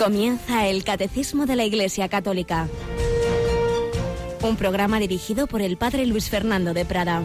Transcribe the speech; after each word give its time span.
Comienza 0.00 0.66
el 0.66 0.82
Catecismo 0.82 1.44
de 1.44 1.56
la 1.56 1.64
Iglesia 1.66 2.08
Católica. 2.08 2.68
Un 4.40 4.56
programa 4.56 4.98
dirigido 4.98 5.46
por 5.46 5.60
el 5.60 5.76
Padre 5.76 6.06
Luis 6.06 6.30
Fernando 6.30 6.72
de 6.72 6.86
Prada. 6.86 7.22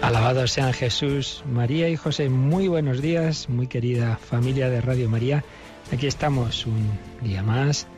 Alabados 0.00 0.52
sean 0.52 0.72
Jesús, 0.72 1.42
María 1.50 1.88
y 1.88 1.96
José. 1.96 2.28
Muy 2.28 2.68
buenos 2.68 3.02
días, 3.02 3.48
muy 3.48 3.66
querida 3.66 4.16
familia 4.16 4.70
de 4.70 4.80
Radio 4.80 5.08
María. 5.10 5.44
Aquí 5.92 6.06
estamos 6.06 6.66
un 6.66 6.88
día 7.20 7.42
más 7.42 7.88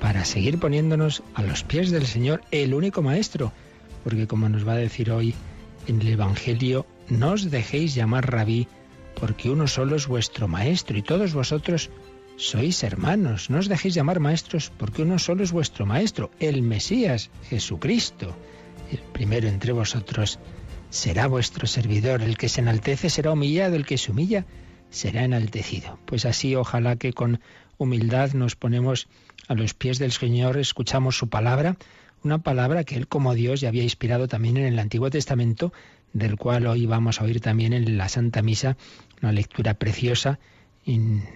para 0.00 0.24
seguir 0.24 0.58
poniéndonos 0.58 1.22
a 1.34 1.42
los 1.42 1.62
pies 1.62 1.92
del 1.92 2.08
Señor, 2.08 2.40
el 2.50 2.74
único 2.74 3.00
Maestro, 3.00 3.52
porque 4.02 4.26
como 4.26 4.48
nos 4.48 4.66
va 4.66 4.72
a 4.72 4.76
decir 4.76 5.12
hoy 5.12 5.36
en 5.90 6.00
el 6.00 6.08
Evangelio, 6.08 6.86
no 7.08 7.32
os 7.32 7.50
dejéis 7.50 7.94
llamar 7.94 8.30
rabí, 8.30 8.68
porque 9.18 9.50
uno 9.50 9.66
solo 9.66 9.96
es 9.96 10.06
vuestro 10.06 10.48
maestro 10.48 10.96
y 10.96 11.02
todos 11.02 11.34
vosotros 11.34 11.90
sois 12.36 12.82
hermanos. 12.84 13.50
No 13.50 13.58
os 13.58 13.68
dejéis 13.68 13.94
llamar 13.94 14.20
maestros, 14.20 14.72
porque 14.78 15.02
uno 15.02 15.18
solo 15.18 15.42
es 15.42 15.52
vuestro 15.52 15.84
maestro, 15.86 16.30
el 16.38 16.62
Mesías, 16.62 17.30
Jesucristo. 17.50 18.34
El 18.90 19.00
primero 19.12 19.48
entre 19.48 19.72
vosotros 19.72 20.38
será 20.90 21.26
vuestro 21.26 21.66
servidor, 21.66 22.22
el 22.22 22.38
que 22.38 22.48
se 22.48 22.60
enaltece 22.60 23.10
será 23.10 23.32
humillado, 23.32 23.76
el 23.76 23.84
que 23.84 23.98
se 23.98 24.12
humilla 24.12 24.46
será 24.90 25.24
enaltecido. 25.24 25.98
Pues 26.06 26.24
así 26.24 26.54
ojalá 26.54 26.96
que 26.96 27.12
con 27.12 27.40
humildad 27.78 28.32
nos 28.32 28.56
ponemos 28.56 29.08
a 29.48 29.54
los 29.54 29.74
pies 29.74 29.98
del 29.98 30.12
Señor, 30.12 30.56
escuchamos 30.56 31.18
su 31.18 31.28
palabra, 31.28 31.76
una 32.22 32.38
palabra 32.38 32.84
que 32.84 32.96
Él 32.96 33.08
como 33.08 33.34
Dios 33.34 33.60
ya 33.60 33.68
había 33.68 33.82
inspirado 33.82 34.28
también 34.28 34.56
en 34.56 34.66
el 34.66 34.78
Antiguo 34.78 35.10
Testamento, 35.10 35.72
del 36.12 36.36
cual 36.36 36.66
hoy 36.66 36.86
vamos 36.86 37.20
a 37.20 37.24
oír 37.24 37.40
también 37.40 37.72
en 37.72 37.96
la 37.96 38.08
Santa 38.08 38.42
Misa, 38.42 38.76
una 39.22 39.32
lectura 39.32 39.74
preciosa 39.74 40.38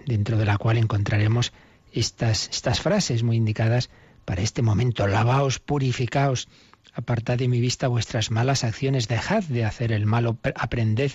dentro 0.06 0.36
de 0.36 0.46
la 0.46 0.58
cual 0.58 0.78
encontraremos 0.78 1.52
estas, 1.92 2.48
estas 2.48 2.80
frases 2.80 3.22
muy 3.22 3.36
indicadas 3.36 3.90
para 4.24 4.42
este 4.42 4.62
momento. 4.62 5.06
Lavaos, 5.06 5.60
purificaos, 5.60 6.48
apartad 6.92 7.38
de 7.38 7.48
mi 7.48 7.60
vista 7.60 7.88
vuestras 7.88 8.30
malas 8.30 8.64
acciones, 8.64 9.06
dejad 9.06 9.44
de 9.44 9.64
hacer 9.64 9.92
el 9.92 10.06
malo, 10.06 10.38
aprended 10.56 11.12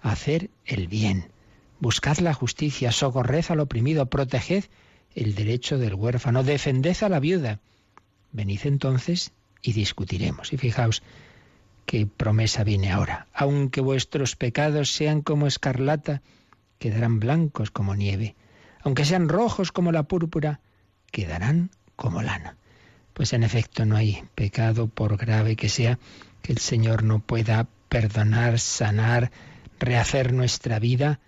a 0.00 0.12
hacer 0.12 0.50
el 0.64 0.88
bien. 0.88 1.28
Buscad 1.80 2.18
la 2.18 2.32
justicia, 2.32 2.92
socorred 2.92 3.44
al 3.48 3.60
oprimido, 3.60 4.06
proteged 4.06 4.64
el 5.14 5.34
derecho 5.34 5.76
del 5.76 5.94
huérfano, 5.94 6.44
defended 6.44 6.96
a 7.02 7.08
la 7.08 7.20
viuda 7.20 7.60
Venid 8.32 8.60
entonces 8.64 9.32
y 9.62 9.72
discutiremos. 9.72 10.52
Y 10.52 10.56
fijaos 10.56 11.02
qué 11.86 12.06
promesa 12.06 12.64
viene 12.64 12.92
ahora. 12.92 13.26
Aunque 13.32 13.80
vuestros 13.80 14.36
pecados 14.36 14.90
sean 14.90 15.22
como 15.22 15.46
escarlata, 15.46 16.22
quedarán 16.78 17.20
blancos 17.20 17.70
como 17.70 17.94
nieve. 17.94 18.36
Aunque 18.82 19.04
sean 19.04 19.28
rojos 19.28 19.72
como 19.72 19.92
la 19.92 20.04
púrpura, 20.04 20.60
quedarán 21.10 21.70
como 21.96 22.22
lana. 22.22 22.56
Pues 23.14 23.32
en 23.32 23.42
efecto 23.42 23.86
no 23.86 23.96
hay 23.96 24.24
pecado, 24.34 24.88
por 24.88 25.16
grave 25.16 25.56
que 25.56 25.68
sea, 25.68 25.98
que 26.42 26.52
el 26.52 26.58
Señor 26.58 27.02
no 27.02 27.20
pueda 27.20 27.66
perdonar, 27.88 28.58
sanar, 28.58 29.30
rehacer 29.80 30.32
nuestra 30.32 30.78
vida, 30.78 31.20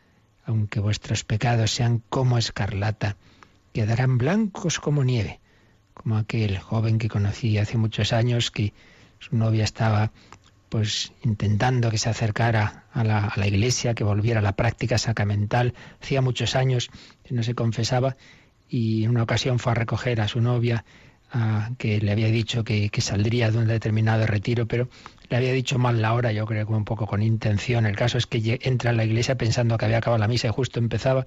aunque 0.44 0.80
vuestros 0.80 1.24
pecados 1.24 1.70
sean 1.70 2.02
como 2.10 2.36
escarlata, 2.36 3.16
quedarán 3.72 4.18
blancos 4.18 4.78
como 4.78 5.04
nieve 5.04 5.40
como 5.98 6.16
aquel 6.16 6.58
joven 6.58 6.98
que 6.98 7.08
conocí 7.08 7.58
hace 7.58 7.76
muchos 7.76 8.12
años 8.12 8.50
que 8.50 8.72
su 9.18 9.36
novia 9.36 9.64
estaba 9.64 10.10
pues 10.68 11.12
intentando 11.22 11.90
que 11.90 11.98
se 11.98 12.10
acercara 12.10 12.84
a 12.92 13.04
la, 13.04 13.24
a 13.24 13.38
la, 13.38 13.46
iglesia, 13.46 13.94
que 13.94 14.04
volviera 14.04 14.40
a 14.40 14.42
la 14.42 14.52
práctica 14.52 14.98
sacramental. 14.98 15.74
Hacía 16.00 16.20
muchos 16.20 16.56
años 16.56 16.90
que 17.24 17.34
no 17.34 17.42
se 17.42 17.54
confesaba 17.54 18.16
y 18.68 19.04
en 19.04 19.10
una 19.10 19.22
ocasión 19.22 19.58
fue 19.58 19.72
a 19.72 19.74
recoger 19.74 20.20
a 20.20 20.28
su 20.28 20.40
novia, 20.40 20.84
a, 21.32 21.70
que 21.78 22.00
le 22.00 22.12
había 22.12 22.28
dicho 22.28 22.64
que, 22.64 22.90
que, 22.90 23.00
saldría 23.00 23.50
de 23.50 23.58
un 23.58 23.66
determinado 23.66 24.26
retiro, 24.26 24.66
pero 24.66 24.88
le 25.30 25.36
había 25.36 25.52
dicho 25.52 25.78
mal 25.78 26.00
la 26.02 26.12
hora, 26.14 26.32
yo 26.32 26.46
creo 26.46 26.66
que 26.66 26.72
un 26.72 26.84
poco 26.84 27.06
con 27.06 27.22
intención. 27.22 27.86
El 27.86 27.96
caso 27.96 28.18
es 28.18 28.26
que 28.26 28.58
entra 28.62 28.90
a 28.90 28.94
la 28.94 29.04
iglesia 29.04 29.36
pensando 29.36 29.78
que 29.78 29.86
había 29.86 29.98
acabado 29.98 30.18
la 30.18 30.28
misa 30.28 30.48
y 30.48 30.52
justo 30.52 30.78
empezaba 30.78 31.26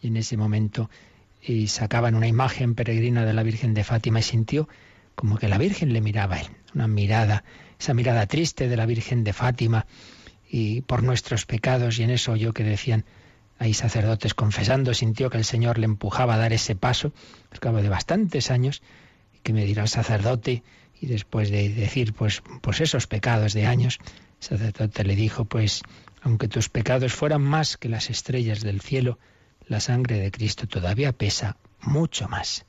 y 0.00 0.08
en 0.08 0.16
ese 0.16 0.36
momento 0.36 0.90
y 1.46 1.68
sacaban 1.68 2.14
una 2.16 2.26
imagen 2.26 2.74
peregrina 2.74 3.24
de 3.24 3.32
la 3.32 3.44
Virgen 3.44 3.72
de 3.72 3.84
Fátima 3.84 4.18
y 4.18 4.22
sintió 4.22 4.68
como 5.14 5.38
que 5.38 5.48
la 5.48 5.58
Virgen 5.58 5.92
le 5.92 6.00
miraba 6.00 6.36
a 6.36 6.40
él, 6.40 6.48
una 6.74 6.88
mirada, 6.88 7.44
esa 7.78 7.94
mirada 7.94 8.26
triste 8.26 8.68
de 8.68 8.76
la 8.76 8.84
Virgen 8.84 9.22
de 9.22 9.32
Fátima 9.32 9.86
y 10.48 10.82
por 10.82 11.02
nuestros 11.02 11.46
pecados 11.46 11.98
y 11.98 12.02
en 12.02 12.10
eso 12.10 12.32
oyó 12.32 12.52
que 12.52 12.64
decían 12.64 13.04
hay 13.58 13.72
sacerdotes 13.72 14.34
confesando, 14.34 14.92
sintió 14.92 15.30
que 15.30 15.38
el 15.38 15.44
Señor 15.44 15.78
le 15.78 15.86
empujaba 15.86 16.34
a 16.34 16.38
dar 16.38 16.52
ese 16.52 16.76
paso 16.76 17.12
al 17.50 17.60
cabo 17.60 17.80
de 17.80 17.88
bastantes 17.88 18.50
años 18.50 18.82
y 19.32 19.38
que 19.38 19.52
me 19.52 19.64
dirá 19.64 19.82
el 19.84 19.88
sacerdote 19.88 20.62
y 21.00 21.06
después 21.06 21.50
de 21.50 21.68
decir 21.70 22.12
pues 22.12 22.42
pues 22.60 22.80
esos 22.80 23.06
pecados 23.06 23.54
de 23.54 23.66
años, 23.66 23.98
el 24.40 24.46
sacerdote 24.46 25.04
le 25.04 25.14
dijo 25.14 25.44
pues 25.44 25.82
aunque 26.22 26.48
tus 26.48 26.68
pecados 26.68 27.14
fueran 27.14 27.42
más 27.42 27.76
que 27.76 27.88
las 27.88 28.10
estrellas 28.10 28.60
del 28.60 28.80
cielo, 28.80 29.18
la 29.66 29.80
sangre 29.80 30.18
de 30.18 30.30
Cristo 30.30 30.66
todavía 30.66 31.12
pesa 31.12 31.56
mucho 31.80 32.28
más. 32.28 32.66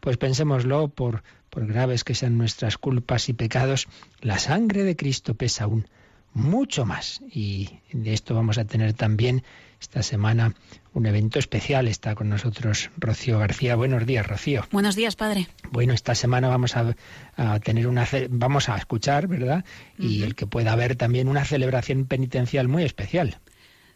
Pues 0.00 0.16
pensémoslo, 0.16 0.88
por, 0.88 1.22
por 1.50 1.66
graves 1.66 2.04
que 2.04 2.14
sean 2.14 2.36
nuestras 2.36 2.78
culpas 2.78 3.28
y 3.28 3.32
pecados, 3.32 3.88
la 4.20 4.38
sangre 4.38 4.84
de 4.84 4.96
Cristo 4.96 5.34
pesa 5.34 5.64
aún 5.64 5.86
mucho 6.34 6.84
más. 6.84 7.20
Y 7.30 7.70
de 7.92 8.12
esto 8.12 8.34
vamos 8.34 8.58
a 8.58 8.64
tener 8.64 8.94
también 8.94 9.44
esta 9.80 10.02
semana 10.02 10.54
un 10.92 11.06
evento 11.06 11.38
especial. 11.38 11.88
Está 11.88 12.14
con 12.14 12.28
nosotros 12.28 12.90
Rocío 12.96 13.38
García. 13.38 13.76
Buenos 13.76 14.06
días, 14.06 14.26
Rocío. 14.26 14.66
Buenos 14.70 14.96
días, 14.96 15.16
padre. 15.16 15.48
Bueno, 15.70 15.92
esta 15.92 16.14
semana 16.14 16.48
vamos 16.48 16.76
a, 16.76 16.96
a 17.36 17.60
tener 17.60 17.86
una 17.86 18.06
vamos 18.30 18.68
a 18.68 18.76
escuchar, 18.76 19.26
¿verdad? 19.26 19.64
Y 19.98 20.22
el 20.22 20.34
que 20.34 20.46
pueda 20.46 20.72
haber 20.72 20.96
también 20.96 21.28
una 21.28 21.44
celebración 21.44 22.06
penitencial 22.06 22.68
muy 22.68 22.84
especial. 22.84 23.38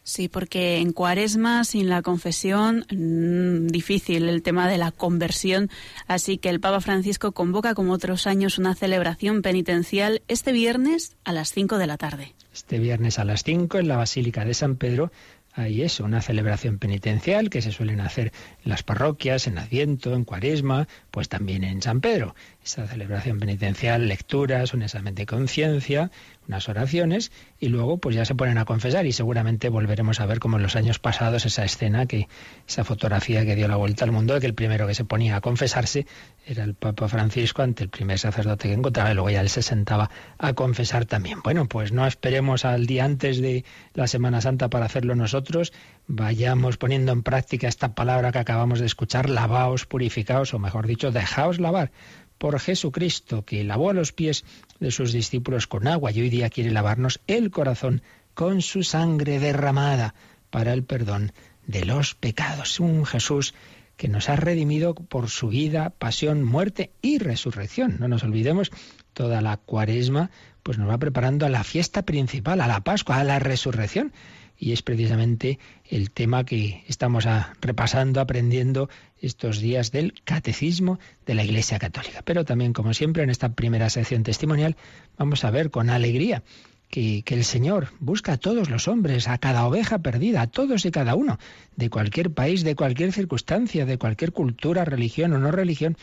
Sí, 0.07 0.29
porque 0.29 0.77
en 0.77 0.93
cuaresma, 0.93 1.65
sin 1.65 1.89
la 1.89 2.01
confesión, 2.01 2.85
mmm, 2.89 3.67
difícil 3.67 4.29
el 4.29 4.41
tema 4.41 4.69
de 4.69 4.77
la 4.77 4.93
conversión. 4.93 5.69
Así 6.07 6.37
que 6.37 6.47
el 6.47 6.61
Papa 6.61 6.79
Francisco 6.79 7.33
convoca, 7.33 7.75
como 7.75 7.91
otros 7.91 8.25
años, 8.25 8.57
una 8.57 8.73
celebración 8.73 9.41
penitencial 9.41 10.21
este 10.29 10.53
viernes 10.53 11.17
a 11.25 11.33
las 11.33 11.51
5 11.51 11.77
de 11.77 11.87
la 11.87 11.97
tarde. 11.97 12.33
Este 12.53 12.79
viernes 12.79 13.19
a 13.19 13.25
las 13.25 13.43
5 13.43 13.79
en 13.79 13.89
la 13.89 13.97
Basílica 13.97 14.45
de 14.45 14.53
San 14.53 14.77
Pedro 14.77 15.11
hay 15.57 15.81
eso, 15.81 16.05
una 16.05 16.21
celebración 16.21 16.77
penitencial 16.77 17.49
que 17.49 17.63
se 17.63 17.71
suelen 17.71 17.99
hacer 17.99 18.31
en 18.63 18.69
las 18.69 18.83
parroquias, 18.83 19.47
en 19.47 19.57
Adviento, 19.57 20.13
en 20.13 20.23
Cuaresma, 20.23 20.87
pues 21.09 21.29
también 21.29 21.63
en 21.63 21.81
San 21.81 21.99
Pedro. 21.99 22.35
Esa 22.67 22.85
celebración 22.85 23.39
penitencial, 23.39 24.09
lecturas, 24.09 24.73
un 24.73 24.81
examen 24.81 25.15
de 25.15 25.25
conciencia, 25.25 26.11
unas 26.49 26.67
oraciones 26.67 27.31
y 27.61 27.69
luego 27.69 27.97
pues 27.97 28.13
ya 28.13 28.25
se 28.25 28.35
ponen 28.35 28.57
a 28.57 28.65
confesar 28.65 29.05
y 29.05 29.13
seguramente 29.13 29.69
volveremos 29.69 30.19
a 30.19 30.25
ver 30.25 30.39
como 30.39 30.57
en 30.57 30.63
los 30.63 30.75
años 30.75 30.99
pasados 30.99 31.45
esa 31.45 31.63
escena 31.63 32.07
que 32.07 32.27
esa 32.67 32.83
fotografía 32.83 33.45
que 33.45 33.55
dio 33.55 33.69
la 33.69 33.77
vuelta 33.77 34.03
al 34.03 34.11
mundo 34.11 34.33
de 34.33 34.41
que 34.41 34.47
el 34.47 34.53
primero 34.53 34.85
que 34.85 34.95
se 34.95 35.05
ponía 35.05 35.37
a 35.37 35.41
confesarse 35.41 36.07
era 36.45 36.65
el 36.65 36.73
Papa 36.73 37.07
Francisco 37.07 37.61
ante 37.61 37.85
el 37.85 37.89
primer 37.89 38.19
sacerdote 38.19 38.67
que 38.67 38.73
encontraba 38.73 39.11
y 39.11 39.13
luego 39.13 39.29
ya 39.29 39.39
él 39.39 39.49
se 39.49 39.61
sentaba 39.61 40.09
a 40.37 40.51
confesar 40.51 41.05
también. 41.05 41.39
Bueno, 41.41 41.69
pues 41.69 41.93
no 41.93 42.05
esperemos 42.05 42.65
al 42.65 42.85
día 42.85 43.05
antes 43.05 43.41
de 43.41 43.63
la 43.93 44.07
Semana 44.07 44.41
Santa 44.41 44.69
para 44.69 44.87
hacerlo 44.87 45.15
nosotros, 45.15 45.71
vayamos 46.07 46.75
poniendo 46.75 47.13
en 47.13 47.23
práctica 47.23 47.69
esta 47.69 47.95
palabra 47.95 48.33
que 48.33 48.39
acabamos 48.39 48.81
de 48.81 48.87
escuchar, 48.87 49.29
lavaos, 49.29 49.85
purificaos 49.85 50.53
o 50.53 50.59
mejor 50.59 50.85
dicho, 50.85 51.11
dejaos 51.11 51.59
lavar 51.61 51.91
por 52.37 52.59
Jesucristo, 52.59 53.45
que 53.45 53.63
lavó 53.63 53.89
a 53.89 53.93
los 53.93 54.13
pies 54.13 54.45
de 54.79 54.91
sus 54.91 55.11
discípulos 55.13 55.67
con 55.67 55.87
agua 55.87 56.11
y 56.11 56.21
hoy 56.21 56.29
día 56.29 56.49
quiere 56.49 56.71
lavarnos 56.71 57.19
el 57.27 57.51
corazón 57.51 58.01
con 58.33 58.61
su 58.61 58.83
sangre 58.83 59.39
derramada 59.39 60.13
para 60.49 60.73
el 60.73 60.83
perdón 60.83 61.31
de 61.65 61.85
los 61.85 62.15
pecados. 62.15 62.79
Un 62.79 63.05
Jesús 63.05 63.53
que 63.97 64.07
nos 64.07 64.29
ha 64.29 64.35
redimido 64.35 64.93
por 64.93 65.29
su 65.29 65.49
vida, 65.49 65.89
pasión, 65.89 66.43
muerte 66.43 66.91
y 67.01 67.17
resurrección. 67.17 67.97
No 67.99 68.07
nos 68.07 68.23
olvidemos, 68.23 68.71
toda 69.13 69.41
la 69.41 69.57
cuaresma 69.57 70.29
pues 70.61 70.77
nos 70.77 70.89
va 70.89 70.97
preparando 70.97 71.45
a 71.45 71.49
la 71.49 71.63
fiesta 71.63 72.03
principal, 72.03 72.61
a 72.61 72.67
la 72.67 72.81
Pascua, 72.81 73.17
a 73.17 73.23
la 73.23 73.39
resurrección 73.39 74.11
y 74.59 74.71
es 74.71 74.81
precisamente 74.81 75.59
el 75.89 76.11
tema 76.11 76.43
que 76.43 76.83
estamos 76.87 77.25
repasando, 77.61 78.19
aprendiendo 78.19 78.89
estos 79.21 79.59
días 79.59 79.91
del 79.91 80.13
catecismo 80.23 80.99
de 81.25 81.35
la 81.35 81.43
Iglesia 81.43 81.79
Católica. 81.79 82.21
Pero 82.23 82.45
también, 82.45 82.73
como 82.73 82.93
siempre, 82.93 83.23
en 83.23 83.29
esta 83.29 83.53
primera 83.53 83.89
sección 83.89 84.23
testimonial 84.23 84.75
vamos 85.17 85.43
a 85.43 85.51
ver 85.51 85.69
con 85.69 85.89
alegría 85.89 86.43
que, 86.89 87.21
que, 87.23 87.35
el 87.35 87.43
Señor 87.43 87.89
busca 87.99 88.33
a 88.33 88.37
todos 88.37 88.69
los 88.69 88.87
hombres, 88.87 89.27
a 89.27 89.37
cada 89.37 89.67
oveja 89.67 89.99
perdida, 89.99 90.41
a 90.41 90.47
todos 90.47 90.85
y 90.85 90.91
cada 90.91 91.15
uno, 91.15 91.37
de 91.75 91.89
cualquier 91.89 92.31
país, 92.31 92.63
de 92.63 92.75
cualquier 92.75 93.11
circunstancia, 93.11 93.85
de 93.85 93.97
cualquier 93.97 94.31
cultura, 94.31 94.85
religión 94.85 95.33
o 95.33 95.37
no 95.37 95.51
religión, 95.51 95.97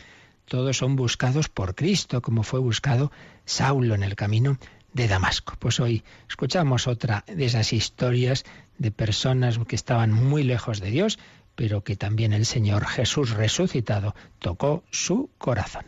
todos 0.47 0.77
son 0.77 0.95
buscados 0.95 1.49
por 1.49 1.73
Cristo, 1.73 2.21
como 2.21 2.43
fue 2.43 2.59
buscado 2.59 3.11
Saulo 3.45 3.95
en 3.95 4.03
el 4.03 4.15
camino 4.15 4.59
de 4.95 5.07
Damasco. 5.07 5.55
Pues 5.59 5.79
hoy 5.79 6.03
escuchamos 6.27 6.87
otra 6.87 7.23
de 7.27 7.45
esas 7.45 7.73
historias 7.73 8.45
de 8.77 8.91
personas 8.91 9.59
que 9.67 9.75
estaban 9.75 10.11
muy 10.11 10.43
lejos 10.43 10.79
de 10.79 10.89
Dios, 10.89 11.19
pero 11.55 11.83
que 11.83 11.95
también 11.95 12.33
el 12.33 12.45
Señor 12.45 12.85
Jesús 12.85 13.31
resucitado 13.31 14.15
tocó 14.39 14.83
su 14.89 15.29
corazón. 15.37 15.85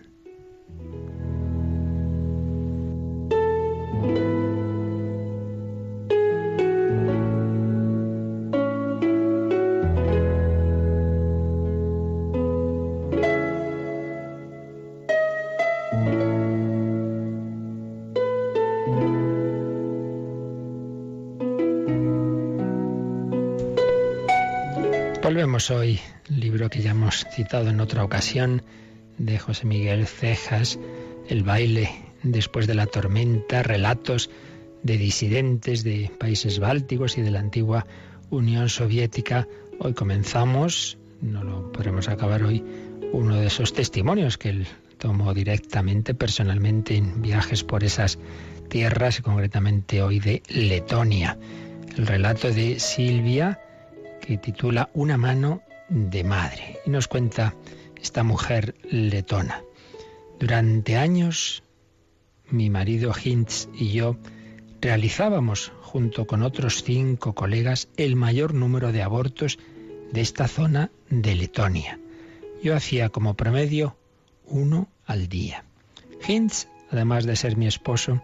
Hoy, 25.71 25.99
libro 26.29 26.69
que 26.69 26.83
ya 26.83 26.91
hemos 26.91 27.25
citado 27.35 27.69
en 27.69 27.79
otra 27.79 28.03
ocasión, 28.03 28.61
de 29.17 29.39
José 29.39 29.65
Miguel 29.65 30.05
Cejas, 30.05 30.77
El 31.29 31.41
baile 31.43 31.89
después 32.21 32.67
de 32.67 32.75
la 32.75 32.85
tormenta, 32.85 33.63
relatos 33.63 34.29
de 34.83 34.99
disidentes 34.99 35.83
de 35.83 36.11
países 36.19 36.59
bálticos 36.59 37.17
y 37.17 37.23
de 37.23 37.31
la 37.31 37.39
antigua 37.39 37.87
Unión 38.29 38.69
Soviética. 38.69 39.47
Hoy 39.79 39.95
comenzamos, 39.95 40.99
no 41.21 41.43
lo 41.43 41.71
podremos 41.71 42.07
acabar 42.07 42.43
hoy, 42.43 42.63
uno 43.11 43.35
de 43.37 43.47
esos 43.47 43.73
testimonios 43.73 44.37
que 44.37 44.49
él 44.49 44.67
tomó 44.99 45.33
directamente, 45.33 46.13
personalmente, 46.13 46.95
en 46.97 47.23
viajes 47.23 47.63
por 47.63 47.83
esas 47.83 48.19
tierras, 48.69 49.21
concretamente 49.21 50.03
hoy 50.03 50.19
de 50.19 50.43
Letonia. 50.49 51.35
El 51.97 52.05
relato 52.05 52.51
de 52.51 52.79
Silvia, 52.79 53.59
titula 54.35 54.89
Una 54.93 55.17
mano 55.17 55.61
de 55.87 56.25
madre. 56.25 56.79
Y 56.85 56.89
nos 56.89 57.07
cuenta 57.07 57.55
esta 58.01 58.23
mujer 58.23 58.75
letona. 58.83 59.63
Durante 60.37 60.97
años, 60.97 61.63
mi 62.49 62.69
marido 62.69 63.13
Hintz 63.13 63.69
y 63.73 63.93
yo 63.93 64.17
realizábamos, 64.81 65.71
junto 65.81 66.27
con 66.27 66.43
otros 66.43 66.83
cinco 66.83 67.33
colegas, 67.33 67.87
el 67.95 68.17
mayor 68.17 68.53
número 68.53 68.91
de 68.91 69.01
abortos 69.01 69.57
de 70.11 70.21
esta 70.21 70.47
zona 70.47 70.91
de 71.09 71.35
Letonia. 71.35 71.99
Yo 72.61 72.75
hacía 72.75 73.09
como 73.09 73.35
promedio 73.35 73.97
uno 74.45 74.89
al 75.05 75.27
día. 75.27 75.63
Hintz, 76.27 76.67
además 76.91 77.25
de 77.25 77.35
ser 77.35 77.57
mi 77.57 77.67
esposo, 77.67 78.21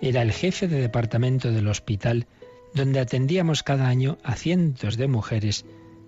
era 0.00 0.22
el 0.22 0.32
jefe 0.32 0.68
de 0.68 0.80
departamento 0.80 1.50
del 1.52 1.68
hospital 1.68 2.26
donde 2.74 3.00
atendíamos 3.00 3.62
cada 3.62 3.88
año 3.88 4.18
a 4.22 4.34
cientos 4.34 4.96
de 4.96 5.08
mujeres 5.08 5.64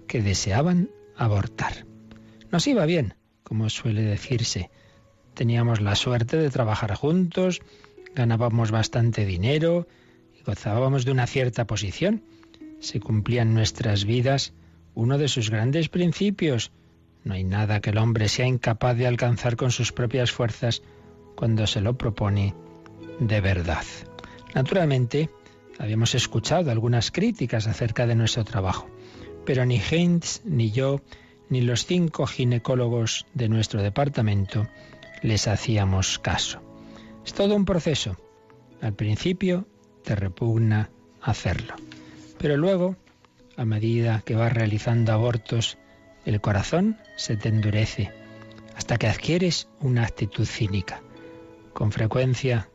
que 0.06 0.23
deseaban 0.23 0.91
abortar. 1.17 1.87
Nos 2.50 2.67
iba 2.67 2.87
bien, 2.87 3.14
como 3.43 3.69
suele 3.70 4.03
decirse. 4.03 4.70
Teníamos 5.35 5.81
la 5.81 5.94
suerte 5.94 6.37
de 6.37 6.50
trabajar 6.50 6.94
juntos, 6.94 7.62
ganábamos 8.14 8.70
bastante 8.70 9.25
dinero 9.25 9.88
y 10.38 10.43
gozábamos 10.43 11.05
de 11.05 11.12
una 11.12 11.26
cierta 11.26 11.67
posición. 11.67 12.23
Se 12.81 13.00
cumplía 13.00 13.43
en 13.43 13.55
nuestras 13.55 14.05
vidas 14.05 14.53
uno 14.94 15.19
de 15.19 15.29
sus 15.29 15.50
grandes 15.50 15.88
principios. 15.88 16.73
No 17.25 17.35
hay 17.35 17.44
nada 17.44 17.81
que 17.81 17.91
el 17.91 17.99
hombre 17.99 18.29
sea 18.29 18.47
incapaz 18.47 18.97
de 18.97 19.06
alcanzar 19.06 19.56
con 19.56 19.70
sus 19.70 19.93
propias 19.93 20.32
fuerzas 20.32 20.82
cuando 21.35 21.67
se 21.67 21.81
lo 21.81 21.97
propone 21.97 22.55
de 23.20 23.41
verdad. 23.41 23.85
Naturalmente, 24.55 25.31
Habíamos 25.79 26.15
escuchado 26.15 26.71
algunas 26.71 27.11
críticas 27.11 27.67
acerca 27.67 28.07
de 28.07 28.15
nuestro 28.15 28.45
trabajo, 28.45 28.89
pero 29.45 29.65
ni 29.65 29.81
Heinz, 29.81 30.43
ni 30.45 30.71
yo, 30.71 31.01
ni 31.49 31.61
los 31.61 31.87
cinco 31.87 32.27
ginecólogos 32.27 33.27
de 33.35 33.49
nuestro 33.49 33.83
departamento 33.83 34.69
les 35.23 35.49
hacíamos 35.49 36.19
caso. 36.19 36.61
Es 37.25 37.35
todo 37.35 37.55
un 37.55 37.65
proceso. 37.65 38.17
Al 38.81 38.95
principio 38.95 39.67
te 40.03 40.17
repugna 40.17 40.91
hacerlo, 41.21 41.75
pero 42.39 42.57
luego, 42.57 42.97
a 43.57 43.65
medida 43.65 44.23
que 44.25 44.35
vas 44.35 44.53
realizando 44.53 45.13
abortos, 45.13 45.79
el 46.25 46.41
corazón 46.41 46.99
se 47.17 47.37
te 47.37 47.49
endurece 47.49 48.11
hasta 48.77 48.97
que 48.97 49.07
adquieres 49.07 49.69
una 49.81 50.05
actitud 50.05 50.47
cínica. 50.47 51.03
Con 51.73 51.93
frecuencia 51.93 52.69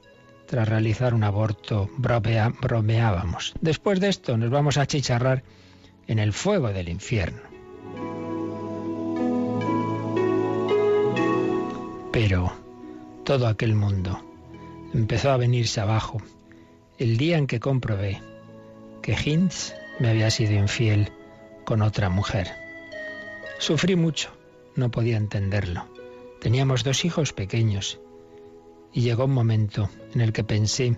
tras 0.47 0.67
realizar 0.67 1.13
un 1.13 1.23
aborto, 1.23 1.89
bromeábamos. 1.97 3.53
Después 3.61 3.99
de 3.99 4.07
esto 4.07 4.37
nos 4.37 4.49
vamos 4.49 4.77
a 4.77 4.87
chicharrar 4.87 5.43
en 6.07 6.19
el 6.19 6.33
fuego 6.33 6.69
del 6.69 6.89
infierno. 6.89 7.41
Pero 12.11 12.53
todo 13.25 13.47
aquel 13.47 13.75
mundo 13.75 14.23
empezó 14.93 15.31
a 15.31 15.37
venirse 15.37 15.81
abajo 15.81 16.21
el 16.97 17.17
día 17.17 17.37
en 17.37 17.45
que 17.45 17.59
comprobé 17.59 18.21
que 19.01 19.13
Hintz 19.13 19.73
me 19.99 20.09
había 20.09 20.31
sido 20.31 20.53
infiel 20.53 21.11
con 21.65 21.81
otra 21.81 22.09
mujer. 22.09 22.47
Sufrí 23.59 23.95
mucho, 23.95 24.31
no 24.75 24.89
podía 24.89 25.17
entenderlo. 25.17 25.85
Teníamos 26.39 26.83
dos 26.83 27.03
hijos 27.03 27.33
pequeños 27.33 27.99
y 28.93 29.01
llegó 29.01 29.25
un 29.25 29.33
momento 29.33 29.89
en 30.13 30.21
el 30.21 30.33
que 30.33 30.43
pensé 30.43 30.97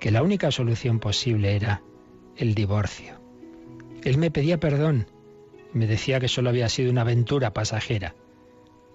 que 0.00 0.10
la 0.10 0.22
única 0.22 0.50
solución 0.50 1.00
posible 1.00 1.56
era 1.56 1.82
el 2.36 2.54
divorcio. 2.54 3.20
Él 4.04 4.18
me 4.18 4.30
pedía 4.30 4.58
perdón 4.60 5.06
y 5.74 5.78
me 5.78 5.86
decía 5.86 6.20
que 6.20 6.28
solo 6.28 6.50
había 6.50 6.68
sido 6.68 6.90
una 6.90 7.02
aventura 7.02 7.52
pasajera. 7.52 8.14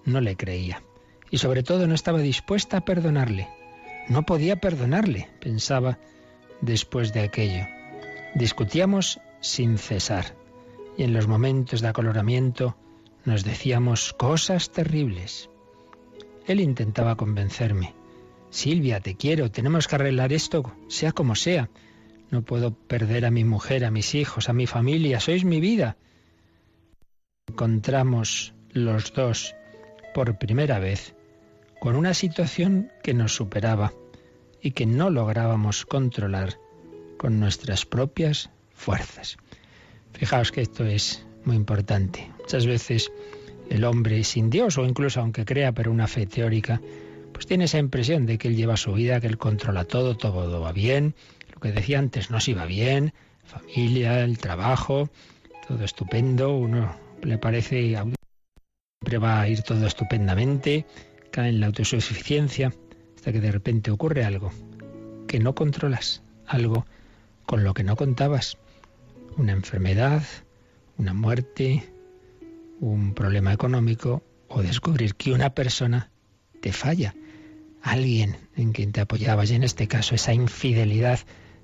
No 0.05 0.21
le 0.21 0.35
creía 0.35 0.83
y 1.29 1.37
sobre 1.37 1.63
todo 1.63 1.87
no 1.87 1.95
estaba 1.95 2.19
dispuesta 2.19 2.77
a 2.77 2.85
perdonarle. 2.85 3.47
No 4.07 4.23
podía 4.23 4.57
perdonarle, 4.57 5.29
pensaba 5.39 5.99
después 6.61 7.13
de 7.13 7.21
aquello. 7.21 7.65
Discutíamos 8.35 9.19
sin 9.41 9.77
cesar 9.77 10.35
y 10.97 11.03
en 11.03 11.13
los 11.13 11.27
momentos 11.27 11.81
de 11.81 11.87
acoloramiento 11.87 12.77
nos 13.25 13.43
decíamos 13.43 14.13
cosas 14.13 14.71
terribles. 14.71 15.49
Él 16.45 16.59
intentaba 16.59 17.15
convencerme 17.15 17.93
Silvia, 18.53 18.99
te 18.99 19.15
quiero, 19.15 19.49
tenemos 19.49 19.87
que 19.87 19.95
arreglar 19.95 20.31
esto, 20.31 20.75
sea 20.87 21.11
como 21.11 21.33
sea. 21.35 21.71
No 22.29 22.43
puedo 22.43 22.71
perder 22.71 23.25
a 23.25 23.31
mi 23.31 23.43
mujer, 23.43 23.83
a 23.83 23.89
mis 23.89 24.13
hijos, 24.13 24.47
a 24.47 24.53
mi 24.53 24.67
familia, 24.67 25.19
sois 25.19 25.43
mi 25.43 25.59
vida. 25.59 25.97
Encontramos 27.47 28.53
los 28.69 29.11
dos 29.13 29.55
por 30.13 30.37
primera 30.37 30.77
vez 30.77 31.15
con 31.79 31.95
una 31.95 32.13
situación 32.13 32.91
que 33.01 33.15
nos 33.15 33.35
superaba 33.35 33.91
y 34.61 34.71
que 34.71 34.85
no 34.85 35.09
lográbamos 35.09 35.87
controlar 35.87 36.59
con 37.17 37.39
nuestras 37.39 37.87
propias 37.87 38.51
fuerzas. 38.71 39.37
Fijaos 40.13 40.51
que 40.51 40.61
esto 40.61 40.85
es 40.85 41.25
muy 41.43 41.55
importante. 41.55 42.31
Muchas 42.39 42.67
veces 42.67 43.11
el 43.71 43.83
hombre 43.83 44.23
sin 44.23 44.51
Dios, 44.51 44.77
o 44.77 44.85
incluso 44.85 45.21
aunque 45.21 45.43
crea 45.43 45.71
pero 45.71 45.91
una 45.91 46.05
fe 46.05 46.27
teórica, 46.27 46.79
pues 47.33 47.47
tiene 47.47 47.65
esa 47.65 47.79
impresión 47.79 48.25
de 48.25 48.37
que 48.37 48.47
él 48.47 48.55
lleva 48.55 48.77
su 48.77 48.93
vida, 48.93 49.19
que 49.19 49.27
él 49.27 49.37
controla 49.37 49.85
todo, 49.85 50.15
todo 50.15 50.61
va 50.61 50.71
bien. 50.71 51.15
Lo 51.53 51.59
que 51.59 51.71
decía 51.71 51.99
antes, 51.99 52.29
nos 52.29 52.47
iba 52.47 52.65
bien, 52.65 53.13
familia, 53.43 54.23
el 54.23 54.37
trabajo, 54.37 55.09
todo 55.67 55.83
estupendo, 55.83 56.55
uno 56.55 56.95
le 57.21 57.37
parece 57.37 57.95
siempre 59.01 59.17
va 59.17 59.41
a 59.41 59.47
ir 59.49 59.61
todo 59.63 59.85
estupendamente, 59.85 60.85
cae 61.31 61.49
en 61.49 61.59
la 61.59 61.67
autosuficiencia, 61.67 62.73
hasta 63.15 63.31
que 63.31 63.41
de 63.41 63.51
repente 63.51 63.91
ocurre 63.91 64.23
algo 64.23 64.51
que 65.27 65.39
no 65.39 65.55
controlas, 65.55 66.23
algo 66.45 66.85
con 67.45 67.63
lo 67.63 67.73
que 67.73 67.83
no 67.83 67.95
contabas, 67.95 68.57
una 69.37 69.51
enfermedad, 69.51 70.23
una 70.97 71.13
muerte, 71.13 71.83
un 72.79 73.13
problema 73.13 73.51
económico 73.51 74.23
o 74.47 74.61
descubrir 74.61 75.15
que 75.15 75.31
una 75.31 75.53
persona 75.53 76.11
te 76.61 76.71
falla 76.71 77.15
alguien 77.83 78.37
en 78.55 78.71
quien 78.71 78.91
te 78.93 79.01
apoyabas 79.01 79.51
y 79.51 79.55
en 79.55 79.63
este 79.63 79.87
caso 79.87 80.15
esa 80.15 80.33
infidelidad 80.33 81.19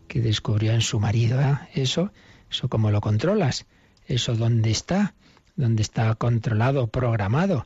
que 0.07 0.19
descubrió 0.19 0.73
en 0.73 0.81
su 0.81 0.99
marido, 0.99 1.41
¿eh? 1.41 1.57
eso, 1.73 2.11
eso 2.51 2.67
cómo 2.67 2.91
lo 2.91 2.99
controlas, 2.99 3.65
eso 4.05 4.35
dónde 4.35 4.69
está, 4.69 5.15
dónde 5.55 5.81
está 5.81 6.13
controlado, 6.15 6.87
programado, 6.87 7.65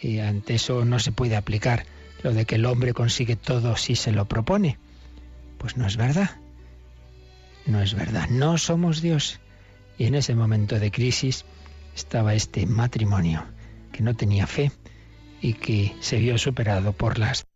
y 0.00 0.18
ante 0.18 0.54
eso 0.54 0.84
no 0.84 0.98
se 0.98 1.12
puede 1.12 1.36
aplicar 1.36 1.86
lo 2.22 2.32
de 2.34 2.46
que 2.46 2.56
el 2.56 2.66
hombre 2.66 2.94
consigue 2.94 3.36
todo 3.36 3.76
si 3.76 3.94
se 3.94 4.10
lo 4.10 4.26
propone. 4.26 4.78
Pues 5.58 5.76
no 5.76 5.86
es 5.86 5.96
verdad. 5.96 6.30
No 7.66 7.80
es 7.80 7.94
verdad. 7.94 8.28
No 8.28 8.58
somos 8.58 9.02
Dios. 9.02 9.40
Y 9.98 10.06
en 10.06 10.14
ese 10.14 10.34
momento 10.34 10.80
de 10.80 10.90
crisis 10.90 11.44
estaba 11.94 12.34
este 12.34 12.66
matrimonio 12.66 13.44
que 13.92 14.02
no 14.02 14.14
tenía 14.16 14.46
fe 14.46 14.72
y 15.40 15.54
que 15.54 15.94
se 16.00 16.18
vio 16.18 16.38
superado 16.38 16.92
por 16.92 17.18
las 17.18 17.46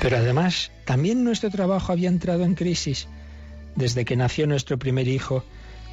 pero 0.00 0.16
además, 0.16 0.72
también 0.84 1.22
nuestro 1.22 1.50
trabajo 1.50 1.92
había 1.92 2.08
entrado 2.08 2.44
en 2.44 2.56
crisis. 2.56 3.06
Desde 3.76 4.04
que 4.04 4.16
nació 4.16 4.48
nuestro 4.48 4.76
primer 4.76 5.06
hijo, 5.06 5.44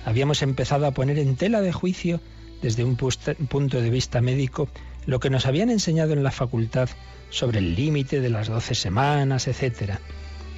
habíamos 0.03 0.41
empezado 0.41 0.87
a 0.87 0.91
poner 0.91 1.19
en 1.19 1.35
tela 1.35 1.61
de 1.61 1.71
juicio, 1.71 2.19
desde 2.63 2.83
un 2.83 2.95
punto 2.95 3.81
de 3.81 3.89
vista 3.91 4.19
médico, 4.19 4.67
lo 5.05 5.19
que 5.19 5.29
nos 5.29 5.45
habían 5.45 5.69
enseñado 5.69 6.13
en 6.13 6.23
la 6.23 6.31
facultad 6.31 6.89
sobre 7.29 7.59
el 7.59 7.75
límite 7.75 8.19
de 8.19 8.31
las 8.31 8.47
12 8.47 8.73
semanas, 8.73 9.47
etc. 9.47 9.99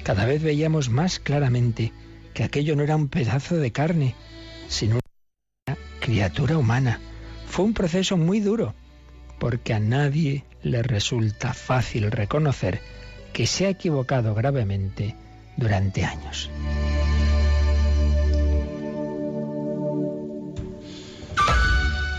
Cada 0.02 0.24
vez 0.24 0.42
veíamos 0.42 0.88
más 0.88 1.18
claramente 1.18 1.92
que 2.32 2.44
aquello 2.44 2.74
no 2.74 2.82
era 2.82 2.96
un 2.96 3.08
pedazo 3.08 3.56
de 3.56 3.70
carne, 3.70 4.14
sino 4.68 5.01
criatura 6.02 6.58
humana. 6.58 7.00
Fue 7.46 7.64
un 7.64 7.74
proceso 7.74 8.16
muy 8.16 8.40
duro, 8.40 8.74
porque 9.38 9.72
a 9.72 9.80
nadie 9.80 10.44
le 10.62 10.82
resulta 10.82 11.54
fácil 11.54 12.10
reconocer 12.10 12.80
que 13.32 13.46
se 13.46 13.66
ha 13.66 13.70
equivocado 13.70 14.34
gravemente 14.34 15.14
durante 15.56 16.04
años. 16.04 16.50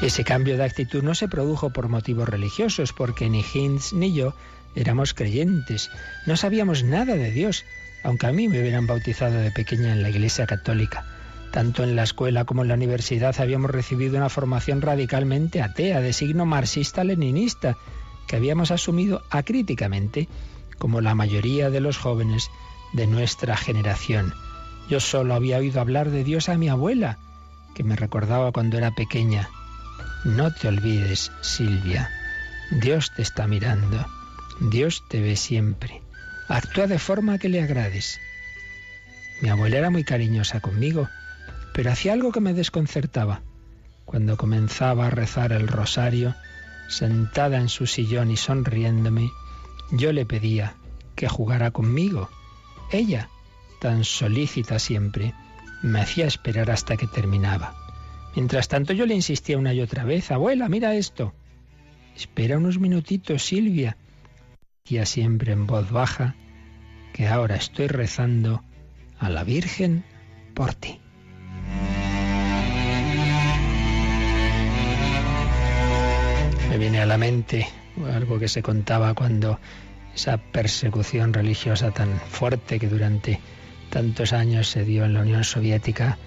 Ese 0.02 0.24
cambio 0.24 0.58
de 0.58 0.64
actitud 0.64 1.04
no 1.04 1.14
se 1.14 1.28
produjo 1.28 1.72
por 1.72 1.88
motivos 1.88 2.28
religiosos, 2.28 2.94
porque 2.94 3.30
ni 3.30 3.44
Hinz 3.54 3.94
ni 3.94 4.14
yo 4.14 4.34
éramos 4.76 5.14
creyentes, 5.14 5.90
no 6.26 6.36
sabíamos 6.36 6.84
nada 6.84 7.16
de 7.16 7.32
Dios, 7.32 7.64
aunque 8.04 8.28
a 8.28 8.32
mí 8.32 8.48
me 8.48 8.60
hubieran 8.60 8.88
bautizado 8.88 9.38
de 9.40 9.52
pequeña 9.52 9.94
en 9.94 10.04
la 10.04 10.10
Iglesia 10.10 10.46
Católica. 10.46 11.06
Tanto 11.54 11.84
en 11.84 11.96
la 11.96 12.02
escuela 12.02 12.46
como 12.46 12.64
en 12.64 12.70
la 12.70 12.74
universidad 12.74 13.40
habíamos 13.40 13.70
recibido 13.70 14.18
una 14.18 14.30
formación 14.30 14.82
radicalmente 14.82 15.62
atea, 15.62 16.02
de 16.02 16.12
signo 16.12 16.48
marxista-leninista, 16.48 17.78
que 18.28 18.36
habíamos 18.36 18.72
asumido 18.72 19.22
acríticamente 19.30 20.28
como 20.80 21.00
la 21.00 21.14
mayoría 21.14 21.70
de 21.70 21.80
los 21.80 22.00
jóvenes 22.00 22.50
de 22.94 23.06
nuestra 23.06 23.56
generación. 23.56 24.34
Yo 24.90 25.00
solo 25.00 25.36
había 25.36 25.60
oído 25.60 25.80
hablar 25.80 26.10
de 26.10 26.24
Dios 26.24 26.50
a 26.50 26.58
mi 26.58 26.70
abuela, 26.70 27.20
que 27.76 27.84
me 27.84 27.96
recordaba 27.96 28.52
cuando 28.52 28.80
era 28.80 28.90
pequeña. 28.90 29.48
No 30.26 30.52
te 30.56 30.70
olvides, 30.70 31.32
Silvia. 31.42 32.10
Dios 32.72 33.12
te 33.16 33.22
está 33.22 33.46
mirando. 33.46 34.04
Dios 34.60 35.04
te 35.08 35.22
ve 35.22 35.36
siempre. 35.36 36.02
Actúa 36.48 36.88
de 36.88 36.98
forma 36.98 37.38
que 37.38 37.50
le 37.50 37.62
agrades. 37.62 38.20
Mi 39.44 39.50
abuela 39.50 39.78
era 39.78 39.92
muy 39.92 40.04
cariñosa 40.04 40.60
conmigo, 40.60 41.10
pero 41.74 41.92
hacía 41.92 42.14
algo 42.14 42.32
que 42.32 42.40
me 42.40 42.54
desconcertaba. 42.54 43.42
Cuando 44.06 44.38
comenzaba 44.38 45.08
a 45.08 45.10
rezar 45.10 45.52
el 45.52 45.68
rosario, 45.68 46.36
sentada 46.88 47.58
en 47.58 47.70
su 47.70 47.88
sillón 47.88 48.32
y 48.32 48.38
sonriéndome, 48.38 49.32
yo 49.92 50.14
le 50.14 50.26
pedía 50.26 50.76
que 51.16 51.28
jugara 51.28 51.72
conmigo. 51.72 52.30
Ella, 52.92 53.30
tan 53.80 54.04
solícita 54.04 54.80
siempre, 54.80 55.34
me 55.82 56.02
hacía 56.02 56.26
esperar 56.28 56.72
hasta 56.72 56.98
que 56.98 57.08
terminaba. 57.08 57.76
Mientras 58.36 58.68
tanto 58.68 58.94
yo 58.94 59.06
le 59.06 59.16
insistía 59.16 59.58
una 59.58 59.74
y 59.74 59.82
otra 59.82 60.04
vez, 60.04 60.32
abuela, 60.32 60.70
mira 60.70 60.96
esto. 60.96 61.34
Espera 62.16 62.58
unos 62.58 62.80
minutitos, 62.80 63.44
Silvia. 63.44 63.98
Decía 64.84 65.06
siempre 65.06 65.54
en 65.54 65.68
voz 65.68 65.92
baja 65.92 66.36
que 67.14 67.28
ahora 67.28 67.56
estoy 67.56 67.88
rezando 67.88 68.64
a 69.20 69.30
la 69.30 69.44
Virgen 69.44 70.04
por 70.54 70.74
ti. 70.74 71.00
Viene 76.84 77.00
a 77.00 77.06
la 77.06 77.18
mente 77.18 77.66
algo 78.14 78.40
que 78.40 78.50
se 78.50 78.62
contaba 78.62 79.14
cuando 79.14 79.58
esa 80.14 80.36
persecución 80.36 81.32
religiosa 81.32 81.92
tan 81.92 82.20
fuerte 82.20 82.78
que 82.78 82.90
durante 82.90 83.40
tantos 83.90 84.34
años 84.34 84.68
se 84.68 84.84
dio 84.84 85.06
en 85.06 85.14
la 85.14 85.22
Unión 85.22 85.46
Soviética 85.46 86.18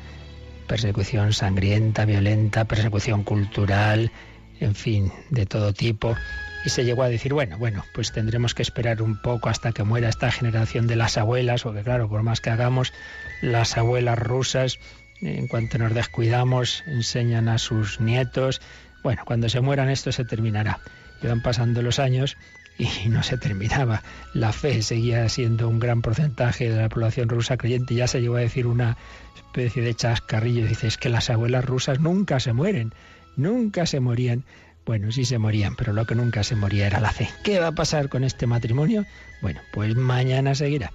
persecución 0.67 1.35
sangrienta, 1.35 2.07
violenta, 2.07 2.65
persecución 2.65 3.23
cultural, 3.23 4.11
en 4.59 4.75
fin, 4.75 5.13
de 5.29 5.45
todo 5.45 5.75
tipo. 5.75 6.17
Y 6.65 6.71
se 6.71 6.87
llegó 6.87 7.03
a 7.03 7.11
decir, 7.11 7.35
bueno, 7.35 7.59
bueno, 7.59 7.85
pues 7.95 8.13
tendremos 8.13 8.55
que 8.55 8.63
esperar 8.63 9.03
un 9.03 9.21
poco 9.21 9.51
hasta 9.51 9.73
que 9.73 9.83
muera 9.83 10.09
esta 10.09 10.31
generación 10.31 10.87
de 10.87 10.97
las 10.97 11.19
abuelas, 11.19 11.65
porque 11.65 11.83
claro, 11.83 12.09
por 12.09 12.23
más 12.23 12.41
que 12.41 12.49
hagamos, 12.49 12.95
las 13.43 13.77
abuelas 13.77 14.19
rusas, 14.19 14.79
en 15.21 15.49
cuanto 15.49 15.77
nos 15.77 15.93
descuidamos, 15.93 16.83
enseñan 16.87 17.51
a 17.51 17.59
sus 17.59 18.01
nietos. 18.01 18.63
Bueno, 19.07 19.23
cuando 19.25 19.49
se 19.49 19.61
mueran 19.61 19.89
esto 19.89 20.11
se 20.11 20.25
terminará. 20.25 20.81
Iban 21.23 21.41
pasando 21.41 21.81
los 21.81 22.01
años 22.01 22.37
y 22.77 22.89
no 23.09 23.23
se 23.23 23.39
terminaba. 23.39 24.03
La 24.35 24.53
fe 24.53 24.83
seguía 24.83 25.29
siendo 25.29 25.69
un 25.69 25.79
gran 25.79 26.03
porcentaje 26.03 26.69
de 26.69 26.83
la 26.83 26.89
población 26.89 27.29
rusa 27.29 27.57
creyente. 27.57 27.95
Ya 27.95 28.09
se 28.09 28.21
llegó 28.21 28.35
a 28.35 28.41
decir 28.41 28.67
una 28.67 28.97
especie 29.37 29.81
de 29.85 29.95
chascarrillo. 29.95 30.67
Dice, 30.67 30.89
es 30.89 30.99
que 30.99 31.09
las 31.09 31.31
abuelas 31.31 31.65
rusas 31.65 32.01
nunca 32.01 32.41
se 32.41 32.53
mueren, 32.53 32.95
nunca 33.37 33.87
se 33.87 34.01
morían. 34.01 34.43
Bueno, 34.85 35.13
sí 35.13 35.25
se 35.25 35.39
morían, 35.39 35.77
pero 35.77 35.93
lo 35.93 36.05
que 36.05 36.17
nunca 36.17 36.43
se 36.43 36.57
moría 36.57 36.89
era 36.89 36.99
la 36.99 37.13
fe. 37.13 37.29
¿Qué 37.45 37.61
va 37.61 37.69
a 37.69 37.75
pasar 37.77 38.09
con 38.09 38.25
este 38.25 38.49
matrimonio? 38.49 39.07
Bueno, 39.41 39.61
pues 39.73 39.95
mañana 39.95 40.57
seguirá. 40.57 40.91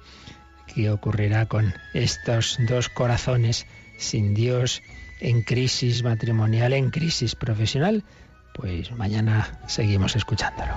¿Qué 0.68 0.90
ocurrirá 0.90 1.46
con 1.46 1.74
estos 1.94 2.58
dos 2.68 2.90
corazones 2.90 3.68
sin 3.98 4.34
Dios 4.34 4.82
en 5.22 5.44
crisis 5.44 6.04
matrimonial, 6.04 6.74
en 6.74 6.90
crisis 6.90 7.36
profesional? 7.36 8.04
Pues 8.54 8.92
mañana 8.92 9.60
seguimos 9.68 10.16
escuchándolo. 10.16 10.74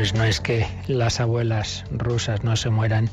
Pues 0.00 0.14
no 0.14 0.24
es 0.24 0.40
que 0.40 0.66
las 0.88 1.20
abuelas 1.20 1.84
rusas 1.90 2.42
no 2.42 2.56
se 2.56 2.70
mueran, 2.70 3.10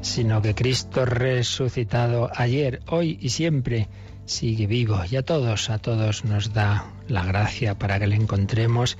sino 0.00 0.40
que 0.40 0.54
Cristo 0.54 1.04
resucitado 1.04 2.30
ayer, 2.34 2.80
hoy 2.86 3.18
y 3.20 3.28
siempre 3.28 3.88
sigue 4.24 4.66
vivo 4.66 5.02
y 5.10 5.16
a 5.16 5.22
todos, 5.22 5.68
a 5.68 5.76
todos 5.76 6.24
nos 6.24 6.54
da 6.54 6.94
la 7.08 7.26
gracia 7.26 7.78
para 7.78 7.98
que 7.98 8.06
le 8.06 8.16
encontremos, 8.16 8.96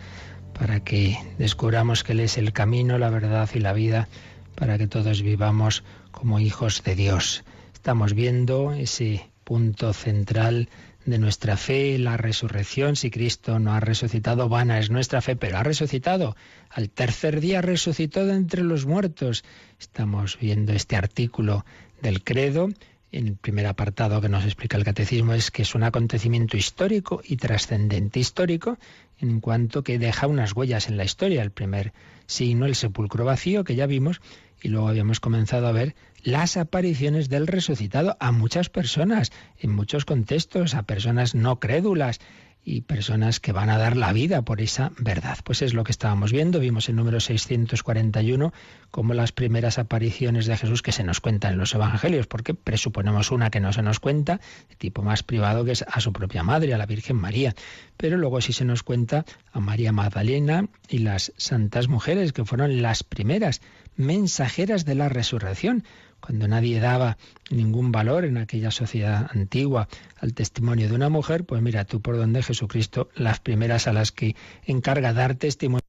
para 0.53 0.81
que 0.81 1.17
descubramos 1.39 2.05
que 2.05 2.13
Él 2.13 2.21
es 2.21 2.37
el 2.37 2.53
camino, 2.53 2.99
la 2.99 3.09
verdad 3.09 3.49
y 3.55 3.61
la 3.61 3.73
vida, 3.73 4.09
para 4.55 4.77
que 4.77 4.87
todos 4.87 5.23
vivamos 5.23 5.83
como 6.11 6.41
hijos 6.41 6.83
de 6.85 6.95
Dios. 6.95 7.43
Estamos 7.73 8.13
viendo 8.13 8.73
ese 8.73 9.31
punto 9.45 9.95
central 9.95 10.69
de 11.11 11.19
nuestra 11.19 11.57
fe, 11.57 11.99
la 11.99 12.17
resurrección. 12.17 12.97
Si 12.97 13.11
Cristo 13.11 13.59
no 13.59 13.75
ha 13.75 13.81
resucitado, 13.81 14.49
vana 14.49 14.79
es 14.79 14.91
nuestra 14.91 15.21
fe, 15.21 15.37
pero 15.37 15.59
ha 15.59 15.63
resucitado. 15.63 16.37
Al 16.71 16.91
tercer 16.91 17.41
día 17.41 17.61
resucitó 17.61 18.25
de 18.27 18.35
entre 18.35 18.63
los 18.63 18.87
muertos. 18.87 19.45
Estamos 19.79 20.39
viendo 20.41 20.73
este 20.73 20.97
artículo 20.97 21.65
del 22.01 22.23
credo 22.23 22.69
en 23.13 23.27
el 23.27 23.37
primer 23.37 23.67
apartado 23.67 24.21
que 24.21 24.29
nos 24.29 24.45
explica 24.45 24.77
el 24.77 24.85
catecismo 24.85 25.35
es 25.35 25.51
que 25.51 25.63
es 25.63 25.75
un 25.75 25.83
acontecimiento 25.83 26.57
histórico 26.57 27.23
y 27.25 27.37
trascendente 27.37 28.21
histórico 28.21 28.79
en 29.19 29.41
cuanto 29.41 29.83
que 29.83 29.99
deja 29.99 30.29
unas 30.29 30.55
huellas 30.55 30.89
en 30.89 30.97
la 30.97 31.05
historia. 31.05 31.43
El 31.43 31.51
primer 31.51 31.93
signo, 32.31 32.67
el 32.67 32.75
sepulcro 32.75 33.25
vacío, 33.25 33.65
que 33.65 33.75
ya 33.75 33.87
vimos, 33.87 34.21
y 34.63 34.69
luego 34.69 34.89
habíamos 34.89 35.21
comenzado 35.21 35.67
a 35.67 35.73
ver 35.73 35.95
las 36.23 36.57
apariciones 36.57 37.29
del 37.29 37.47
resucitado 37.47 38.17
a 38.21 38.31
muchas 38.33 38.69
personas, 38.69 39.33
en 39.59 39.73
muchos 39.73 40.05
contextos, 40.05 40.75
a 40.75 40.83
personas 40.83 41.35
no 41.35 41.59
crédulas, 41.61 42.21
y 42.65 42.83
personas 42.83 43.41
que 43.41 43.53
van 43.53 43.71
a 43.71 43.79
dar 43.79 43.97
la 43.97 44.13
vida 44.13 44.43
por 44.43 44.61
esa 44.61 44.93
verdad. 44.99 45.39
Pues 45.45 45.63
es 45.63 45.73
lo 45.73 45.85
que 45.85 45.93
estábamos 45.93 46.33
viendo. 46.33 46.61
Vimos 46.61 46.89
en 46.89 46.97
número 46.97 47.21
641 47.21 48.53
como 48.91 49.15
las 49.15 49.33
primeras 49.33 49.79
apariciones 49.79 50.47
de 50.47 50.57
Jesús 50.57 50.83
que 50.83 50.93
se 50.93 51.05
nos 51.05 51.21
cuentan 51.21 51.55
en 51.55 51.59
los 51.59 51.75
evangelios, 51.75 52.27
porque 52.27 52.55
presuponemos 52.55 53.31
una 53.31 53.51
que 53.51 53.61
no 53.61 53.73
se 53.73 53.83
nos 53.83 54.01
cuenta, 54.01 54.41
de 54.69 54.77
tipo 54.77 55.03
más 55.03 55.23
privado, 55.23 55.65
que 55.65 55.73
es 55.73 55.85
a 55.89 56.01
su 56.01 56.13
propia 56.13 56.43
madre, 56.43 56.75
a 56.75 56.79
la 56.79 56.87
Virgen 56.87 57.17
María. 57.17 57.55
Pero 57.97 58.19
luego 58.19 58.41
sí 58.41 58.53
se 58.53 58.65
nos 58.65 58.83
cuenta 58.83 59.25
a 59.53 59.61
María 59.61 59.93
Magdalena 59.93 60.69
y 60.89 60.99
las 60.99 61.33
santas 61.37 61.89
mujeres, 61.89 62.33
que 62.33 62.45
fueron 62.45 62.83
las 62.83 63.05
primeras 63.05 63.61
mensajeras 63.97 64.85
de 64.85 64.95
la 64.95 65.09
resurrección 65.09 65.85
cuando 66.21 66.49
nadie 66.49 66.81
daba 66.81 67.19
ningún 67.51 67.93
valor 67.93 68.25
en 68.25 68.39
aquella 68.39 68.71
sociedad 68.71 69.29
antigua 69.33 69.89
al 70.19 70.35
testimonio 70.35 70.89
de 70.89 70.95
una 70.95 71.09
mujer, 71.09 71.45
pues 71.45 71.63
mira 71.63 71.85
tú 71.85 72.01
por 72.01 72.17
donde 72.17 72.43
Jesucristo, 72.43 73.09
las 73.15 73.41
primeras 73.41 73.87
a 73.87 73.93
las 73.93 74.13
que 74.13 74.37
encarga 74.65 75.13
dar 75.13 75.35
testimonio 75.35 75.81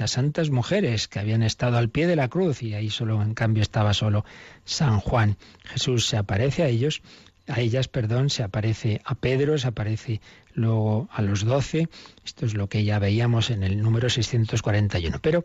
las 0.00 0.12
santas 0.12 0.48
mujeres 0.48 1.08
que 1.08 1.18
habían 1.18 1.42
estado 1.42 1.76
al 1.76 1.90
pie 1.90 2.06
de 2.06 2.16
la 2.16 2.28
cruz 2.28 2.62
y 2.62 2.72
ahí 2.72 2.88
solo 2.88 3.20
en 3.20 3.34
cambio 3.34 3.62
estaba 3.62 3.92
solo 3.92 4.24
San 4.64 4.98
Juan. 4.98 5.36
Jesús 5.64 6.06
se 6.06 6.16
aparece 6.16 6.62
a 6.62 6.68
ellos, 6.68 7.02
a 7.46 7.60
ellas, 7.60 7.88
perdón, 7.88 8.30
se 8.30 8.42
aparece 8.42 9.02
a 9.04 9.14
Pedro, 9.14 9.58
se 9.58 9.68
aparece 9.68 10.22
luego 10.54 11.10
a 11.12 11.20
los 11.20 11.44
doce. 11.44 11.90
Esto 12.24 12.46
es 12.46 12.54
lo 12.54 12.68
que 12.68 12.84
ya 12.84 12.98
veíamos 12.98 13.50
en 13.50 13.62
el 13.62 13.82
número 13.82 14.08
641. 14.08 15.18
Pero 15.20 15.44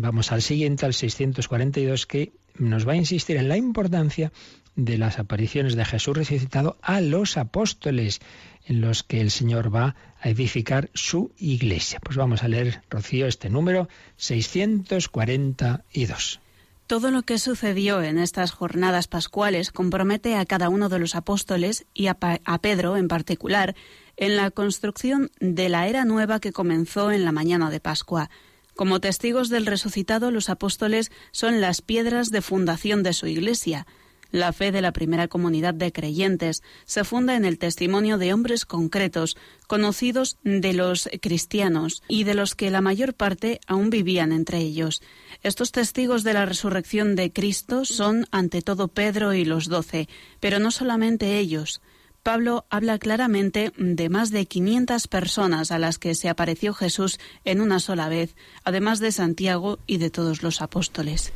vamos 0.00 0.32
al 0.32 0.42
siguiente, 0.42 0.84
al 0.86 0.94
642, 0.94 2.06
que 2.06 2.32
nos 2.56 2.86
va 2.86 2.92
a 2.92 2.96
insistir 2.96 3.36
en 3.36 3.48
la 3.48 3.56
importancia 3.56 4.30
de 4.76 4.98
las 4.98 5.18
apariciones 5.18 5.74
de 5.74 5.84
Jesús 5.84 6.16
resucitado 6.16 6.78
a 6.82 7.00
los 7.00 7.36
apóstoles, 7.36 8.20
en 8.66 8.80
los 8.80 9.02
que 9.02 9.20
el 9.20 9.32
Señor 9.32 9.74
va 9.74 9.96
a 10.20 10.28
edificar 10.28 10.90
su 10.94 11.32
iglesia. 11.38 11.98
Pues 12.00 12.16
vamos 12.16 12.42
a 12.42 12.48
leer, 12.48 12.82
Rocío, 12.88 13.26
este 13.26 13.50
número 13.50 13.88
642. 14.16 16.40
Todo 16.86 17.10
lo 17.10 17.22
que 17.22 17.38
sucedió 17.38 18.02
en 18.02 18.18
estas 18.18 18.52
jornadas 18.52 19.08
pascuales 19.08 19.72
compromete 19.72 20.36
a 20.36 20.46
cada 20.46 20.68
uno 20.68 20.88
de 20.88 20.98
los 20.98 21.16
apóstoles 21.16 21.86
y 21.92 22.06
a, 22.06 22.16
a 22.20 22.58
Pedro 22.60 22.96
en 22.96 23.08
particular 23.08 23.74
en 24.16 24.36
la 24.36 24.50
construcción 24.50 25.30
de 25.40 25.68
la 25.68 25.86
era 25.86 26.04
nueva 26.04 26.40
que 26.40 26.52
comenzó 26.52 27.10
en 27.10 27.24
la 27.24 27.32
mañana 27.32 27.70
de 27.70 27.80
Pascua 27.80 28.30
como 28.78 29.00
testigos 29.00 29.48
del 29.48 29.66
resucitado, 29.66 30.30
los 30.30 30.48
apóstoles 30.48 31.10
son 31.32 31.60
las 31.60 31.82
piedras 31.82 32.30
de 32.30 32.42
fundación 32.42 33.02
de 33.02 33.12
su 33.12 33.26
Iglesia. 33.26 33.88
La 34.30 34.52
fe 34.52 34.70
de 34.70 34.80
la 34.80 34.92
primera 34.92 35.26
comunidad 35.26 35.74
de 35.74 35.90
creyentes 35.90 36.62
se 36.84 37.02
funda 37.02 37.34
en 37.34 37.44
el 37.44 37.58
testimonio 37.58 38.18
de 38.18 38.32
hombres 38.32 38.64
concretos, 38.64 39.36
conocidos 39.66 40.38
de 40.44 40.74
los 40.74 41.10
cristianos 41.20 42.04
y 42.06 42.22
de 42.22 42.34
los 42.34 42.54
que 42.54 42.70
la 42.70 42.80
mayor 42.80 43.14
parte 43.14 43.58
aún 43.66 43.90
vivían 43.90 44.30
entre 44.30 44.58
ellos. 44.58 45.02
Estos 45.42 45.72
testigos 45.72 46.22
de 46.22 46.34
la 46.34 46.46
resurrección 46.46 47.16
de 47.16 47.32
Cristo 47.32 47.84
son 47.84 48.26
ante 48.30 48.62
todo 48.62 48.86
Pedro 48.86 49.34
y 49.34 49.44
los 49.44 49.66
doce, 49.66 50.08
pero 50.38 50.60
no 50.60 50.70
solamente 50.70 51.36
ellos. 51.40 51.80
Pablo 52.22 52.66
habla 52.70 52.98
claramente 52.98 53.72
de 53.76 54.08
más 54.08 54.30
de 54.30 54.46
500 54.46 55.08
personas 55.08 55.70
a 55.70 55.78
las 55.78 55.98
que 55.98 56.14
se 56.14 56.28
apareció 56.28 56.74
Jesús 56.74 57.18
en 57.44 57.60
una 57.60 57.80
sola 57.80 58.08
vez, 58.08 58.34
además 58.64 59.00
de 59.00 59.12
Santiago 59.12 59.78
y 59.86 59.98
de 59.98 60.10
todos 60.10 60.42
los 60.42 60.60
apóstoles. 60.60 61.32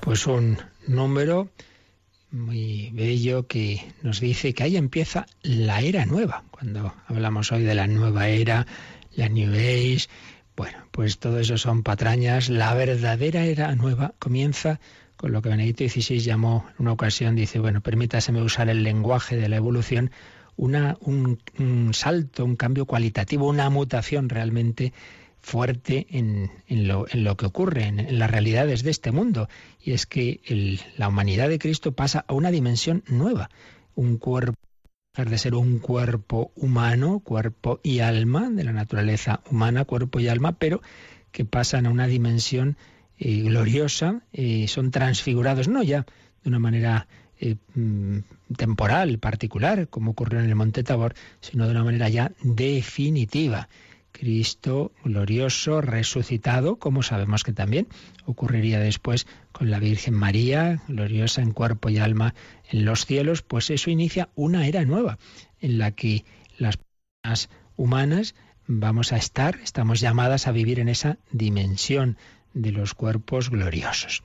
Pues 0.00 0.26
un 0.26 0.58
número 0.86 1.50
muy 2.30 2.90
bello 2.92 3.46
que 3.46 3.92
nos 4.02 4.20
dice 4.20 4.54
que 4.54 4.62
ahí 4.62 4.76
empieza 4.76 5.26
la 5.42 5.80
era 5.80 6.06
nueva. 6.06 6.44
Cuando 6.50 6.94
hablamos 7.06 7.50
hoy 7.52 7.62
de 7.62 7.74
la 7.74 7.86
nueva 7.86 8.28
era, 8.28 8.66
la 9.14 9.28
New 9.28 9.52
Age, 9.52 10.06
bueno, 10.56 10.78
pues 10.90 11.18
todo 11.18 11.38
eso 11.38 11.58
son 11.58 11.82
patrañas. 11.82 12.48
La 12.48 12.74
verdadera 12.74 13.44
era 13.44 13.74
nueva 13.74 14.14
comienza 14.18 14.80
con 15.16 15.32
lo 15.32 15.42
que 15.42 15.48
Benedicto 15.48 15.84
XVI 15.88 16.18
llamó 16.18 16.66
en 16.70 16.82
una 16.82 16.92
ocasión, 16.92 17.36
dice, 17.36 17.58
bueno, 17.58 17.80
permítaseme 17.80 18.42
usar 18.42 18.68
el 18.68 18.82
lenguaje 18.82 19.36
de 19.36 19.48
la 19.48 19.56
evolución, 19.56 20.10
una, 20.56 20.96
un, 21.00 21.38
salto, 21.92 22.44
un 22.44 22.56
cambio 22.56 22.86
cualitativo, 22.86 23.48
una 23.48 23.68
mutación 23.70 24.28
realmente 24.28 24.92
fuerte 25.40 26.06
en, 26.10 26.50
en, 26.66 26.88
lo, 26.88 27.06
en 27.08 27.24
lo, 27.24 27.36
que 27.36 27.46
ocurre, 27.46 27.84
en, 27.84 28.18
las 28.18 28.30
realidades 28.30 28.82
de 28.82 28.90
este 28.90 29.12
mundo. 29.12 29.48
Y 29.80 29.92
es 29.92 30.06
que 30.06 30.40
la 30.96 31.08
humanidad 31.08 31.48
de 31.48 31.58
Cristo 31.58 31.92
pasa 31.92 32.24
a 32.26 32.34
una 32.34 32.50
dimensión 32.50 33.04
nueva, 33.06 33.50
un 33.94 34.18
cuerpo 34.18 34.56
de 35.24 35.38
ser 35.38 35.54
un 35.54 35.78
cuerpo 35.78 36.52
humano, 36.56 37.20
cuerpo 37.20 37.80
y 37.82 38.00
alma, 38.00 38.50
de 38.50 38.64
la 38.64 38.72
naturaleza 38.72 39.40
humana, 39.50 39.86
cuerpo 39.86 40.20
y 40.20 40.28
alma, 40.28 40.58
pero 40.58 40.82
que 41.32 41.46
pasan 41.46 41.86
a 41.86 41.90
una 41.90 42.06
dimensión 42.06 42.76
gloriosa, 43.18 44.22
eh, 44.32 44.68
son 44.68 44.90
transfigurados, 44.90 45.68
no 45.68 45.82
ya 45.82 46.06
de 46.42 46.48
una 46.48 46.58
manera 46.58 47.08
eh, 47.38 47.56
mm, 47.74 48.18
temporal, 48.56 49.18
particular, 49.18 49.88
como 49.88 50.12
ocurrió 50.12 50.40
en 50.40 50.46
el 50.46 50.54
Monte 50.54 50.82
Tabor, 50.82 51.14
sino 51.40 51.66
de 51.66 51.72
una 51.72 51.84
manera 51.84 52.08
ya 52.08 52.32
definitiva. 52.42 53.68
Cristo 54.12 54.92
glorioso, 55.04 55.82
resucitado, 55.82 56.76
como 56.76 57.02
sabemos 57.02 57.44
que 57.44 57.52
también 57.52 57.86
ocurriría 58.24 58.80
después 58.80 59.26
con 59.52 59.70
la 59.70 59.78
Virgen 59.78 60.14
María, 60.14 60.80
gloriosa 60.88 61.42
en 61.42 61.52
cuerpo 61.52 61.90
y 61.90 61.98
alma 61.98 62.34
en 62.70 62.86
los 62.86 63.04
cielos, 63.04 63.42
pues 63.42 63.68
eso 63.68 63.90
inicia 63.90 64.30
una 64.34 64.66
era 64.66 64.82
nueva 64.86 65.18
en 65.60 65.76
la 65.76 65.90
que 65.90 66.24
las 66.56 66.78
personas 66.78 67.50
humanas 67.76 68.34
vamos 68.66 69.12
a 69.12 69.18
estar, 69.18 69.56
estamos 69.62 70.00
llamadas 70.00 70.46
a 70.46 70.52
vivir 70.52 70.80
en 70.80 70.88
esa 70.88 71.18
dimensión 71.30 72.16
de 72.56 72.72
los 72.72 72.94
cuerpos 72.94 73.50
gloriosos. 73.50 74.22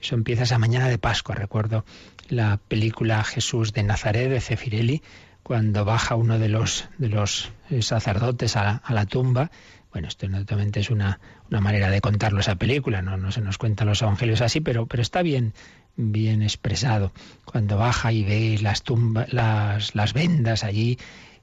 Eso 0.00 0.14
empieza 0.14 0.44
esa 0.44 0.58
mañana 0.58 0.88
de 0.88 0.98
Pascua. 0.98 1.34
Recuerdo 1.34 1.84
la 2.28 2.58
película 2.58 3.24
Jesús 3.24 3.72
de 3.72 3.82
Nazaret 3.82 4.30
de 4.30 4.40
Cefirelli, 4.40 5.02
cuando 5.42 5.84
baja 5.84 6.14
uno 6.14 6.38
de 6.38 6.48
los, 6.48 6.88
de 6.98 7.08
los 7.08 7.50
eh, 7.70 7.82
sacerdotes 7.82 8.56
a 8.56 8.82
la, 8.88 9.06
tumba. 9.06 9.50
Bueno, 9.92 10.08
esto 10.08 10.28
naturalmente 10.28 10.80
es 10.80 10.90
una, 10.90 11.18
una, 11.50 11.60
manera 11.60 11.90
de 11.90 12.00
contarlo 12.00 12.40
esa 12.40 12.54
película, 12.54 13.02
no, 13.02 13.16
no 13.16 13.32
se 13.32 13.40
nos 13.40 13.58
cuentan 13.58 13.88
los 13.88 14.02
evangelios 14.02 14.42
así, 14.42 14.60
pero, 14.60 14.86
pero 14.86 15.02
está 15.02 15.22
bien, 15.22 15.54
bien 15.96 16.42
expresado. 16.42 17.12
Cuando 17.44 17.76
baja 17.78 18.12
y 18.12 18.22
ve 18.22 18.58
las 18.60 18.82
tumbas, 18.82 19.32
las, 19.32 19.94
las 19.94 20.12
vendas 20.12 20.64
allí 20.64 20.98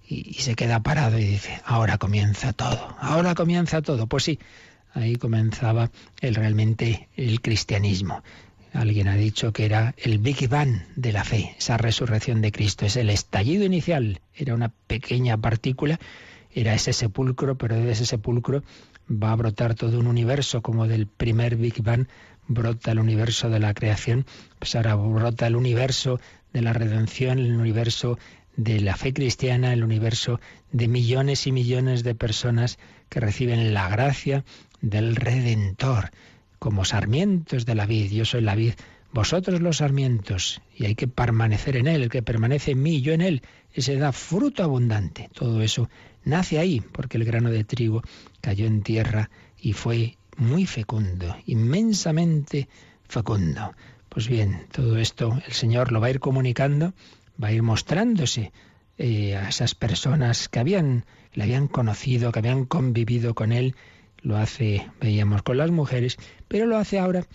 y, 0.08 0.30
y 0.30 0.42
se 0.42 0.56
queda 0.56 0.82
parado 0.82 1.20
y 1.20 1.26
dice, 1.26 1.62
ahora 1.66 1.98
comienza 1.98 2.54
todo, 2.54 2.96
ahora 3.00 3.36
comienza 3.36 3.82
todo. 3.82 4.08
Pues 4.08 4.24
sí, 4.24 4.40
Ahí 4.98 5.16
comenzaba 5.18 5.92
el, 6.22 6.34
realmente 6.34 7.08
el 7.16 7.40
cristianismo. 7.42 8.24
Alguien 8.74 9.08
ha 9.08 9.16
dicho 9.16 9.54
que 9.54 9.66
era 9.66 9.94
el 9.98 10.18
Big 10.18 10.50
Bang 10.50 10.82
de 10.96 11.12
la 11.12 11.24
fe, 11.24 11.56
esa 11.58 11.78
resurrección 11.78 12.42
de 12.42 12.52
Cristo, 12.52 12.86
es 12.88 12.96
el 12.96 13.12
estallido 13.12 13.64
inicial, 13.64 14.22
era 14.36 14.56
una 14.56 14.70
pequeña 14.88 15.38
partícula, 15.38 16.00
era 16.52 16.74
ese 16.74 16.94
sepulcro, 16.94 17.60
pero 17.60 17.76
de 17.76 17.92
ese 17.92 18.08
sepulcro 18.08 18.64
va 19.08 19.32
a 19.32 19.36
brotar 19.36 19.76
todo 19.76 20.00
un 20.00 20.08
universo, 20.08 20.64
como 20.64 20.88
del 20.88 21.06
primer 21.06 21.58
Big 21.58 21.84
Bang 21.84 22.08
brota 22.48 22.92
el 22.92 23.00
universo 23.00 23.50
de 23.52 23.60
la 23.60 23.76
creación, 23.76 24.26
pues 24.58 24.76
ahora 24.76 24.96
brota 24.96 25.46
el 25.46 25.56
universo 25.56 26.20
de 26.54 26.64
la 26.64 26.74
redención, 26.74 27.38
el 27.38 27.56
universo 27.56 28.18
de 28.56 28.82
la 28.82 28.96
fe 28.96 29.14
cristiana, 29.14 29.72
el 29.72 29.84
universo 29.84 30.40
de 30.72 30.88
millones 30.88 31.46
y 31.46 31.52
millones 31.52 32.04
de 32.04 32.16
personas 32.16 32.80
que 33.10 33.20
reciben 33.20 33.74
la 33.74 33.88
gracia 33.90 34.44
del 34.82 35.16
Redentor, 35.16 36.12
como 36.60 36.86
sarmientos 36.86 37.66
de 37.66 37.76
la 37.76 37.86
vid. 37.86 38.12
Yo 38.12 38.26
soy 38.26 38.42
la 38.42 38.56
vid, 38.56 38.74
vosotros 39.12 39.62
los 39.62 39.78
sarmientos, 39.78 40.62
y 40.76 40.86
hay 40.86 40.96
que 40.96 41.08
permanecer 41.08 41.78
en 41.78 41.88
él. 41.88 42.04
El 42.04 42.10
que 42.10 42.22
permanece 42.22 42.72
en 42.72 42.82
mí 42.84 43.02
yo 43.02 43.14
en 43.14 43.22
él, 43.22 43.42
ese 43.74 43.98
da 43.98 44.12
fruto 44.12 44.64
abundante. 44.64 45.30
Todo 45.34 45.62
eso 45.62 45.90
nace 46.24 46.60
ahí, 46.60 46.82
porque 46.82 47.18
el 47.18 47.26
grano 47.26 47.50
de 47.50 47.64
trigo 47.64 48.02
cayó 48.42 48.66
en 48.66 48.82
tierra 48.82 49.30
y 49.60 49.74
fue 49.74 50.18
muy 50.38 50.66
fecundo, 50.66 51.36
inmensamente 51.46 52.68
fecundo. 53.08 53.74
Pues 54.10 54.28
bien, 54.28 54.68
todo 54.72 54.98
esto 54.98 55.40
el 55.46 55.54
Señor 55.54 55.92
lo 55.92 56.00
va 56.00 56.08
a 56.08 56.12
ir 56.12 56.20
comunicando, 56.20 56.94
va 57.42 57.50
a 57.50 57.52
ir 57.52 57.64
mostrándose 57.64 58.52
eh, 58.98 59.36
a 59.36 59.50
esas 59.50 59.76
personas 59.76 60.50
que 60.50 60.60
habían, 60.60 61.06
le 61.34 61.44
habían 61.44 61.68
conocido, 61.68 62.32
que 62.32 62.40
habían 62.40 62.66
convivido 62.66 63.36
con 63.36 63.52
Él 63.52 63.76
lo 64.28 64.38
hace, 64.38 64.86
veíamos, 65.00 65.42
con 65.42 65.58
las 65.58 65.72
mujeres, 65.72 66.18
pero 66.50 66.66
lo 66.66 66.78
hace 66.78 67.00
ahora 67.00 67.26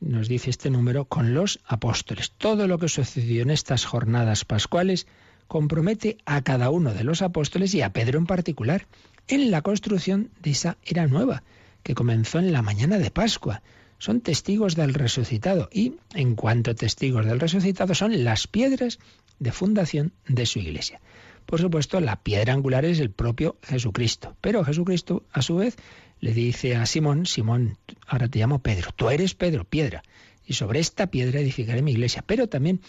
nos 0.00 0.28
dice 0.28 0.50
este 0.50 0.68
número, 0.68 1.06
con 1.06 1.32
los 1.32 1.60
apóstoles. 1.64 2.32
Todo 2.32 2.66
lo 2.66 2.78
que 2.78 2.88
sucedió 2.88 3.42
en 3.42 3.50
estas 3.50 3.86
jornadas 3.86 4.44
pascuales 4.44 5.06
compromete 5.46 6.18
a 6.26 6.42
cada 6.42 6.70
uno 6.70 6.92
de 6.92 7.04
los 7.04 7.22
apóstoles 7.22 7.74
y 7.74 7.82
a 7.82 7.92
Pedro 7.92 8.18
en 8.18 8.26
particular 8.26 8.86
en 9.28 9.50
la 9.50 9.62
construcción 9.62 10.30
de 10.42 10.50
esa 10.50 10.76
era 10.84 11.06
nueva, 11.06 11.42
que 11.82 11.94
comenzó 11.94 12.38
en 12.38 12.52
la 12.52 12.62
mañana 12.62 12.98
de 12.98 13.10
Pascua. 13.10 13.62
Son 13.98 14.20
testigos 14.20 14.74
del 14.74 14.92
resucitado 14.92 15.70
y, 15.72 15.94
en 16.14 16.34
cuanto 16.34 16.74
testigos 16.74 17.24
del 17.24 17.40
resucitado, 17.40 17.94
son 17.94 18.24
las 18.24 18.46
piedras 18.46 18.98
de 19.38 19.52
fundación 19.52 20.12
de 20.26 20.44
su 20.44 20.58
iglesia. 20.58 21.00
Por 21.46 21.60
supuesto, 21.60 22.00
la 22.00 22.16
piedra 22.16 22.52
angular 22.52 22.84
es 22.84 22.98
el 23.00 23.10
propio 23.10 23.56
Jesucristo, 23.62 24.36
pero 24.40 24.64
Jesucristo, 24.64 25.24
a 25.32 25.42
su 25.42 25.56
vez, 25.56 25.76
le 26.22 26.32
dice 26.32 26.76
a 26.76 26.86
Simón, 26.86 27.26
Simón, 27.26 27.78
ahora 28.06 28.28
te 28.28 28.38
llamo 28.38 28.60
Pedro, 28.60 28.90
tú 28.94 29.10
eres 29.10 29.34
Pedro, 29.34 29.64
piedra, 29.64 30.04
y 30.46 30.54
sobre 30.54 30.78
esta 30.78 31.08
piedra 31.08 31.40
edificaré 31.40 31.82
mi 31.82 31.90
iglesia. 31.90 32.22
Pero 32.24 32.48
también, 32.48 32.80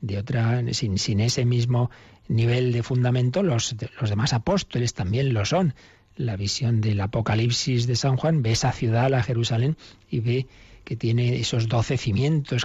de 0.00 0.16
otra, 0.16 0.62
sin, 0.72 0.96
sin 0.96 1.20
ese 1.20 1.44
mismo 1.44 1.90
nivel 2.28 2.72
de 2.72 2.82
fundamento, 2.82 3.42
los, 3.42 3.76
los 4.00 4.08
demás 4.08 4.32
apóstoles 4.32 4.94
también 4.94 5.34
lo 5.34 5.44
son. 5.44 5.74
La 6.16 6.36
visión 6.36 6.80
del 6.80 7.00
Apocalipsis 7.00 7.86
de 7.86 7.94
San 7.94 8.16
Juan 8.16 8.42
ve 8.42 8.52
esa 8.52 8.72
ciudad, 8.72 9.10
la 9.10 9.22
Jerusalén, 9.22 9.76
y 10.10 10.20
ve 10.20 10.46
que 10.84 10.96
tiene 10.96 11.38
esos 11.38 11.68
doce 11.68 11.98
cimientos 11.98 12.64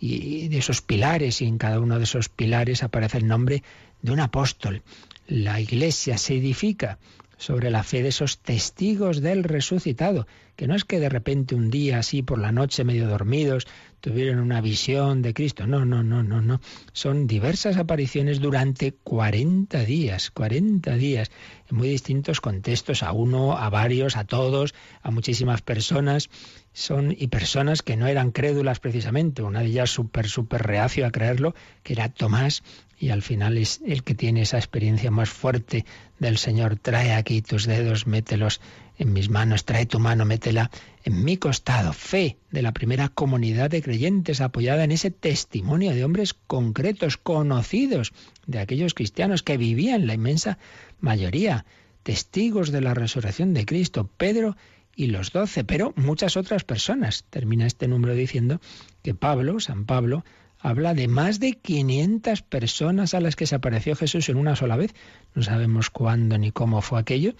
y 0.00 0.48
de 0.48 0.58
esos 0.58 0.82
pilares, 0.82 1.40
y 1.40 1.46
en 1.46 1.58
cada 1.58 1.78
uno 1.78 1.98
de 1.98 2.04
esos 2.04 2.28
pilares 2.28 2.82
aparece 2.82 3.18
el 3.18 3.28
nombre 3.28 3.62
de 4.02 4.10
un 4.10 4.18
apóstol. 4.18 4.82
La 5.28 5.60
iglesia 5.60 6.18
se 6.18 6.34
edifica 6.34 6.98
sobre 7.36 7.70
la 7.70 7.82
fe 7.82 8.02
de 8.02 8.08
esos 8.08 8.38
testigos 8.38 9.20
del 9.20 9.44
resucitado, 9.44 10.26
que 10.56 10.66
no 10.66 10.74
es 10.74 10.84
que 10.84 11.00
de 11.00 11.08
repente 11.08 11.54
un 11.54 11.70
día 11.70 11.98
así 11.98 12.22
por 12.22 12.38
la 12.38 12.52
noche 12.52 12.84
medio 12.84 13.08
dormidos 13.08 13.66
tuvieron 14.00 14.38
una 14.38 14.60
visión 14.60 15.20
de 15.20 15.34
Cristo, 15.34 15.66
no, 15.66 15.84
no, 15.84 16.02
no, 16.02 16.22
no, 16.22 16.40
no, 16.40 16.60
son 16.92 17.26
diversas 17.26 17.76
apariciones 17.76 18.40
durante 18.40 18.92
40 18.92 19.80
días, 19.84 20.30
40 20.30 20.94
días, 20.96 21.30
en 21.68 21.76
muy 21.76 21.88
distintos 21.88 22.40
contextos, 22.40 23.02
a 23.02 23.12
uno, 23.12 23.56
a 23.56 23.68
varios, 23.68 24.16
a 24.16 24.24
todos, 24.24 24.74
a 25.02 25.10
muchísimas 25.10 25.60
personas, 25.60 26.30
son 26.72 27.14
y 27.18 27.28
personas 27.28 27.82
que 27.82 27.96
no 27.96 28.06
eran 28.06 28.30
crédulas 28.30 28.80
precisamente, 28.80 29.42
una 29.42 29.60
de 29.60 29.66
ellas 29.66 29.90
súper, 29.90 30.28
súper 30.28 30.62
reacio 30.62 31.06
a 31.06 31.10
creerlo, 31.10 31.54
que 31.82 31.94
era 31.94 32.08
Tomás, 32.08 32.62
y 32.98 33.10
al 33.10 33.22
final 33.22 33.58
es 33.58 33.80
el 33.84 34.02
que 34.02 34.14
tiene 34.14 34.42
esa 34.42 34.56
experiencia 34.56 35.10
más 35.10 35.28
fuerte 35.28 35.84
del 36.18 36.38
Señor. 36.38 36.76
Trae 36.76 37.12
aquí 37.12 37.42
tus 37.42 37.66
dedos, 37.66 38.06
mételos 38.06 38.60
en 38.98 39.12
mis 39.12 39.28
manos, 39.28 39.64
trae 39.64 39.84
tu 39.84 39.98
mano, 39.98 40.24
métela 40.24 40.70
en 41.04 41.22
mi 41.22 41.36
costado. 41.36 41.92
Fe 41.92 42.38
de 42.50 42.62
la 42.62 42.72
primera 42.72 43.08
comunidad 43.08 43.70
de 43.70 43.82
creyentes 43.82 44.40
apoyada 44.40 44.84
en 44.84 44.92
ese 44.92 45.10
testimonio 45.10 45.92
de 45.92 46.04
hombres 46.04 46.34
concretos, 46.34 47.18
conocidos, 47.18 48.12
de 48.46 48.60
aquellos 48.60 48.94
cristianos 48.94 49.42
que 49.42 49.58
vivían 49.58 50.06
la 50.06 50.14
inmensa 50.14 50.58
mayoría, 50.98 51.66
testigos 52.02 52.70
de 52.70 52.80
la 52.80 52.94
resurrección 52.94 53.52
de 53.52 53.66
Cristo, 53.66 54.08
Pedro 54.16 54.56
y 54.94 55.08
los 55.08 55.32
doce, 55.32 55.64
pero 55.64 55.92
muchas 55.96 56.38
otras 56.38 56.64
personas. 56.64 57.24
Termina 57.28 57.66
este 57.66 57.88
número 57.88 58.14
diciendo 58.14 58.60
que 59.02 59.14
Pablo, 59.14 59.60
San 59.60 59.84
Pablo, 59.84 60.24
habla 60.66 60.94
de 60.94 61.06
más 61.06 61.38
de 61.38 61.52
500 61.52 62.42
personas 62.42 63.14
a 63.14 63.20
las 63.20 63.36
que 63.36 63.46
se 63.46 63.54
apareció 63.54 63.94
Jesús 63.94 64.28
en 64.28 64.36
una 64.36 64.56
sola 64.56 64.74
vez. 64.74 64.92
No 65.32 65.44
sabemos 65.44 65.90
cuándo 65.90 66.38
ni 66.38 66.50
cómo 66.50 66.82
fue 66.82 66.98
aquello, 66.98 67.34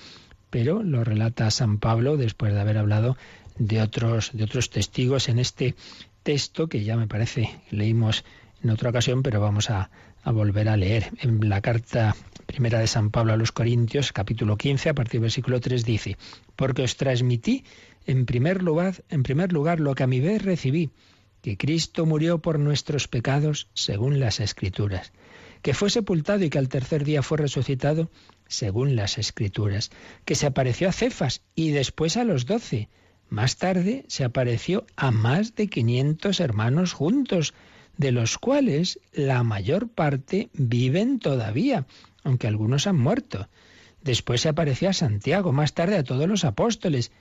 pero 0.48 0.84
lo 0.84 1.02
relata 1.02 1.50
San 1.50 1.78
Pablo 1.78 2.16
después 2.16 2.54
de 2.54 2.60
haber 2.60 2.78
hablado 2.78 3.16
de 3.58 3.82
otros, 3.82 4.30
de 4.32 4.44
otros 4.44 4.70
testigos 4.70 5.28
en 5.28 5.40
este 5.40 5.74
texto 6.22 6.68
que 6.68 6.84
ya 6.84 6.96
me 6.96 7.08
parece 7.08 7.50
leímos 7.72 8.24
en 8.62 8.70
otra 8.70 8.90
ocasión, 8.90 9.24
pero 9.24 9.40
vamos 9.40 9.70
a, 9.70 9.90
volver 10.24 10.68
a 10.68 10.76
leer. 10.76 11.10
En 11.20 11.48
la 11.48 11.60
carta 11.60 12.14
primera 12.46 12.78
de 12.78 12.86
San 12.86 13.10
Pablo 13.10 13.32
a 13.32 13.36
los 13.36 13.50
Corintios, 13.50 14.12
capítulo 14.12 14.56
15, 14.56 14.90
a 14.90 14.94
partir 14.94 15.14
del 15.14 15.22
versículo 15.22 15.60
3, 15.60 15.84
dice, 15.84 16.16
porque 16.54 16.82
os 16.82 16.96
transmití 16.96 17.64
en 18.06 18.24
primer 18.24 18.62
lugar, 18.62 19.02
en 19.08 19.24
primer 19.24 19.52
lugar 19.52 19.80
lo 19.80 19.96
que 19.96 20.04
a 20.04 20.06
mi 20.06 20.20
vez 20.20 20.42
recibí 20.42 20.90
que 21.46 21.56
Cristo 21.56 22.06
murió 22.06 22.40
por 22.40 22.58
nuestros 22.58 23.06
pecados 23.06 23.68
según 23.72 24.18
las 24.18 24.40
Escrituras, 24.40 25.12
que 25.62 25.74
fue 25.74 25.90
sepultado 25.90 26.42
y 26.42 26.50
que 26.50 26.58
al 26.58 26.68
tercer 26.68 27.04
día 27.04 27.22
fue 27.22 27.38
resucitado 27.38 28.10
según 28.48 28.96
las 28.96 29.16
Escrituras, 29.16 29.92
que 30.24 30.34
se 30.34 30.46
apareció 30.46 30.88
a 30.88 30.92
Cefas 30.92 31.42
y 31.54 31.70
después 31.70 32.16
a 32.16 32.24
los 32.24 32.46
doce. 32.46 32.88
Más 33.28 33.58
tarde 33.58 34.04
se 34.08 34.24
apareció 34.24 34.86
a 34.96 35.12
más 35.12 35.54
de 35.54 35.68
quinientos 35.68 36.40
hermanos 36.40 36.92
juntos, 36.94 37.54
de 37.96 38.10
los 38.10 38.38
cuales 38.38 38.98
la 39.12 39.44
mayor 39.44 39.88
parte 39.88 40.50
viven 40.52 41.20
todavía, 41.20 41.86
aunque 42.24 42.48
algunos 42.48 42.88
han 42.88 42.98
muerto. 42.98 43.48
Después 44.02 44.40
se 44.40 44.48
apareció 44.48 44.88
a 44.88 44.94
Santiago, 44.94 45.52
más 45.52 45.74
tarde 45.74 45.96
a 45.96 46.02
todos 46.02 46.26
los 46.26 46.44
apóstoles, 46.44 47.12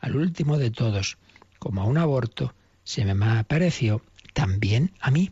al 0.00 0.16
último 0.16 0.56
de 0.56 0.70
todos, 0.70 1.18
como 1.58 1.82
a 1.82 1.84
un 1.84 1.98
aborto, 1.98 2.54
se 2.84 3.04
me 3.04 3.24
apareció 3.26 4.02
también 4.32 4.92
a 5.00 5.10
mí. 5.10 5.30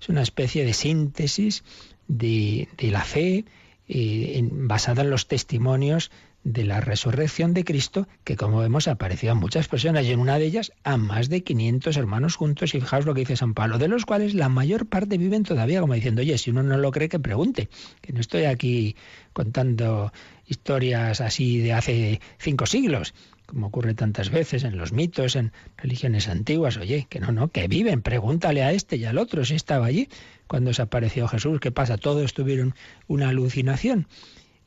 Es 0.00 0.08
una 0.08 0.22
especie 0.22 0.64
de 0.64 0.72
síntesis 0.72 1.62
de, 2.08 2.68
la 2.78 3.04
fe 3.04 3.44
eh, 3.88 4.48
basada 4.50 5.02
en 5.02 5.10
los 5.10 5.28
testimonios 5.28 6.10
de 6.44 6.64
la 6.64 6.80
resurrección 6.82 7.54
de 7.54 7.64
Cristo, 7.64 8.06
que 8.22 8.36
como 8.36 8.58
vemos 8.58 8.86
apareció 8.86 9.32
a 9.32 9.34
muchas 9.34 9.66
personas 9.66 10.04
y 10.04 10.12
en 10.12 10.20
una 10.20 10.38
de 10.38 10.44
ellas 10.44 10.72
a 10.84 10.98
más 10.98 11.30
de 11.30 11.42
500 11.42 11.96
hermanos 11.96 12.36
juntos. 12.36 12.74
Y 12.74 12.80
fijaos 12.80 13.06
lo 13.06 13.14
que 13.14 13.20
dice 13.20 13.36
San 13.36 13.54
Pablo, 13.54 13.78
de 13.78 13.88
los 13.88 14.04
cuales 14.04 14.34
la 14.34 14.50
mayor 14.50 14.86
parte 14.86 15.16
viven 15.16 15.42
todavía, 15.42 15.80
como 15.80 15.94
diciendo, 15.94 16.20
oye, 16.20 16.36
si 16.36 16.50
uno 16.50 16.62
no 16.62 16.76
lo 16.76 16.90
cree, 16.90 17.08
que 17.08 17.18
pregunte, 17.18 17.70
que 18.02 18.12
no 18.12 18.20
estoy 18.20 18.44
aquí 18.44 18.94
contando 19.32 20.12
historias 20.46 21.22
así 21.22 21.58
de 21.58 21.72
hace 21.72 22.20
cinco 22.38 22.66
siglos 22.66 23.14
como 23.46 23.66
ocurre 23.66 23.94
tantas 23.94 24.30
veces 24.30 24.64
en 24.64 24.76
los 24.76 24.92
mitos, 24.92 25.36
en 25.36 25.52
religiones 25.76 26.28
antiguas, 26.28 26.76
oye, 26.76 27.06
que 27.08 27.20
no, 27.20 27.32
no, 27.32 27.48
que 27.48 27.68
viven, 27.68 28.02
pregúntale 28.02 28.62
a 28.62 28.72
este 28.72 28.96
y 28.96 29.04
al 29.04 29.18
otro 29.18 29.44
si 29.44 29.54
estaba 29.54 29.86
allí 29.86 30.08
cuando 30.46 30.72
se 30.72 30.82
apareció 30.82 31.28
Jesús, 31.28 31.60
¿qué 31.60 31.70
pasa? 31.70 31.96
Todos 31.96 32.34
tuvieron 32.34 32.74
una 33.06 33.28
alucinación. 33.28 34.08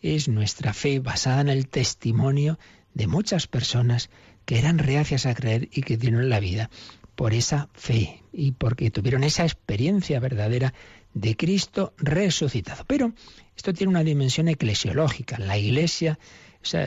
Es 0.01 0.27
nuestra 0.27 0.73
fe 0.73 0.99
basada 0.99 1.41
en 1.41 1.49
el 1.49 1.67
testimonio 1.67 2.59
de 2.93 3.07
muchas 3.07 3.47
personas 3.47 4.09
que 4.45 4.59
eran 4.59 4.77
reacias 4.77 5.25
a 5.25 5.33
creer 5.33 5.69
y 5.71 5.81
que 5.81 5.97
dieron 5.97 6.29
la 6.29 6.39
vida 6.39 6.69
por 7.15 7.33
esa 7.33 7.69
fe 7.73 8.23
y 8.31 8.51
porque 8.51 8.91
tuvieron 8.91 9.23
esa 9.23 9.43
experiencia 9.43 10.19
verdadera 10.19 10.73
de 11.13 11.35
Cristo 11.35 11.93
resucitado. 11.97 12.85
Pero 12.85 13.13
esto 13.55 13.73
tiene 13.73 13.89
una 13.89 14.03
dimensión 14.03 14.47
eclesiológica. 14.47 15.39
La 15.39 15.57
Iglesia 15.57 16.19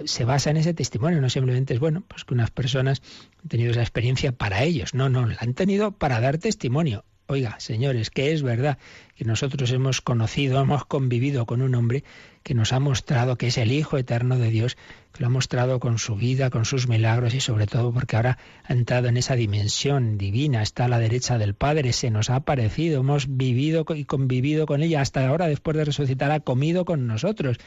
se 0.05 0.25
basa 0.25 0.51
en 0.51 0.57
ese 0.57 0.75
testimonio, 0.75 1.21
no 1.21 1.31
simplemente 1.31 1.75
es 1.75 1.81
bueno, 1.81 2.03
pues 2.07 2.25
que 2.25 2.35
unas 2.35 2.51
personas 2.51 3.03
han 3.43 3.49
tenido 3.49 3.71
esa 3.71 3.83
experiencia 3.83 4.33
para 4.33 4.62
ellos, 4.62 4.95
no, 4.95 5.09
no, 5.09 5.27
la 5.27 5.37
han 5.40 5.55
tenido 5.55 5.93
para 5.93 6.21
dar 6.21 6.38
testimonio. 6.38 7.05
Oiga, 7.31 7.61
señores, 7.61 8.11
que 8.11 8.33
es 8.33 8.43
verdad 8.43 8.79
que 9.14 9.25
nosotros 9.25 9.71
hemos 9.71 10.01
conocido, 10.01 10.61
hemos 10.61 10.85
convivido 10.85 11.47
con 11.47 11.62
un 11.62 11.77
hombre 11.77 12.03
que 12.43 12.55
nos 12.55 12.73
ha 12.73 12.81
mostrado 12.81 13.37
que 13.37 13.47
es 13.47 13.57
el 13.57 13.71
Hijo 13.71 13.99
eterno 13.99 14.37
de 14.37 14.51
Dios, 14.51 14.77
que 15.12 15.21
lo 15.21 15.29
ha 15.29 15.31
mostrado 15.31 15.79
con 15.79 15.99
su 15.99 16.16
vida, 16.16 16.51
con 16.51 16.64
sus 16.64 16.88
milagros 16.88 17.33
y 17.35 17.40
sobre 17.40 17.69
todo 17.69 17.93
porque 17.93 18.16
ahora 18.16 18.38
ha 18.64 18.73
entrado 18.73 19.07
en 19.07 19.16
esa 19.16 19.37
dimensión 19.37 20.19
divina, 20.19 20.61
está 20.61 20.87
a 20.87 20.88
la 20.88 20.99
derecha 20.99 21.38
del 21.38 21.55
Padre, 21.55 21.93
se 21.93 22.11
nos 22.11 22.31
ha 22.31 22.35
aparecido, 22.35 22.99
hemos 22.99 23.37
vivido 23.37 23.85
y 23.95 24.07
convivido 24.07 24.66
con 24.66 24.83
ella, 24.83 25.01
hasta 25.01 25.29
ahora 25.29 25.47
después 25.47 25.77
de 25.77 25.85
resucitar 25.85 26.33
ha 26.33 26.40
comido 26.40 26.85
con 26.85 27.07
nosotros 27.07 27.59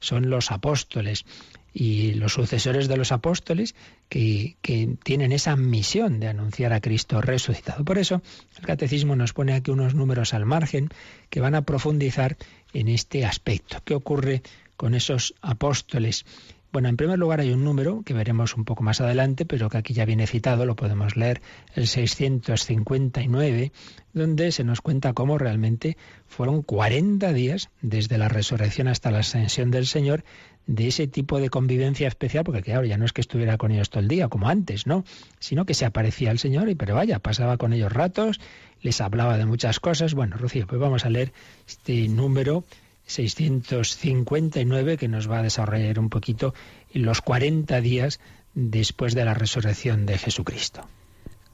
son 0.00 0.30
los 0.30 0.50
apóstoles 0.50 1.24
y 1.72 2.14
los 2.14 2.32
sucesores 2.32 2.88
de 2.88 2.96
los 2.96 3.12
apóstoles 3.12 3.74
que, 4.08 4.56
que, 4.60 4.96
tienen 5.04 5.30
esa 5.32 5.54
misión 5.56 6.18
de 6.18 6.28
anunciar 6.28 6.72
a 6.72 6.80
Cristo 6.80 7.20
resucitado. 7.20 7.84
Por 7.84 7.98
eso 7.98 8.22
el 8.58 8.66
catecismo 8.66 9.14
nos 9.14 9.32
pone 9.32 9.54
aquí 9.54 9.70
unos 9.70 9.94
números 9.94 10.34
al 10.34 10.46
margen 10.46 10.88
que 11.28 11.40
van 11.40 11.54
a 11.54 11.62
profundizar 11.62 12.36
en 12.72 12.88
este 12.88 13.24
aspecto. 13.24 13.78
¿Qué 13.84 13.94
ocurre 13.94 14.42
con 14.76 14.94
esos 14.94 15.34
apóstoles? 15.42 16.24
Bueno, 16.72 16.88
en 16.88 16.96
primer 16.96 17.18
lugar 17.18 17.40
hay 17.40 17.52
un 17.52 17.64
número 17.64 18.02
que 18.04 18.14
veremos 18.14 18.56
un 18.56 18.64
poco 18.64 18.84
más 18.84 19.00
adelante, 19.00 19.44
pero 19.44 19.68
que 19.68 19.78
aquí 19.78 19.92
ya 19.92 20.04
viene 20.04 20.28
citado, 20.28 20.66
lo 20.66 20.76
podemos 20.76 21.16
leer, 21.16 21.42
el 21.74 21.88
659, 21.88 23.72
donde 24.12 24.52
se 24.52 24.62
nos 24.62 24.80
cuenta 24.80 25.12
cómo 25.12 25.36
realmente 25.36 25.96
fueron 26.28 26.62
40 26.62 27.32
días 27.32 27.70
desde 27.82 28.18
la 28.18 28.28
resurrección 28.28 28.86
hasta 28.86 29.10
la 29.10 29.18
ascensión 29.18 29.72
del 29.72 29.86
Señor 29.86 30.22
de 30.68 30.86
ese 30.86 31.08
tipo 31.08 31.40
de 31.40 31.50
convivencia 31.50 32.06
especial, 32.06 32.44
porque 32.44 32.62
claro, 32.62 32.84
ya 32.84 32.96
no 32.96 33.04
es 33.04 33.12
que 33.12 33.20
estuviera 33.20 33.58
con 33.58 33.72
ellos 33.72 33.90
todo 33.90 34.00
el 34.00 34.08
día, 34.08 34.28
como 34.28 34.48
antes, 34.48 34.86
¿no? 34.86 35.02
Sino 35.40 35.64
que 35.66 35.74
se 35.74 35.86
aparecía 35.86 36.30
el 36.30 36.38
Señor 36.38 36.68
y 36.68 36.76
pero 36.76 36.94
vaya, 36.94 37.18
pasaba 37.18 37.56
con 37.56 37.72
ellos 37.72 37.92
ratos, 37.92 38.38
les 38.80 39.00
hablaba 39.00 39.36
de 39.38 39.46
muchas 39.46 39.80
cosas. 39.80 40.14
Bueno, 40.14 40.36
Rocío, 40.36 40.68
pues 40.68 40.80
vamos 40.80 41.04
a 41.04 41.10
leer 41.10 41.32
este 41.66 42.06
número 42.06 42.62
659 43.10 44.96
que 44.96 45.08
nos 45.08 45.30
va 45.30 45.38
a 45.38 45.42
desarrollar 45.42 45.98
un 45.98 46.08
poquito 46.08 46.54
los 46.92 47.20
40 47.20 47.80
días 47.80 48.20
después 48.54 49.14
de 49.14 49.24
la 49.24 49.34
resurrección 49.34 50.06
de 50.06 50.18
Jesucristo. 50.18 50.86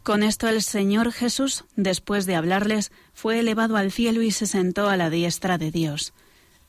Con 0.02 0.22
esto 0.22 0.48
el 0.48 0.62
Señor 0.62 1.10
Jesús, 1.12 1.64
después 1.74 2.26
de 2.26 2.36
hablarles, 2.36 2.92
fue 3.12 3.40
elevado 3.40 3.76
al 3.76 3.90
cielo 3.90 4.22
y 4.22 4.30
se 4.30 4.46
sentó 4.46 4.88
a 4.88 4.96
la 4.96 5.10
diestra 5.10 5.58
de 5.58 5.72
Dios. 5.72 6.12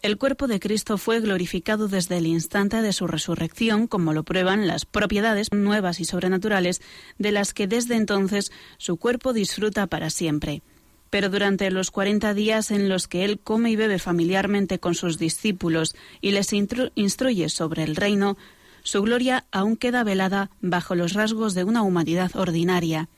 El 0.01 0.17
cuerpo 0.17 0.47
de 0.47 0.59
Cristo 0.59 0.97
fue 0.97 1.19
glorificado 1.19 1.87
desde 1.87 2.17
el 2.17 2.27
instante 2.27 2.81
de 2.81 2.93
su 2.93 3.07
resurrección, 3.07 3.87
como 3.87 4.13
lo 4.13 4.23
prueban 4.23 4.67
las 4.67 4.85
propiedades 4.85 5.51
nuevas 5.51 5.99
y 5.99 6.05
sobrenaturales 6.05 6.81
de 7.17 7.31
las 7.31 7.53
que 7.53 7.67
desde 7.67 7.95
entonces 7.95 8.51
su 8.77 8.97
cuerpo 8.97 9.33
disfruta 9.33 9.87
para 9.87 10.09
siempre. 10.09 10.61
Pero 11.09 11.29
durante 11.29 11.71
los 11.71 11.91
cuarenta 11.91 12.33
días 12.33 12.71
en 12.71 12.89
los 12.89 13.07
que 13.07 13.23
él 13.25 13.39
come 13.39 13.71
y 13.71 13.75
bebe 13.75 13.99
familiarmente 13.99 14.79
con 14.79 14.95
sus 14.95 15.17
discípulos 15.17 15.95
y 16.21 16.31
les 16.31 16.51
instruye 16.53 17.49
sobre 17.49 17.83
el 17.83 17.95
reino, 17.95 18.37
su 18.83 19.01
gloria 19.01 19.45
aún 19.51 19.77
queda 19.77 20.03
velada 20.03 20.49
bajo 20.61 20.95
los 20.95 21.13
rasgos 21.13 21.53
de 21.53 21.63
una 21.63 21.81
humanidad 21.81 22.35
ordinaria. 22.35 23.09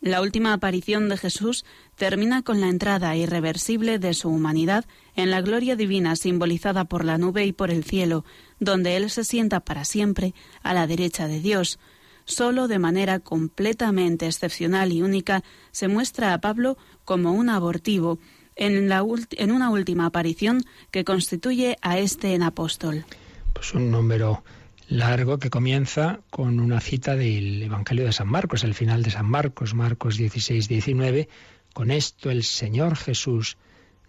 La 0.00 0.22
última 0.22 0.52
aparición 0.52 1.08
de 1.08 1.16
Jesús 1.16 1.64
termina 1.96 2.42
con 2.42 2.60
la 2.60 2.68
entrada 2.68 3.16
irreversible 3.16 3.98
de 3.98 4.14
su 4.14 4.28
humanidad 4.28 4.84
en 5.16 5.30
la 5.30 5.40
gloria 5.40 5.74
divina 5.74 6.14
simbolizada 6.14 6.84
por 6.84 7.04
la 7.04 7.18
nube 7.18 7.44
y 7.44 7.52
por 7.52 7.72
el 7.72 7.82
cielo, 7.82 8.24
donde 8.60 8.96
Él 8.96 9.10
se 9.10 9.24
sienta 9.24 9.58
para 9.60 9.84
siempre 9.84 10.34
a 10.62 10.72
la 10.72 10.86
derecha 10.86 11.26
de 11.26 11.40
Dios. 11.40 11.80
Solo 12.26 12.68
de 12.68 12.78
manera 12.78 13.18
completamente 13.18 14.26
excepcional 14.26 14.92
y 14.92 15.02
única 15.02 15.42
se 15.72 15.88
muestra 15.88 16.32
a 16.32 16.40
Pablo 16.40 16.78
como 17.08 17.32
un 17.32 17.48
abortivo 17.48 18.18
en, 18.54 18.90
la 18.90 19.02
en 19.38 19.50
una 19.50 19.70
última 19.70 20.04
aparición 20.04 20.62
que 20.90 21.04
constituye 21.04 21.78
a 21.80 21.98
este 21.98 22.34
en 22.34 22.42
apóstol. 22.42 23.06
Pues 23.54 23.72
un 23.72 23.90
número 23.90 24.44
largo 24.88 25.38
que 25.38 25.48
comienza 25.48 26.20
con 26.28 26.60
una 26.60 26.80
cita 26.80 27.16
del 27.16 27.62
Evangelio 27.62 28.04
de 28.04 28.12
San 28.12 28.28
Marcos, 28.28 28.62
el 28.62 28.74
final 28.74 29.02
de 29.02 29.10
San 29.10 29.24
Marcos, 29.24 29.72
Marcos 29.72 30.18
16, 30.18 30.68
19. 30.68 31.30
Con 31.72 31.90
esto 31.90 32.30
el 32.30 32.44
Señor 32.44 32.94
Jesús, 32.94 33.56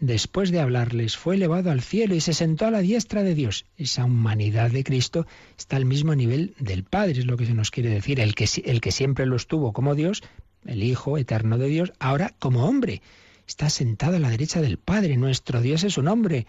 después 0.02 0.52
de 0.52 0.60
hablarles, 0.60 1.16
fue 1.16 1.36
elevado 1.36 1.72
al 1.72 1.82
cielo 1.82 2.16
y 2.16 2.20
se 2.20 2.34
sentó 2.34 2.66
a 2.66 2.72
la 2.72 2.82
diestra 2.82 3.24
de 3.24 3.34
Dios. 3.34 3.66
Esa 3.78 4.04
humanidad 4.04 4.72
de 4.72 4.84
Cristo 4.84 5.26
está 5.58 5.78
al 5.78 5.86
mismo 5.86 6.16
nivel 6.16 6.54
del 6.60 6.84
Padre, 6.84 7.20
es 7.20 7.26
lo 7.26 7.38
que 7.38 7.46
se 7.46 7.54
nos 7.54 7.72
quiere 7.72 7.92
decir. 7.92 8.20
El 8.20 8.36
que, 8.36 8.46
el 8.66 8.82
que 8.82 8.92
siempre 8.92 9.26
lo 9.26 9.38
estuvo 9.38 9.72
como 9.72 9.96
Dios, 9.96 10.22
el 10.66 10.84
Hijo 10.84 11.18
eterno 11.18 11.58
de 11.58 11.68
Dios, 11.68 11.94
ahora 12.00 12.34
como 12.40 12.66
hombre. 12.66 13.02
Está 13.48 13.70
sentado 13.70 14.18
a 14.18 14.20
la 14.20 14.30
derecha 14.30 14.62
del 14.62 14.78
Padre. 14.78 15.18
Nuestro 15.18 15.62
Dios 15.62 15.84
es 15.84 15.98
un 15.98 16.08
hombre 16.08 16.46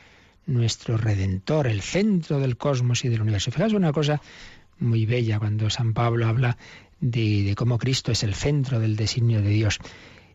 nuestro 0.46 0.96
Redentor, 0.96 1.66
el 1.66 1.80
centro 1.80 2.40
del 2.40 2.56
cosmos 2.56 3.04
y 3.04 3.08
del 3.08 3.22
universo. 3.22 3.50
Fijaos 3.50 3.72
una 3.72 3.92
cosa 3.92 4.20
muy 4.78 5.06
bella 5.06 5.38
cuando 5.38 5.70
San 5.70 5.94
Pablo 5.94 6.26
habla 6.26 6.56
de, 7.00 7.54
cómo 7.56 7.78
Cristo 7.78 8.12
es 8.12 8.22
el 8.22 8.34
centro 8.34 8.80
del 8.80 8.96
designio 8.96 9.40
de 9.42 9.50
Dios. 9.50 9.78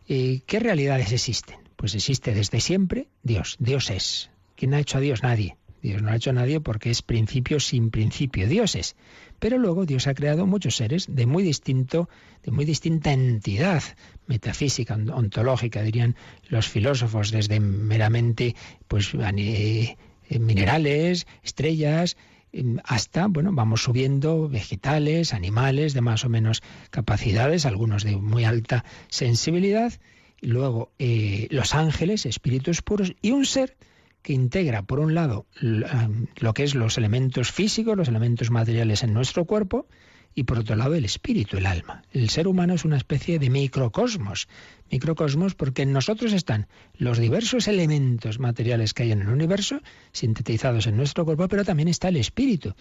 Eh, 0.08 0.40
¿Qué 0.46 0.58
realidades 0.58 1.12
existen? 1.12 1.58
Pues 1.76 1.94
existe 1.94 2.34
desde 2.34 2.60
siempre 2.60 3.08
Dios. 3.22 3.56
Dios 3.58 3.90
es. 3.90 4.30
¿Quién 4.56 4.74
ha 4.74 4.80
hecho 4.80 4.98
a 4.98 5.00
Dios? 5.00 5.22
Nadie. 5.22 5.56
Dios 5.82 6.02
no 6.02 6.10
ha 6.10 6.16
hecho 6.16 6.30
a 6.30 6.32
nadie 6.32 6.60
porque 6.60 6.90
es 6.90 7.02
principio 7.02 7.60
sin 7.60 7.90
principio. 7.90 8.48
Dios 8.48 8.74
es. 8.74 8.96
Pero 9.38 9.58
luego 9.58 9.86
Dios 9.86 10.06
ha 10.06 10.14
creado 10.14 10.46
muchos 10.46 10.76
seres 10.76 11.06
de 11.08 11.26
muy 11.26 11.42
distinto, 11.42 12.08
de 12.42 12.52
muy 12.52 12.64
distinta 12.64 13.12
entidad 13.12 13.82
metafísica, 14.26 14.94
ontológica, 14.94 15.82
dirían 15.82 16.16
los 16.48 16.68
filósofos, 16.68 17.30
desde 17.30 17.60
meramente 17.60 18.54
pues 18.88 19.12
eh, 19.14 19.96
minerales, 20.38 21.26
estrellas, 21.42 22.16
em, 22.52 22.78
hasta, 22.84 23.26
bueno, 23.26 23.50
vamos 23.52 23.82
subiendo 23.82 24.48
vegetales, 24.48 25.34
animales 25.34 25.94
de 25.94 26.00
más 26.00 26.24
o 26.24 26.28
menos 26.28 26.62
capacidades, 26.90 27.66
algunos 27.66 28.04
de 28.04 28.16
muy 28.16 28.44
alta 28.44 28.84
sensibilidad, 29.08 29.92
y 30.40 30.48
luego 30.48 30.92
eh, 30.98 31.48
los 31.50 31.74
ángeles, 31.74 32.26
espíritus 32.26 32.82
puros, 32.82 33.14
y 33.22 33.30
un 33.30 33.46
ser 33.46 33.76
que 34.26 34.32
integra, 34.32 34.82
por 34.82 34.98
un 34.98 35.14
lado, 35.14 35.46
lo 35.60 36.52
que 36.52 36.64
es 36.64 36.74
los 36.74 36.98
elementos 36.98 37.52
físicos, 37.52 37.96
los 37.96 38.08
elementos 38.08 38.50
materiales 38.50 39.04
en 39.04 39.14
nuestro 39.14 39.44
cuerpo, 39.44 39.86
y 40.34 40.42
por 40.42 40.58
otro 40.58 40.74
lado 40.74 40.96
el 40.96 41.04
espíritu, 41.04 41.58
el 41.58 41.64
alma. 41.64 42.02
El 42.10 42.28
ser 42.28 42.48
humano 42.48 42.74
es 42.74 42.84
una 42.84 42.96
especie 42.96 43.38
de 43.38 43.50
microcosmos, 43.50 44.48
microcosmos 44.90 45.54
porque 45.54 45.82
en 45.82 45.92
nosotros 45.92 46.32
están 46.32 46.66
los 46.94 47.18
diversos 47.18 47.68
elementos 47.68 48.40
materiales 48.40 48.94
que 48.94 49.04
hay 49.04 49.12
en 49.12 49.20
el 49.20 49.28
universo, 49.28 49.80
sintetizados 50.10 50.88
en 50.88 50.96
nuestro 50.96 51.24
cuerpo, 51.24 51.46
pero 51.46 51.64
también 51.64 51.86
está 51.86 52.08
el 52.08 52.16
espíritu, 52.16 52.74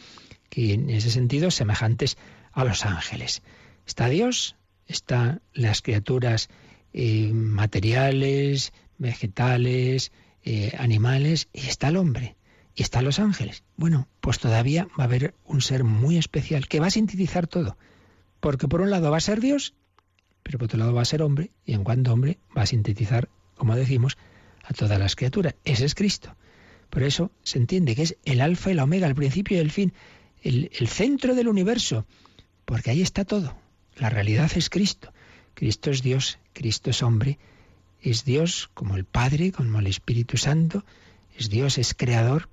que 0.50 0.74
en 0.74 0.90
ese 0.90 1.12
sentido 1.12 1.52
semejantes 1.52 2.18
a 2.54 2.64
los 2.64 2.88
ángeles. 2.88 3.44
Está 3.86 4.10
Dios, 4.10 4.56
están 4.88 5.44
las 5.54 5.84
criaturas 5.84 6.50
eh, 6.92 7.30
materiales, 7.32 8.74
vegetales, 8.98 10.12
eh, 10.46 10.74
animales 10.78 11.50
y 11.54 11.68
está 11.68 11.88
el 11.88 11.98
hombre 11.98 12.36
y 12.76 12.84
están 12.84 13.04
los 13.04 13.20
ángeles. 13.20 13.64
Bueno, 13.78 14.08
pues 14.22 14.38
todavía 14.38 14.88
va 15.00 15.06
a 15.06 15.08
haber 15.08 15.34
un 15.46 15.62
ser 15.62 15.84
muy 15.84 16.18
especial 16.18 16.68
que 16.68 16.80
va 16.80 16.88
a 16.88 16.92
sintetizar 16.92 17.48
todo. 17.48 17.78
Porque 18.42 18.68
por 18.68 18.82
un 18.82 18.92
lado 18.92 19.10
va 19.10 19.18
a 19.18 19.22
ser 19.22 19.42
Dios, 19.42 19.74
pero 20.44 20.60
por 20.60 20.66
otro 20.66 20.78
lado 20.78 20.94
va 20.94 21.02
a 21.02 21.06
ser 21.06 21.24
hombre, 21.24 21.52
y 21.66 21.74
en 21.74 21.84
cuanto 21.84 22.14
hombre 22.14 22.38
va 22.56 22.62
a 22.62 22.68
sintetizar, 22.68 23.30
como 23.58 23.76
decimos, 23.76 24.18
a 24.64 24.74
todas 24.74 25.00
las 25.00 25.16
criaturas. 25.16 25.56
Ese 25.64 25.86
es 25.86 25.96
Cristo. 25.96 26.36
Por 26.92 27.02
eso 27.02 27.32
se 27.44 27.58
entiende 27.58 27.96
que 27.96 28.04
es 28.04 28.18
el 28.26 28.42
alfa 28.42 28.72
y 28.72 28.76
la 28.76 28.84
omega, 28.84 29.08
el 29.08 29.16
principio 29.16 29.58
y 29.58 29.62
el 29.62 29.72
fin, 29.72 29.94
el, 30.44 30.70
el 30.78 30.88
centro 30.88 31.34
del 31.34 31.48
universo, 31.48 32.06
porque 32.66 32.92
ahí 32.92 33.02
está 33.02 33.26
todo. 33.26 33.58
La 33.96 34.10
realidad 34.12 34.52
es 34.56 34.70
Cristo. 34.70 35.12
Cristo 35.56 35.90
es 35.90 36.04
Dios, 36.04 36.38
Cristo 36.54 36.90
es 36.90 37.02
hombre, 37.02 37.40
es 38.06 38.24
Dios 38.24 38.70
como 38.74 38.96
el 38.96 39.06
Padre, 39.06 39.52
como 39.52 39.80
el 39.80 39.88
Espíritu 39.88 40.38
Santo, 40.38 40.86
es 41.38 41.50
Dios, 41.50 41.78
es 41.78 41.94
creador, 41.94 42.50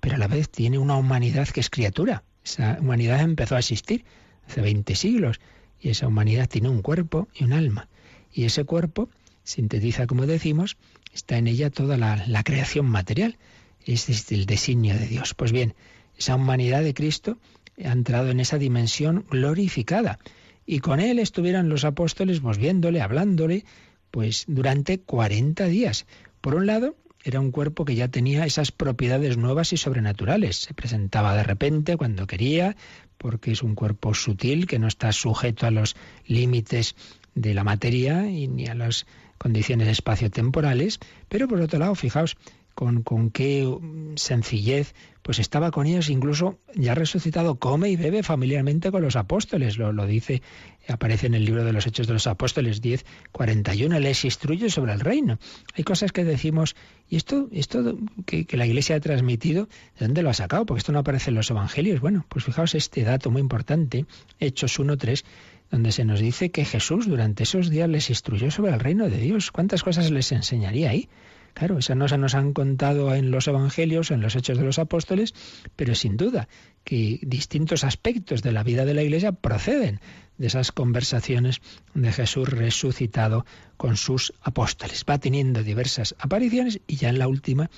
pero 0.00 0.14
a 0.14 0.18
la 0.18 0.28
vez 0.28 0.48
tiene 0.48 0.78
una 0.78 0.96
humanidad 0.96 1.48
que 1.48 1.60
es 1.60 1.70
criatura. 1.70 2.22
Esa 2.44 2.78
humanidad 2.80 3.20
empezó 3.20 3.56
a 3.56 3.58
existir 3.58 4.04
hace 4.48 4.60
20 4.60 4.94
siglos 4.94 5.40
y 5.80 5.90
esa 5.90 6.06
humanidad 6.06 6.48
tiene 6.48 6.68
un 6.68 6.82
cuerpo 6.82 7.28
y 7.34 7.44
un 7.44 7.52
alma. 7.52 7.88
Y 8.32 8.44
ese 8.44 8.64
cuerpo 8.64 9.10
sintetiza, 9.42 10.06
como 10.06 10.26
decimos, 10.26 10.76
está 11.12 11.36
en 11.36 11.48
ella 11.48 11.70
toda 11.70 11.96
la, 11.96 12.24
la 12.26 12.44
creación 12.44 12.86
material. 12.86 13.38
Es 13.84 14.30
el 14.30 14.46
designio 14.46 14.94
de 14.96 15.08
Dios. 15.08 15.34
Pues 15.34 15.50
bien, 15.50 15.74
esa 16.16 16.36
humanidad 16.36 16.82
de 16.82 16.94
Cristo 16.94 17.38
ha 17.84 17.90
entrado 17.90 18.30
en 18.30 18.38
esa 18.38 18.58
dimensión 18.58 19.24
glorificada. 19.28 20.20
Y 20.64 20.78
con 20.78 21.00
él 21.00 21.18
estuvieron 21.18 21.68
los 21.68 21.84
apóstoles, 21.84 22.40
pues 22.40 22.58
viéndole, 22.58 23.00
hablándole, 23.00 23.64
pues 24.12 24.44
durante 24.46 25.00
40 25.00 25.64
días. 25.66 26.06
Por 26.40 26.54
un 26.54 26.66
lado, 26.66 26.94
era 27.24 27.40
un 27.40 27.50
cuerpo 27.50 27.84
que 27.84 27.94
ya 27.94 28.08
tenía 28.08 28.44
esas 28.44 28.70
propiedades 28.70 29.36
nuevas 29.36 29.72
y 29.72 29.76
sobrenaturales. 29.76 30.56
Se 30.56 30.74
presentaba 30.74 31.34
de 31.34 31.42
repente 31.42 31.96
cuando 31.96 32.26
quería, 32.26 32.76
porque 33.18 33.52
es 33.52 33.62
un 33.62 33.74
cuerpo 33.74 34.14
sutil 34.14 34.66
que 34.66 34.78
no 34.78 34.86
está 34.86 35.10
sujeto 35.12 35.66
a 35.66 35.70
los 35.70 35.96
límites 36.26 36.94
de 37.34 37.54
la 37.54 37.64
materia 37.64 38.28
y 38.28 38.48
ni 38.48 38.66
a 38.66 38.74
las 38.74 39.06
condiciones 39.38 39.88
espaciotemporales. 39.88 40.98
Pero 41.28 41.48
por 41.48 41.60
otro 41.60 41.78
lado, 41.78 41.94
fijaos, 41.94 42.36
con, 42.74 43.02
con 43.02 43.30
qué 43.30 43.68
sencillez, 44.16 44.94
pues 45.22 45.38
estaba 45.38 45.70
con 45.70 45.86
ellos, 45.86 46.10
incluso 46.10 46.58
ya 46.74 46.94
resucitado, 46.94 47.56
come 47.56 47.90
y 47.90 47.96
bebe 47.96 48.22
familiarmente 48.22 48.90
con 48.90 49.02
los 49.02 49.16
apóstoles, 49.16 49.78
lo, 49.78 49.92
lo 49.92 50.06
dice, 50.06 50.42
aparece 50.88 51.26
en 51.26 51.34
el 51.34 51.44
libro 51.44 51.64
de 51.64 51.72
los 51.72 51.86
Hechos 51.86 52.06
de 52.06 52.14
los 52.14 52.26
Apóstoles 52.26 52.80
10, 52.80 53.04
41, 53.30 53.98
les 54.00 54.24
instruye 54.24 54.68
sobre 54.68 54.92
el 54.92 55.00
reino. 55.00 55.38
Hay 55.74 55.84
cosas 55.84 56.12
que 56.12 56.24
decimos, 56.24 56.74
y 57.08 57.16
esto, 57.16 57.48
esto 57.52 57.98
que, 58.26 58.46
que 58.46 58.56
la 58.56 58.66
Iglesia 58.66 58.96
ha 58.96 59.00
transmitido, 59.00 59.68
¿de 59.98 60.06
dónde 60.06 60.22
lo 60.22 60.30
ha 60.30 60.34
sacado? 60.34 60.66
Porque 60.66 60.80
esto 60.80 60.92
no 60.92 60.98
aparece 60.98 61.30
en 61.30 61.36
los 61.36 61.50
Evangelios. 61.50 62.00
Bueno, 62.00 62.26
pues 62.28 62.44
fijaos 62.44 62.74
este 62.74 63.02
dato 63.02 63.30
muy 63.30 63.40
importante, 63.40 64.06
Hechos 64.40 64.78
1, 64.78 64.96
3, 64.96 65.24
donde 65.70 65.90
se 65.90 66.04
nos 66.04 66.20
dice 66.20 66.50
que 66.50 66.64
Jesús 66.64 67.08
durante 67.08 67.44
esos 67.44 67.70
días 67.70 67.88
les 67.88 68.10
instruyó 68.10 68.50
sobre 68.50 68.72
el 68.72 68.80
reino 68.80 69.08
de 69.08 69.16
Dios. 69.16 69.50
¿Cuántas 69.50 69.82
cosas 69.82 70.10
les 70.10 70.30
enseñaría 70.30 70.90
ahí? 70.90 71.08
Claro, 71.54 71.78
eso 71.78 71.94
no 71.94 72.08
se 72.08 72.18
nos 72.18 72.34
han 72.34 72.52
contado 72.52 73.14
en 73.14 73.30
los 73.30 73.46
Evangelios, 73.46 74.10
en 74.10 74.20
los 74.20 74.36
Hechos 74.36 74.58
de 74.58 74.64
los 74.64 74.78
Apóstoles, 74.78 75.34
pero 75.76 75.94
sin 75.94 76.16
duda 76.16 76.48
que 76.84 77.18
distintos 77.22 77.84
aspectos 77.84 78.42
de 78.42 78.52
la 78.52 78.62
vida 78.62 78.84
de 78.84 78.94
la 78.94 79.02
Iglesia 79.02 79.32
proceden 79.32 80.00
de 80.38 80.46
esas 80.46 80.72
conversaciones 80.72 81.60
de 81.94 82.10
Jesús 82.12 82.48
resucitado 82.48 83.44
con 83.76 83.96
sus 83.96 84.32
apóstoles. 84.42 85.04
Va 85.08 85.18
teniendo 85.18 85.62
diversas 85.62 86.14
apariciones 86.18 86.80
y 86.86 86.96
ya 86.96 87.10
en 87.10 87.18
la 87.18 87.28
última, 87.28 87.70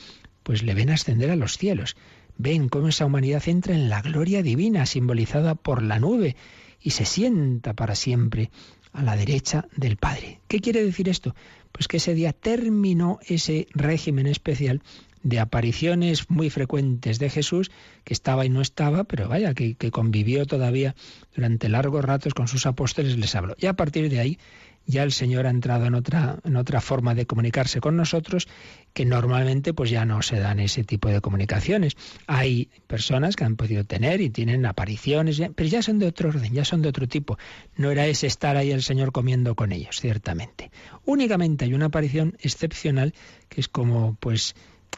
pues 0.42 0.62
le 0.62 0.74
ven 0.74 0.90
ascender 0.90 1.30
a 1.30 1.36
los 1.36 1.58
cielos. 1.58 1.96
Ven 2.38 2.68
cómo 2.68 2.88
esa 2.88 3.06
humanidad 3.06 3.42
entra 3.46 3.74
en 3.74 3.88
la 3.88 4.02
gloria 4.02 4.42
divina 4.42 4.86
simbolizada 4.86 5.54
por 5.54 5.82
la 5.82 5.98
nube 5.98 6.36
y 6.80 6.90
se 6.90 7.04
sienta 7.04 7.74
para 7.74 7.94
siempre 7.94 8.50
a 8.92 9.02
la 9.02 9.16
derecha 9.16 9.66
del 9.76 9.96
Padre. 9.96 10.40
¿Qué 10.48 10.60
quiere 10.60 10.84
decir 10.84 11.08
esto? 11.08 11.34
Pues 11.74 11.88
que 11.88 11.96
ese 11.96 12.14
día 12.14 12.32
terminó 12.32 13.18
ese 13.26 13.66
régimen 13.74 14.28
especial 14.28 14.80
de 15.24 15.40
apariciones 15.40 16.30
muy 16.30 16.48
frecuentes 16.48 17.18
de 17.18 17.30
Jesús, 17.30 17.72
que 18.04 18.12
estaba 18.12 18.46
y 18.46 18.48
no 18.48 18.60
estaba, 18.60 19.02
pero 19.02 19.28
vaya, 19.28 19.54
que, 19.54 19.74
convivió 19.90 20.46
todavía 20.46 20.94
durante 21.34 21.68
largos 21.68 22.04
ratos 22.04 22.32
con 22.32 22.46
sus 22.46 22.66
apóstoles, 22.66 23.18
les 23.18 23.34
habló. 23.34 23.56
Y 23.58 23.66
a 23.66 23.72
partir 23.72 24.08
de 24.08 24.20
ahí 24.20 24.38
ya 24.86 25.02
el 25.02 25.12
Señor 25.12 25.46
ha 25.46 25.50
entrado 25.50 25.86
en 25.86 25.94
otra, 25.94 26.38
en 26.44 26.56
otra 26.56 26.80
forma 26.80 27.14
de 27.14 27.26
comunicarse 27.26 27.80
con 27.80 27.96
nosotros 27.96 28.48
que 28.92 29.04
normalmente 29.04 29.74
pues 29.74 29.90
ya 29.90 30.04
no 30.04 30.22
se 30.22 30.38
dan 30.38 30.60
ese 30.60 30.84
tipo 30.84 31.08
de 31.08 31.20
comunicaciones. 31.20 31.96
Hay 32.26 32.70
personas 32.86 33.36
que 33.36 33.44
han 33.44 33.56
podido 33.56 33.84
tener 33.84 34.20
y 34.20 34.30
tienen 34.30 34.66
apariciones, 34.66 35.40
pero 35.54 35.68
ya 35.68 35.82
son 35.82 35.98
de 35.98 36.06
otro 36.06 36.28
orden, 36.28 36.52
ya 36.52 36.64
son 36.64 36.82
de 36.82 36.88
otro 36.88 37.08
tipo. 37.08 37.38
No 37.76 37.90
era 37.90 38.06
ese 38.06 38.26
estar 38.26 38.56
ahí 38.56 38.70
el 38.70 38.82
Señor 38.82 39.12
comiendo 39.12 39.54
con 39.54 39.72
ellos, 39.72 40.00
ciertamente. 40.00 40.70
Únicamente 41.04 41.64
hay 41.64 41.74
una 41.74 41.86
aparición 41.86 42.36
excepcional 42.40 43.14
que 43.48 43.60
es 43.60 43.68
como 43.68 44.16
pues 44.20 44.54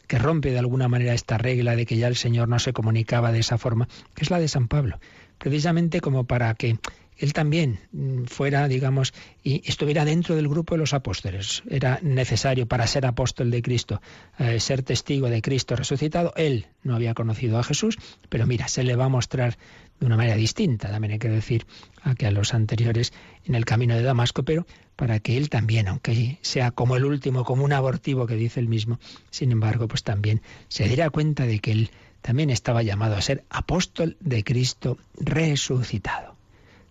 que 0.06 0.18
rompe 0.18 0.50
de 0.50 0.58
alguna 0.58 0.88
manera 0.88 1.14
esta 1.14 1.38
regla 1.38 1.74
de 1.74 1.86
que 1.86 1.96
ya 1.96 2.08
el 2.08 2.16
Señor 2.16 2.48
no 2.48 2.58
se 2.58 2.72
comunicaba 2.72 3.32
de 3.32 3.40
esa 3.40 3.58
forma, 3.58 3.88
que 4.14 4.22
es 4.22 4.30
la 4.30 4.38
de 4.38 4.48
San 4.48 4.68
Pablo. 4.68 5.00
Precisamente 5.38 6.00
como 6.00 6.24
para 6.24 6.54
que 6.54 6.78
él 7.18 7.32
también 7.32 7.80
mm, 7.92 8.24
fuera, 8.24 8.68
digamos, 8.68 9.14
y 9.42 9.62
estuviera 9.68 10.04
dentro 10.04 10.36
del 10.36 10.48
grupo 10.48 10.74
de 10.74 10.78
los 10.78 10.94
apóstoles. 10.94 11.62
Era 11.68 11.98
necesario 12.02 12.66
para 12.66 12.86
ser 12.86 13.06
apóstol 13.06 13.50
de 13.50 13.62
Cristo, 13.62 14.00
eh, 14.38 14.60
ser 14.60 14.82
testigo 14.82 15.28
de 15.28 15.42
Cristo 15.42 15.76
resucitado. 15.76 16.32
Él 16.36 16.66
no 16.82 16.94
había 16.94 17.14
conocido 17.14 17.58
a 17.58 17.64
Jesús, 17.64 17.98
pero 18.28 18.46
mira, 18.46 18.68
se 18.68 18.82
le 18.82 18.96
va 18.96 19.06
a 19.06 19.08
mostrar 19.08 19.56
de 19.98 20.06
una 20.06 20.16
manera 20.16 20.36
distinta, 20.36 20.90
también 20.90 21.12
hay 21.12 21.18
que 21.18 21.30
decir, 21.30 21.66
a 22.02 22.14
que 22.14 22.26
a 22.26 22.30
los 22.30 22.52
anteriores 22.52 23.14
en 23.44 23.54
el 23.54 23.64
camino 23.64 23.94
de 23.94 24.02
Damasco, 24.02 24.42
pero 24.42 24.66
para 24.94 25.20
que 25.20 25.38
él 25.38 25.48
también, 25.48 25.88
aunque 25.88 26.38
sea 26.42 26.70
como 26.70 26.96
el 26.96 27.06
último, 27.06 27.44
como 27.44 27.64
un 27.64 27.72
abortivo 27.72 28.26
que 28.26 28.36
dice 28.36 28.60
el 28.60 28.68
mismo, 28.68 28.98
sin 29.30 29.52
embargo, 29.52 29.88
pues 29.88 30.02
también 30.02 30.42
se 30.68 30.84
diera 30.84 31.08
cuenta 31.08 31.46
de 31.46 31.60
que 31.60 31.72
él 31.72 31.90
también 32.20 32.50
estaba 32.50 32.82
llamado 32.82 33.16
a 33.16 33.22
ser 33.22 33.44
apóstol 33.48 34.16
de 34.20 34.44
Cristo 34.44 34.98
resucitado 35.18 36.35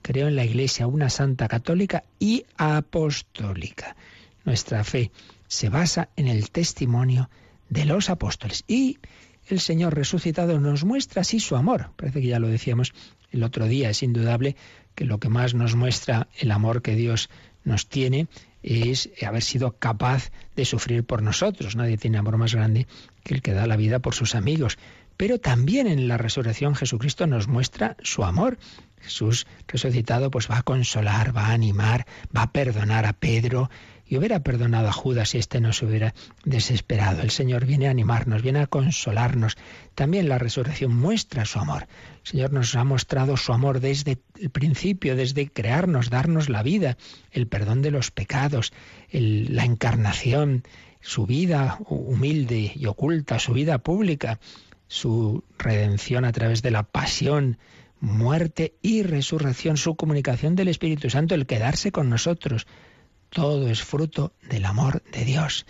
creo 0.05 0.27
en 0.27 0.35
la 0.35 0.45
Iglesia, 0.45 0.85
una 0.85 1.09
santa 1.09 1.47
católica 1.47 2.03
y 2.19 2.45
apostólica. 2.57 3.95
Nuestra 4.43 4.83
fe 4.83 5.09
se 5.47 5.69
basa 5.69 6.09
en 6.15 6.27
el 6.27 6.51
testimonio 6.51 7.31
de 7.69 7.85
los 7.85 8.11
apóstoles 8.11 8.63
y 8.67 8.99
el 9.47 9.59
Señor 9.59 9.95
resucitado 9.95 10.59
nos 10.59 10.83
muestra 10.83 11.21
así 11.21 11.39
su 11.39 11.55
amor. 11.55 11.89
Parece 11.95 12.21
que 12.21 12.27
ya 12.27 12.37
lo 12.37 12.47
decíamos 12.47 12.93
el 13.31 13.41
otro 13.41 13.65
día, 13.65 13.89
es 13.89 14.03
indudable 14.03 14.55
que 14.93 15.05
lo 15.05 15.19
que 15.19 15.29
más 15.29 15.55
nos 15.55 15.73
muestra 15.73 16.27
el 16.37 16.51
amor 16.51 16.83
que 16.83 16.95
Dios 16.95 17.31
nos 17.63 17.87
tiene 17.87 18.27
es 18.61 19.09
haber 19.25 19.41
sido 19.41 19.79
capaz 19.79 20.31
de 20.55 20.65
sufrir 20.65 21.03
por 21.03 21.23
nosotros. 21.23 21.75
Nadie 21.75 21.97
tiene 21.97 22.19
amor 22.19 22.37
más 22.37 22.53
grande 22.53 22.85
que 23.23 23.33
el 23.33 23.41
que 23.41 23.53
da 23.53 23.65
la 23.65 23.75
vida 23.75 23.97
por 23.97 24.13
sus 24.13 24.35
amigos. 24.35 24.77
Pero 25.17 25.39
también 25.39 25.87
en 25.87 26.07
la 26.07 26.17
resurrección 26.17 26.75
Jesucristo 26.75 27.25
nos 27.25 27.47
muestra 27.47 27.95
su 28.03 28.23
amor. 28.23 28.57
Jesús 29.01 29.45
resucitado 29.67 30.31
pues 30.31 30.49
va 30.49 30.57
a 30.57 30.63
consolar, 30.63 31.35
va 31.35 31.47
a 31.47 31.53
animar, 31.53 32.05
va 32.35 32.43
a 32.43 32.51
perdonar 32.51 33.05
a 33.05 33.13
Pedro 33.13 33.69
y 34.07 34.17
hubiera 34.17 34.41
perdonado 34.41 34.87
a 34.87 34.93
Judas 34.93 35.29
si 35.29 35.39
éste 35.39 35.59
no 35.59 35.73
se 35.73 35.85
hubiera 35.85 36.13
desesperado. 36.43 37.21
El 37.21 37.31
Señor 37.31 37.65
viene 37.65 37.87
a 37.87 37.91
animarnos, 37.91 38.43
viene 38.43 38.59
a 38.59 38.67
consolarnos. 38.67 39.57
También 39.95 40.29
la 40.29 40.37
resurrección 40.37 40.95
muestra 40.95 41.45
su 41.45 41.59
amor. 41.59 41.87
El 42.23 42.31
Señor 42.31 42.53
nos 42.53 42.75
ha 42.75 42.83
mostrado 42.83 43.35
su 43.35 43.51
amor 43.51 43.79
desde 43.79 44.19
el 44.39 44.51
principio, 44.51 45.15
desde 45.15 45.49
crearnos, 45.49 46.09
darnos 46.09 46.49
la 46.49 46.61
vida, 46.61 46.97
el 47.31 47.47
perdón 47.47 47.81
de 47.81 47.91
los 47.91 48.11
pecados, 48.11 48.73
la 49.11 49.65
encarnación, 49.65 50.63
su 51.01 51.25
vida 51.25 51.79
humilde 51.87 52.73
y 52.75 52.85
oculta, 52.85 53.39
su 53.39 53.53
vida 53.53 53.79
pública, 53.79 54.39
su 54.87 55.43
redención 55.57 56.25
a 56.25 56.31
través 56.31 56.61
de 56.61 56.71
la 56.71 56.83
pasión, 56.83 57.57
muerte 57.99 58.75
y 58.81 59.03
resurrección, 59.03 59.77
su 59.77 59.95
comunicación 59.95 60.55
del 60.55 60.67
Espíritu 60.67 61.09
Santo, 61.09 61.35
el 61.35 61.45
quedarse 61.45 61.91
con 61.91 62.09
nosotros. 62.09 62.67
Todo 63.29 63.69
es 63.69 63.83
fruto 63.83 64.33
del 64.49 64.65
amor 64.65 65.03
de 65.11 65.25
Dios, 65.25 65.65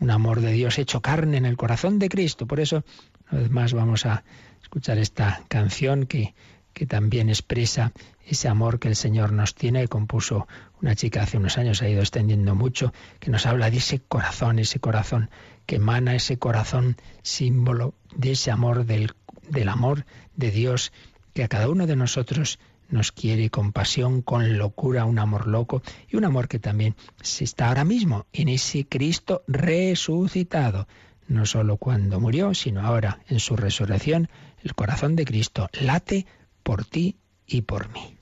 un 0.00 0.10
amor 0.10 0.40
de 0.40 0.52
Dios 0.52 0.78
hecho 0.78 1.00
carne 1.00 1.36
en 1.36 1.46
el 1.46 1.56
corazón 1.56 1.98
de 1.98 2.08
Cristo. 2.08 2.46
Por 2.46 2.60
eso, 2.60 2.84
una 3.30 3.40
vez 3.42 3.50
más, 3.50 3.72
vamos 3.72 4.06
a 4.06 4.24
escuchar 4.62 4.98
esta 4.98 5.42
canción 5.48 6.06
que, 6.06 6.34
que 6.72 6.86
también 6.86 7.28
expresa 7.28 7.92
ese 8.24 8.48
amor 8.48 8.78
que 8.78 8.88
el 8.88 8.96
Señor 8.96 9.32
nos 9.32 9.54
tiene, 9.54 9.88
compuso 9.88 10.46
una 10.80 10.94
chica 10.94 11.22
hace 11.22 11.38
unos 11.38 11.58
años, 11.58 11.82
ha 11.82 11.88
ido 11.88 12.00
extendiendo 12.00 12.54
mucho, 12.54 12.92
que 13.18 13.30
nos 13.30 13.46
habla 13.46 13.70
de 13.70 13.78
ese 13.78 14.00
corazón, 14.00 14.58
ese 14.58 14.78
corazón 14.78 15.30
que 15.66 15.76
emana, 15.76 16.14
ese 16.14 16.38
corazón 16.38 16.96
símbolo 17.22 17.94
de 18.14 18.32
ese 18.32 18.50
amor, 18.50 18.84
del, 18.84 19.12
del 19.48 19.68
amor 19.68 20.04
de 20.36 20.50
Dios 20.50 20.92
que 21.38 21.44
a 21.44 21.48
cada 21.48 21.68
uno 21.68 21.86
de 21.86 21.94
nosotros 21.94 22.58
nos 22.88 23.12
quiere 23.12 23.48
con 23.48 23.70
pasión, 23.70 24.22
con 24.22 24.58
locura, 24.58 25.04
un 25.04 25.20
amor 25.20 25.46
loco 25.46 25.82
y 26.10 26.16
un 26.16 26.24
amor 26.24 26.48
que 26.48 26.58
también 26.58 26.96
se 27.22 27.44
está 27.44 27.68
ahora 27.68 27.84
mismo 27.84 28.26
en 28.32 28.48
ese 28.48 28.88
Cristo 28.88 29.44
resucitado. 29.46 30.88
No 31.28 31.46
solo 31.46 31.76
cuando 31.76 32.18
murió, 32.18 32.54
sino 32.54 32.80
ahora 32.80 33.20
en 33.28 33.38
su 33.38 33.54
resurrección, 33.54 34.28
el 34.64 34.74
corazón 34.74 35.14
de 35.14 35.26
Cristo 35.26 35.68
late 35.80 36.26
por 36.64 36.84
ti 36.84 37.18
y 37.46 37.62
por 37.62 37.88
mí. 37.92 38.18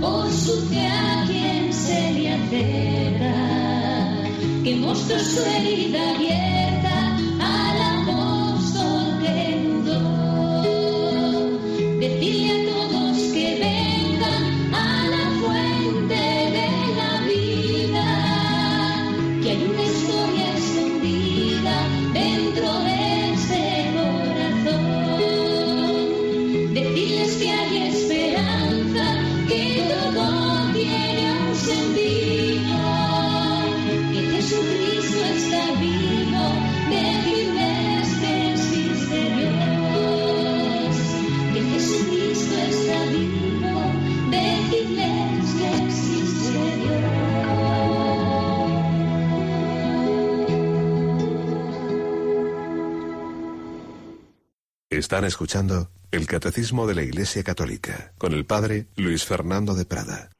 por 0.00 0.30
su 0.30 0.68
que 0.68 0.86
a 0.86 1.24
quien 1.26 1.72
se 1.72 2.12
le 2.12 2.32
acerca, 2.34 3.34
que 4.62 4.76
mostró 4.76 5.18
su 5.18 5.40
herida 5.40 6.14
abierta. 6.14 6.73
Están 55.04 55.26
escuchando 55.26 55.90
el 56.12 56.26
Catecismo 56.26 56.86
de 56.86 56.94
la 56.94 57.02
Iglesia 57.02 57.42
Católica 57.42 58.14
con 58.16 58.32
el 58.32 58.46
Padre 58.46 58.86
Luis 58.96 59.22
Fernando 59.26 59.74
de 59.74 59.84
Prada. 59.84 60.30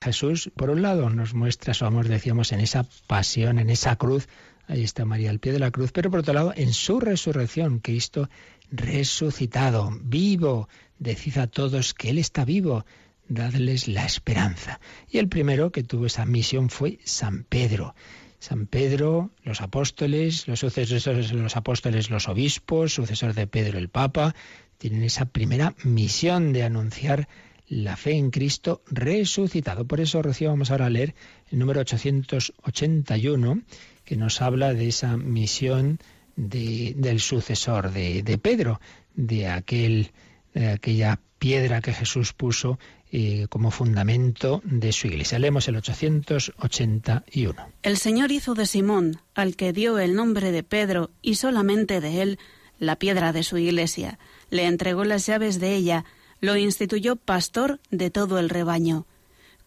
Jesús, 0.00 0.52
por 0.54 0.70
un 0.70 0.80
lado, 0.80 1.10
nos 1.10 1.34
muestra 1.34 1.74
su 1.74 1.86
amor, 1.86 2.06
decíamos, 2.06 2.52
en 2.52 2.60
esa 2.60 2.86
pasión, 3.08 3.58
en 3.58 3.68
esa 3.68 3.96
cruz. 3.96 4.28
Ahí 4.68 4.84
está 4.84 5.04
María 5.04 5.30
al 5.30 5.40
pie 5.40 5.50
de 5.50 5.58
la 5.58 5.72
cruz, 5.72 5.90
pero 5.90 6.08
por 6.08 6.20
otro 6.20 6.34
lado, 6.34 6.52
en 6.54 6.72
su 6.72 7.00
resurrección, 7.00 7.80
Cristo 7.80 8.28
resucitado, 8.70 9.90
vivo. 10.04 10.68
Decid 11.00 11.38
a 11.38 11.48
todos 11.48 11.92
que 11.92 12.10
Él 12.10 12.18
está 12.18 12.44
vivo, 12.44 12.86
dadles 13.26 13.88
la 13.88 14.04
esperanza. 14.04 14.78
Y 15.10 15.18
el 15.18 15.28
primero 15.28 15.72
que 15.72 15.82
tuvo 15.82 16.06
esa 16.06 16.26
misión 16.26 16.70
fue 16.70 17.00
San 17.02 17.42
Pedro. 17.42 17.96
San 18.42 18.66
Pedro, 18.66 19.30
los 19.44 19.60
apóstoles, 19.60 20.48
los 20.48 20.58
sucesores 20.58 21.30
de 21.30 21.36
los 21.36 21.56
apóstoles, 21.56 22.10
los 22.10 22.28
obispos, 22.28 22.92
sucesor 22.92 23.34
de 23.34 23.46
Pedro 23.46 23.78
el 23.78 23.88
Papa, 23.88 24.34
tienen 24.78 25.04
esa 25.04 25.26
primera 25.26 25.76
misión 25.84 26.52
de 26.52 26.64
anunciar 26.64 27.28
la 27.68 27.96
fe 27.96 28.16
en 28.16 28.32
Cristo 28.32 28.82
resucitado. 28.90 29.86
Por 29.86 30.00
eso, 30.00 30.20
Rocío, 30.22 30.48
vamos 30.48 30.72
ahora 30.72 30.86
a 30.86 30.90
leer 30.90 31.14
el 31.52 31.60
número 31.60 31.82
881, 31.82 33.62
que 34.04 34.16
nos 34.16 34.42
habla 34.42 34.74
de 34.74 34.88
esa 34.88 35.16
misión 35.16 36.00
del 36.34 37.20
sucesor 37.20 37.92
de, 37.92 38.40
Pedro, 38.42 38.80
de, 39.14 39.46
aquel, 39.46 40.10
de 40.52 40.70
aquella 40.70 41.20
piedra 41.38 41.80
que 41.80 41.92
Jesús 41.92 42.32
puso 42.32 42.80
eh, 43.14 43.46
como 43.50 43.70
fundamento 43.70 44.62
de 44.64 44.90
su 44.90 45.06
iglesia. 45.06 45.38
Leemos 45.38 45.68
el 45.68 45.76
881. 45.76 47.68
El 47.82 47.98
Señor 47.98 48.32
hizo 48.32 48.54
de 48.54 48.64
Simón, 48.64 49.20
al 49.34 49.54
que 49.54 49.74
dio 49.74 49.98
el 49.98 50.14
nombre 50.14 50.50
de 50.50 50.62
Pedro 50.62 51.10
y 51.20 51.34
solamente 51.34 52.00
de 52.00 52.22
él, 52.22 52.38
la 52.78 52.96
piedra 52.96 53.34
de 53.34 53.42
su 53.42 53.58
iglesia. 53.58 54.18
Le 54.48 54.64
entregó 54.64 55.04
las 55.04 55.26
llaves 55.26 55.60
de 55.60 55.74
ella, 55.74 56.06
lo 56.40 56.56
instituyó 56.56 57.16
pastor 57.16 57.80
de 57.90 58.08
todo 58.08 58.38
el 58.38 58.48
rebaño. 58.48 59.06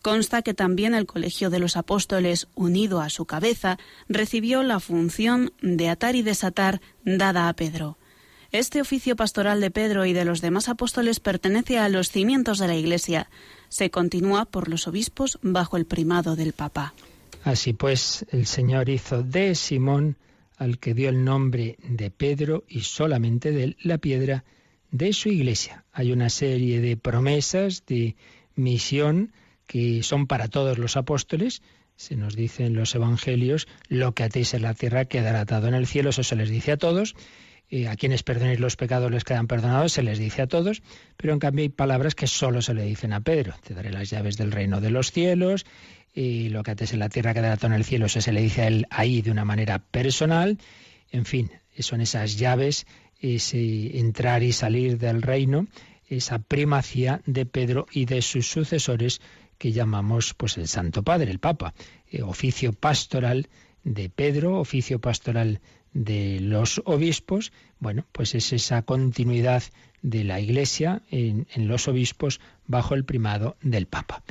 Consta 0.01 0.41
que 0.41 0.55
también 0.55 0.95
el 0.95 1.05
colegio 1.05 1.51
de 1.51 1.59
los 1.59 1.77
apóstoles, 1.77 2.47
unido 2.55 2.99
a 2.99 3.09
su 3.09 3.25
cabeza, 3.25 3.77
recibió 4.09 4.63
la 4.63 4.79
función 4.79 5.53
de 5.61 5.89
atar 5.89 6.15
y 6.15 6.23
desatar 6.23 6.81
dada 7.03 7.47
a 7.47 7.53
Pedro. 7.53 7.99
Este 8.55 8.79
oficio 8.79 9.17
pastoral 9.17 9.59
de 9.59 9.69
Pedro 9.69 10.05
y 10.05 10.13
de 10.13 10.23
los 10.23 10.39
demás 10.39 10.69
apóstoles 10.69 11.19
pertenece 11.19 11.77
a 11.77 11.89
los 11.89 12.09
cimientos 12.09 12.57
de 12.57 12.67
la 12.69 12.75
Iglesia. 12.75 13.29
Se 13.67 13.89
continúa 13.89 14.45
por 14.45 14.69
los 14.69 14.87
obispos 14.87 15.39
bajo 15.41 15.75
el 15.75 15.85
primado 15.85 16.37
del 16.37 16.53
Papa. 16.53 16.93
Así 17.43 17.73
pues, 17.73 18.25
el 18.31 18.45
Señor 18.45 18.87
hizo 18.87 19.23
de 19.23 19.55
Simón, 19.55 20.15
al 20.55 20.79
que 20.79 20.93
dio 20.93 21.09
el 21.09 21.25
nombre 21.25 21.75
de 21.83 22.11
Pedro 22.11 22.63
y 22.69 22.83
solamente 22.83 23.51
de 23.51 23.63
él, 23.65 23.77
la 23.81 23.97
piedra 23.97 24.45
de 24.89 25.11
su 25.11 25.27
iglesia. 25.27 25.83
Hay 25.91 26.13
una 26.13 26.29
serie 26.29 26.79
de 26.79 26.95
promesas 26.95 27.85
de 27.85 28.15
misión 28.55 29.33
que 29.67 30.01
son 30.01 30.27
para 30.27 30.47
todos 30.47 30.77
los 30.77 30.95
apóstoles. 30.95 31.61
Se 31.97 32.15
nos 32.15 32.37
dice 32.37 32.65
en 32.65 32.75
los 32.75 32.95
evangelios, 32.95 33.67
lo 33.89 34.13
que 34.13 34.23
atéis 34.23 34.53
en 34.53 34.61
la 34.61 34.75
tierra 34.75 35.03
quedará 35.03 35.41
atado 35.41 35.67
en 35.67 35.73
el 35.73 35.87
cielo, 35.87 36.11
eso 36.11 36.23
se 36.23 36.37
les 36.37 36.49
dice 36.49 36.71
a 36.71 36.77
todos 36.77 37.17
a 37.83 37.95
quienes 37.95 38.23
perdonéis 38.23 38.59
los 38.59 38.75
pecados 38.75 39.11
les 39.11 39.23
quedan 39.23 39.47
perdonados, 39.47 39.93
se 39.93 40.03
les 40.03 40.19
dice 40.19 40.41
a 40.41 40.47
todos, 40.47 40.81
pero 41.17 41.33
en 41.33 41.39
cambio 41.39 41.63
hay 41.63 41.69
palabras 41.69 42.15
que 42.15 42.27
solo 42.27 42.61
se 42.61 42.73
le 42.73 42.83
dicen 42.83 43.11
a 43.11 43.21
Pedro. 43.21 43.53
Te 43.63 43.73
daré 43.73 43.91
las 43.91 44.09
llaves 44.09 44.37
del 44.37 44.51
reino 44.51 44.81
de 44.81 44.89
los 44.89 45.11
cielos, 45.11 45.65
y 46.13 46.49
lo 46.49 46.63
que 46.63 46.71
ates 46.71 46.93
en 46.93 46.99
la 46.99 47.09
tierra 47.09 47.33
quedará 47.33 47.57
todo 47.57 47.67
en 47.67 47.73
el 47.73 47.83
cielo, 47.83 48.05
eso 48.05 48.21
se 48.21 48.31
le 48.31 48.41
dice 48.41 48.61
a 48.61 48.67
él 48.67 48.87
ahí 48.89 49.21
de 49.21 49.31
una 49.31 49.43
manera 49.43 49.79
personal. 49.79 50.57
En 51.11 51.25
fin, 51.25 51.51
son 51.79 51.99
esas 52.01 52.37
llaves, 52.37 52.87
ese 53.19 53.99
entrar 53.99 54.41
y 54.43 54.53
salir 54.53 54.97
del 54.97 55.21
reino, 55.21 55.67
esa 56.07 56.39
primacía 56.39 57.21
de 57.25 57.45
Pedro 57.45 57.87
y 57.91 58.05
de 58.05 58.21
sus 58.21 58.47
sucesores 58.47 59.21
que 59.57 59.71
llamamos 59.71 60.33
pues 60.33 60.57
el 60.57 60.67
Santo 60.67 61.03
Padre, 61.03 61.31
el 61.31 61.39
Papa, 61.39 61.73
eh, 62.09 62.21
oficio 62.21 62.73
pastoral 62.73 63.47
de 63.83 64.09
Pedro, 64.09 64.59
oficio 64.59 64.99
pastoral 64.99 65.61
de 65.95 66.41
los 66.41 66.81
obispos, 66.85 67.53
bueno, 67.79 68.05
pues 68.11 68.35
es 68.35 68.51
esa 68.51 68.81
continuidad 68.81 69.63
de 70.01 70.25
la 70.25 70.41
Iglesia 70.41 71.01
en, 71.09 71.47
los 71.55 71.87
obispos 71.87 72.41
bajo 72.67 72.95
el 72.95 73.05
primado 73.05 73.55
del 73.61 73.87
Papa. 73.87 74.21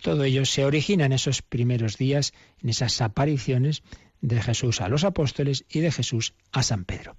Todo 0.00 0.22
ello 0.22 0.46
se 0.46 0.64
origina 0.64 1.06
en 1.06 1.12
esos 1.12 1.42
primeros 1.42 1.98
días, 1.98 2.32
en 2.62 2.68
esas 2.68 3.00
apariciones 3.00 3.82
de 4.20 4.40
Jesús 4.40 4.80
a 4.80 4.88
los 4.88 5.02
apóstoles 5.02 5.64
y 5.68 5.80
de 5.80 5.90
Jesús 5.90 6.34
a 6.52 6.62
San 6.62 6.84
Pedro. 6.84 7.16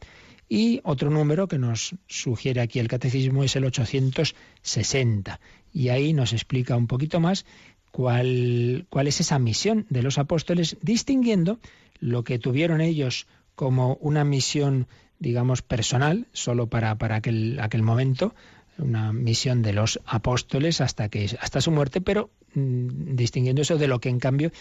Y 0.47 0.79
otro 0.85 1.09
número 1.09 1.49
que 1.49 1.59
nos 1.59 1.93
sugiere 2.07 2.61
aquí 2.61 2.79
el 2.79 2.87
catecismo 2.87 3.43
es 3.43 3.57
el 3.57 3.65
860. 3.65 5.41
Y 5.73 5.89
ahí 5.89 6.13
nos 6.13 6.31
explica 6.31 6.77
un 6.77 6.87
poquito 6.87 7.19
más 7.19 7.45
cuál, 7.91 8.87
cuál 8.89 9.07
es 9.07 9.19
esa 9.19 9.39
misión 9.39 9.85
de 9.89 10.03
los 10.03 10.17
apóstoles, 10.17 10.77
distinguiendo 10.81 11.59
lo 11.99 12.23
que 12.23 12.39
tuvieron 12.39 12.79
ellos 12.79 13.27
como 13.59 13.95
una 13.95 14.23
misión, 14.23 14.87
digamos, 15.19 15.61
personal, 15.61 16.27
solo 16.31 16.67
para, 16.67 16.97
para 16.97 17.17
aquel, 17.17 17.59
aquel 17.59 17.83
momento, 17.83 18.33
una 18.77 19.11
misión 19.11 19.63
de 19.63 19.73
los 19.73 19.99
apóstoles 20.05 20.79
hasta, 20.79 21.09
que, 21.09 21.37
hasta 21.41 21.59
su 21.59 21.69
muerte, 21.69 21.99
pero 21.99 22.29
mm, 22.53 23.17
distinguiendo 23.17 23.61
eso 23.61 23.77
de 23.77 23.89
lo 23.89 23.99
que 23.99 24.07
en 24.07 24.19
cambio 24.19 24.53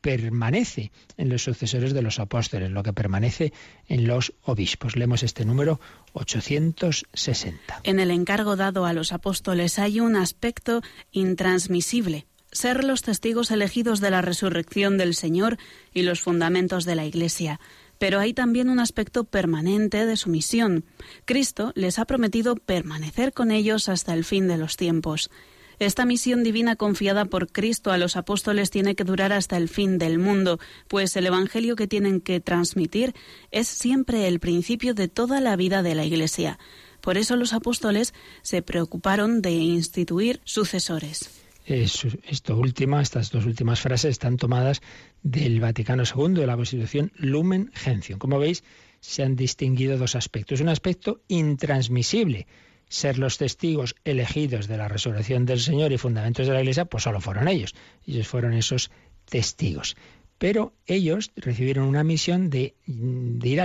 permanece 0.00 0.90
en 1.18 1.28
los 1.28 1.42
sucesores 1.42 1.92
de 1.92 2.00
los 2.00 2.18
apóstoles, 2.18 2.70
lo 2.70 2.82
que 2.82 2.94
permanece 2.94 3.52
en 3.88 4.06
los 4.06 4.32
obispos. 4.40 4.96
Leemos 4.96 5.22
este 5.22 5.44
número 5.44 5.78
860. 6.14 7.80
En 7.82 8.00
el 8.00 8.10
encargo 8.10 8.56
dado 8.56 8.86
a 8.86 8.94
los 8.94 9.12
apóstoles 9.12 9.78
hay 9.78 10.00
un 10.00 10.16
aspecto 10.16 10.80
intransmisible, 11.12 12.24
ser 12.52 12.84
los 12.84 13.02
testigos 13.02 13.50
elegidos 13.50 14.00
de 14.00 14.10
la 14.10 14.22
resurrección 14.22 14.96
del 14.96 15.14
Señor 15.14 15.58
y 15.92 16.04
los 16.04 16.22
fundamentos 16.22 16.86
de 16.86 16.94
la 16.94 17.04
Iglesia 17.04 17.60
pero 17.98 18.20
hay 18.20 18.32
también 18.34 18.68
un 18.68 18.80
aspecto 18.80 19.24
permanente 19.24 20.06
de 20.06 20.16
su 20.16 20.30
misión. 20.30 20.84
Cristo 21.24 21.72
les 21.74 21.98
ha 21.98 22.04
prometido 22.04 22.56
permanecer 22.56 23.32
con 23.32 23.50
ellos 23.50 23.88
hasta 23.88 24.14
el 24.14 24.24
fin 24.24 24.48
de 24.48 24.58
los 24.58 24.76
tiempos. 24.76 25.30
Esta 25.78 26.06
misión 26.06 26.42
divina 26.42 26.76
confiada 26.76 27.26
por 27.26 27.52
Cristo 27.52 27.92
a 27.92 27.98
los 27.98 28.16
apóstoles 28.16 28.70
tiene 28.70 28.94
que 28.94 29.04
durar 29.04 29.32
hasta 29.34 29.58
el 29.58 29.68
fin 29.68 29.98
del 29.98 30.18
mundo, 30.18 30.58
pues 30.88 31.14
el 31.16 31.26
Evangelio 31.26 31.76
que 31.76 31.86
tienen 31.86 32.22
que 32.22 32.40
transmitir 32.40 33.14
es 33.50 33.68
siempre 33.68 34.26
el 34.26 34.40
principio 34.40 34.94
de 34.94 35.08
toda 35.08 35.40
la 35.40 35.54
vida 35.54 35.82
de 35.82 35.94
la 35.94 36.04
Iglesia. 36.04 36.58
Por 37.02 37.18
eso 37.18 37.36
los 37.36 37.52
apóstoles 37.52 38.14
se 38.40 38.62
preocuparon 38.62 39.42
de 39.42 39.50
instituir 39.52 40.40
sucesores. 40.44 41.30
esto 41.66 42.56
última, 42.56 43.02
estas 43.02 43.30
dos 43.30 43.44
últimas 43.44 43.80
frases 43.80 44.12
están 44.12 44.38
tomadas 44.38 44.80
del 45.22 45.60
Vaticano 45.60 46.04
II, 46.04 46.34
de 46.34 46.46
la 46.46 46.56
Constitución 46.56 47.12
Lumen 47.16 47.70
Gentium. 47.74 48.18
Como 48.18 48.38
veis, 48.38 48.62
se 49.00 49.22
han 49.22 49.36
distinguido 49.36 49.98
dos 49.98 50.16
aspectos. 50.16 50.60
Un 50.60 50.68
aspecto 50.68 51.20
intransmisible, 51.28 52.46
ser 52.88 53.18
los 53.18 53.38
testigos 53.38 53.96
elegidos 54.04 54.68
de 54.68 54.76
la 54.76 54.88
resurrección 54.88 55.44
del 55.44 55.60
Señor 55.60 55.92
y 55.92 55.98
fundamentos 55.98 56.46
de 56.46 56.52
la 56.52 56.60
Iglesia, 56.60 56.84
pues 56.84 57.04
solo 57.04 57.20
fueron 57.20 57.48
ellos. 57.48 57.74
Ellos 58.06 58.28
fueron 58.28 58.52
esos 58.52 58.90
testigos. 59.24 59.96
Pero 60.38 60.74
ellos 60.86 61.32
recibieron 61.36 61.86
una 61.86 62.04
misión 62.04 62.50
de, 62.50 62.74
ir 62.86 63.60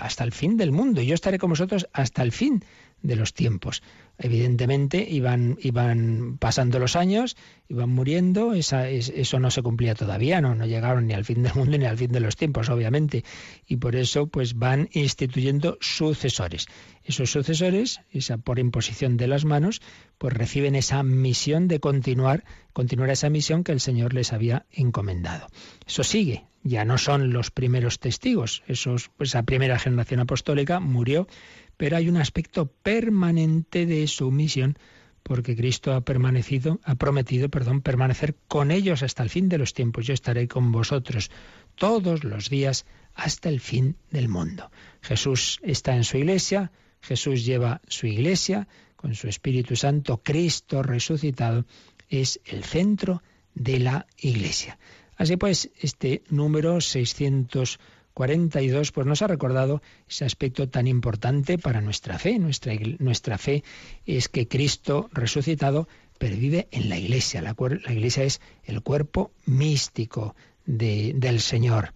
hasta 0.00 0.24
el 0.24 0.32
fin 0.32 0.56
del 0.56 0.70
mundo. 0.70 1.00
Yo 1.00 1.14
estaré 1.14 1.38
con 1.38 1.50
vosotros 1.50 1.88
hasta 1.92 2.22
el 2.22 2.32
fin 2.32 2.62
de 3.02 3.16
los 3.16 3.34
tiempos. 3.34 3.82
Evidentemente 4.18 5.06
iban, 5.08 5.56
iban 5.62 6.36
pasando 6.38 6.78
los 6.78 6.94
años, 6.94 7.36
iban 7.68 7.88
muriendo, 7.88 8.52
eso 8.52 9.40
no 9.40 9.50
se 9.50 9.62
cumplía 9.62 9.94
todavía, 9.94 10.40
¿no? 10.40 10.54
no 10.54 10.66
llegaron 10.66 11.06
ni 11.06 11.14
al 11.14 11.24
fin 11.24 11.42
del 11.42 11.54
mundo 11.54 11.78
ni 11.78 11.86
al 11.86 11.96
fin 11.96 12.12
de 12.12 12.20
los 12.20 12.36
tiempos, 12.36 12.68
obviamente. 12.68 13.24
Y 13.66 13.76
por 13.76 13.96
eso 13.96 14.26
pues 14.26 14.54
van 14.54 14.90
instituyendo 14.92 15.78
sucesores. 15.80 16.66
Esos 17.02 17.30
sucesores, 17.30 18.00
esa 18.12 18.36
por 18.36 18.58
imposición 18.58 19.16
de 19.16 19.26
las 19.26 19.44
manos, 19.44 19.80
pues 20.18 20.34
reciben 20.34 20.74
esa 20.74 21.02
misión 21.02 21.66
de 21.66 21.80
continuar, 21.80 22.44
continuar 22.74 23.10
esa 23.10 23.30
misión 23.30 23.64
que 23.64 23.72
el 23.72 23.80
Señor 23.80 24.12
les 24.12 24.34
había 24.34 24.66
encomendado. 24.70 25.48
Eso 25.86 26.04
sigue, 26.04 26.44
ya 26.62 26.84
no 26.84 26.98
son 26.98 27.32
los 27.32 27.50
primeros 27.50 28.00
testigos, 28.00 28.62
esos, 28.66 29.10
esa 29.18 29.44
primera 29.44 29.78
generación 29.78 30.20
apostólica 30.20 30.78
murió, 30.78 31.26
pero 31.80 31.96
hay 31.96 32.10
un 32.10 32.18
aspecto 32.18 32.66
permanente 32.66 33.86
de 33.86 34.06
su 34.06 34.30
misión 34.30 34.76
porque 35.22 35.56
Cristo 35.56 35.94
ha 35.94 36.02
permanecido, 36.02 36.78
ha 36.84 36.96
prometido, 36.96 37.48
perdón, 37.48 37.80
permanecer 37.80 38.36
con 38.48 38.70
ellos 38.70 39.02
hasta 39.02 39.22
el 39.22 39.30
fin 39.30 39.48
de 39.48 39.56
los 39.56 39.72
tiempos. 39.72 40.06
Yo 40.06 40.12
estaré 40.12 40.46
con 40.46 40.72
vosotros 40.72 41.30
todos 41.76 42.22
los 42.22 42.50
días 42.50 42.84
hasta 43.14 43.48
el 43.48 43.60
fin 43.60 43.96
del 44.10 44.28
mundo. 44.28 44.70
Jesús 45.00 45.58
está 45.62 45.96
en 45.96 46.04
su 46.04 46.18
iglesia, 46.18 46.70
Jesús 47.00 47.46
lleva 47.46 47.80
su 47.88 48.06
iglesia 48.06 48.68
con 48.94 49.14
su 49.14 49.28
Espíritu 49.28 49.74
Santo, 49.74 50.20
Cristo 50.22 50.82
resucitado 50.82 51.64
es 52.10 52.40
el 52.44 52.62
centro 52.62 53.22
de 53.54 53.78
la 53.78 54.06
iglesia. 54.18 54.78
Así 55.16 55.38
pues, 55.38 55.70
este 55.80 56.24
número 56.28 56.82
600 56.82 57.80
42, 58.14 58.92
pues 58.92 59.06
nos 59.06 59.22
ha 59.22 59.26
recordado 59.26 59.82
ese 60.08 60.24
aspecto 60.24 60.68
tan 60.68 60.86
importante 60.86 61.58
para 61.58 61.80
nuestra 61.80 62.18
fe. 62.18 62.38
Nuestra, 62.38 62.74
nuestra 62.98 63.38
fe 63.38 63.64
es 64.06 64.28
que 64.28 64.48
Cristo 64.48 65.08
resucitado 65.12 65.88
pervive 66.20 66.68
en 66.70 66.90
la 66.90 66.98
iglesia. 66.98 67.40
La, 67.40 67.56
iglesia 67.92 68.24
es 68.24 68.42
el 68.64 68.82
cuerpo 68.82 69.32
místico 69.46 70.36
del 70.66 71.40
Señor. 71.40 71.94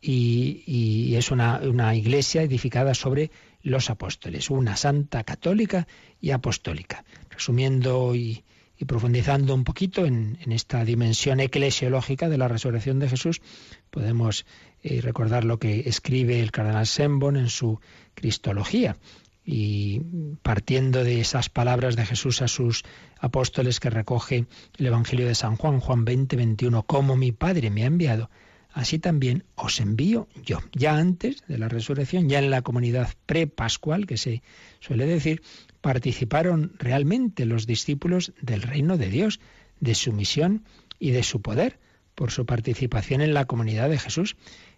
Y, 0.00 1.14
es 1.14 1.30
una, 1.30 1.94
iglesia 1.94 2.42
edificada 2.42 2.94
sobre 2.94 3.30
los 3.62 3.90
apóstoles, 3.90 4.50
una 4.50 4.76
santa 4.76 5.24
católica 5.24 5.86
y 6.22 6.30
apostólica. 6.30 7.04
Resumiendo 7.28 8.14
y, 8.14 8.44
profundizando 8.86 9.54
un 9.54 9.64
poquito 9.64 10.06
en, 10.06 10.38
esta 10.50 10.82
dimensión 10.84 11.40
eclesiológica 11.40 12.30
de 12.30 12.38
la 12.38 12.48
resurrección 12.48 12.98
de 12.98 13.10
Jesús, 13.10 13.42
podemos 13.90 14.46
y 14.88 15.00
recordar 15.00 15.44
lo 15.44 15.58
que 15.58 15.88
escribe 15.88 16.40
el 16.40 16.52
cardenal 16.52 16.86
Sembon 16.86 17.36
en 17.36 17.48
su 17.48 17.80
Cristología. 18.14 18.96
Y 19.44 20.00
partiendo 20.42 21.04
de 21.04 21.20
esas 21.20 21.48
palabras 21.48 21.94
de 21.94 22.06
Jesús 22.06 22.42
a 22.42 22.48
sus 22.48 22.82
apóstoles 23.18 23.78
que 23.78 23.90
recoge 23.90 24.46
el 24.76 24.86
Evangelio 24.86 25.26
de 25.26 25.34
San 25.34 25.56
Juan, 25.56 25.80
Juan 25.80 26.04
20, 26.04 26.36
21, 26.36 26.82
como 26.84 27.16
mi 27.16 27.30
Padre 27.30 27.70
me 27.70 27.84
ha 27.84 27.86
enviado, 27.86 28.28
así 28.72 28.98
también 28.98 29.44
os 29.54 29.80
envío 29.80 30.28
yo. 30.42 30.58
Ya 30.72 30.96
antes 30.96 31.44
de 31.46 31.58
la 31.58 31.68
resurrección, 31.68 32.28
ya 32.28 32.40
en 32.40 32.50
la 32.50 32.62
comunidad 32.62 33.08
pre-pascual, 33.26 34.06
que 34.06 34.16
se 34.16 34.42
suele 34.80 35.06
decir, 35.06 35.42
participaron 35.80 36.72
realmente 36.78 37.46
los 37.46 37.66
discípulos 37.66 38.32
del 38.40 38.62
reino 38.62 38.98
de 38.98 39.08
Dios, 39.08 39.38
de 39.78 39.94
su 39.94 40.12
misión 40.12 40.64
y 40.98 41.10
de 41.10 41.22
su 41.22 41.40
poder, 41.40 41.78
por 42.16 42.32
su 42.32 42.46
participación 42.46 43.20
en 43.20 43.34
la 43.34 43.44
comunidad 43.44 43.88
de 43.88 43.98
Jesús. 43.98 44.36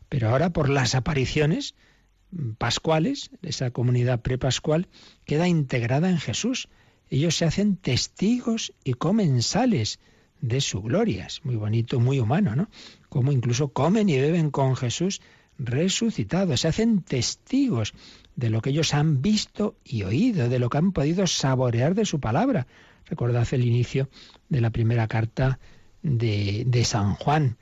Pero 0.09 0.31
ahora 0.31 0.51
por 0.51 0.69
las 0.69 0.95
apariciones 0.95 1.75
pascuales, 2.59 3.31
esa 3.43 3.71
comunidad 3.71 4.21
prepascual, 4.21 4.89
queda 5.25 5.49
integrada 5.49 6.11
en 6.11 6.19
Jesús. 6.19 6.69
Ellos 7.11 7.37
se 7.37 7.45
hacen 7.45 7.77
testigos 7.77 8.73
y 8.85 8.95
comensales 8.95 9.99
de 10.41 10.61
su 10.61 10.83
gloria. 10.83 11.27
Es 11.27 11.45
muy 11.45 11.57
bonito, 11.57 12.01
muy 12.01 12.21
humano, 12.21 12.55
¿no? 12.55 12.69
Como 13.09 13.33
incluso 13.33 13.69
comen 13.69 14.09
y 14.09 14.19
beben 14.19 14.51
con 14.51 14.77
Jesús 14.77 15.21
resucitado. 15.59 16.57
Se 16.57 16.69
hacen 16.69 17.03
testigos 17.03 17.95
de 18.37 18.51
lo 18.51 18.63
que 18.63 18.71
ellos 18.71 18.95
han 18.95 19.21
visto 19.21 19.77
y 19.85 20.05
oído, 20.05 20.49
de 20.49 20.59
lo 20.59 20.69
que 20.69 20.79
han 20.79 20.93
podido 20.93 21.27
saborear 21.27 21.95
de 21.95 22.05
su 22.05 22.21
palabra. 22.21 22.67
Recordad 23.07 23.49
el 23.53 23.65
inicio 23.65 24.09
de 24.49 24.61
la 24.61 24.71
primera 24.71 25.09
carta 25.09 25.59
de, 26.03 26.65
de 26.67 26.85
San 26.85 27.15
Juan 27.15 27.57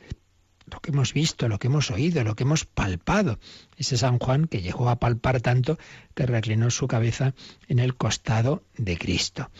lo 0.70 0.80
que 0.80 0.90
hemos 0.90 1.12
visto, 1.12 1.48
lo 1.48 1.58
que 1.58 1.68
hemos 1.68 1.90
oído, 1.90 2.24
lo 2.24 2.34
que 2.34 2.44
hemos 2.44 2.64
palpado. 2.64 3.38
Ese 3.76 3.96
San 3.96 4.18
Juan 4.18 4.46
que 4.46 4.62
llegó 4.62 4.88
a 4.88 4.98
palpar 4.98 5.40
tanto 5.40 5.78
que 6.14 6.26
reclinó 6.26 6.70
su 6.70 6.88
cabeza 6.88 7.34
en 7.68 7.78
el 7.78 7.94
costado 7.94 8.62
de 8.76 8.96
Cristo. 8.98 9.50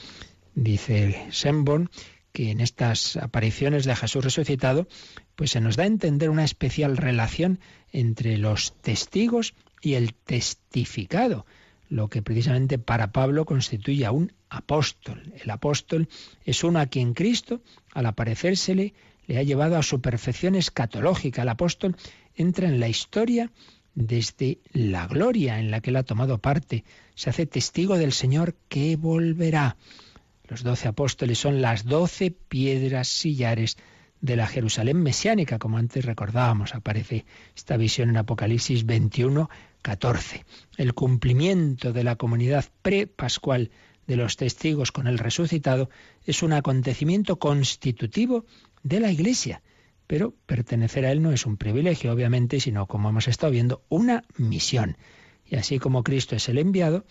Dice 0.55 1.27
Sembon 1.31 1.91
que 2.33 2.51
en 2.51 2.61
estas 2.61 3.17
apariciones 3.17 3.85
de 3.85 3.97
Jesús 3.97 4.25
resucitado, 4.25 4.89
pues 5.37 5.53
se 5.53 5.61
nos 5.61 5.77
da 5.77 5.85
a 5.85 5.87
entender 5.87 6.29
una 6.29 6.45
especial 6.45 6.99
relación 6.99 7.61
entre 7.93 8.37
los 8.37 8.75
testigos 8.83 9.55
y 9.81 9.95
el 9.95 10.13
testificado, 10.13 11.47
lo 11.89 12.09
que 12.09 12.21
precisamente 12.21 12.79
para 12.79 13.13
Pablo 13.13 13.47
constituye 13.47 14.05
a 14.05 14.13
un 14.13 14.33
apóstol. 14.51 15.33
El 15.43 15.49
apóstol 15.51 16.09
es 16.45 16.63
uno 16.65 16.79
a 16.79 16.87
quien 16.87 17.15
Cristo, 17.15 17.63
al 17.95 18.05
aparecérsele, 18.05 18.93
le 19.27 19.39
ha 19.39 19.43
llevado 19.43 19.77
a 19.77 19.83
su 19.83 20.01
perfección 20.01 20.55
escatológica. 20.55 21.43
El 21.43 21.49
apóstol 21.49 21.97
entra 22.35 22.69
en 22.69 22.81
la 22.81 22.89
historia 22.89 23.51
desde 23.95 24.59
la 24.73 25.07
gloria 25.07 25.59
en 25.59 25.71
la 25.71 25.81
que 25.81 25.91
él 25.91 25.97
ha 25.97 26.03
tomado 26.03 26.39
parte. 26.39 26.85
Se 27.15 27.31
hace 27.31 27.47
testigo 27.47 27.97
del 27.97 28.13
Señor 28.13 28.55
que 28.69 28.97
volverá. 28.97 29.77
Los 30.49 30.63
doce 30.63 30.87
apóstoles 30.87 31.39
son 31.39 31.61
las 31.61 31.85
doce 31.85 32.31
piedras 32.31 33.09
sillares 33.09 33.77
de 34.21 34.37
la 34.37 34.47
Jerusalén 34.47 35.03
mesiánica, 35.03 35.59
como 35.59 35.79
antes 35.79 36.05
recordábamos. 36.05 36.75
Aparece 36.75 37.25
esta 37.57 37.77
visión 37.77 38.11
en 38.11 38.19
Apocalipsis 38.19 38.87
21, 38.87 39.49
14. 39.83 40.45
El 40.77 40.95
cumplimiento 40.95 41.93
de 41.93 42.05
la 42.05 42.17
comunidad 42.17 42.65
pre-pascual 42.83 43.71
de 44.07 44.17
los 44.17 44.37
testigos 44.37 44.93
con 44.93 45.07
el 45.07 45.19
resucitado 45.19 45.91
es 46.25 46.43
un 46.43 46.53
acontecimiento 46.53 47.39
constitutivo 47.39 48.45
de 48.87 49.01
la 49.01 49.11
Iglesia. 49.11 49.63
Pero 50.07 50.35
pertenecer 50.47 51.05
a 51.05 51.13
Él 51.13 51.21
no 51.21 51.33
es 51.33 51.47
un 51.47 51.57
privilegio, 51.57 52.13
obviamente, 52.13 52.61
sino, 52.61 52.87
como 52.87 53.09
hemos 53.09 53.27
estado 53.27 53.53
viendo, 53.53 53.83
una 53.89 54.23
misión. 54.37 54.97
Y 55.45 55.57
así 55.57 55.79
como 55.79 56.05
Cristo 56.05 56.37
es 56.37 56.49
el 56.49 56.59
enviado, 56.59 57.05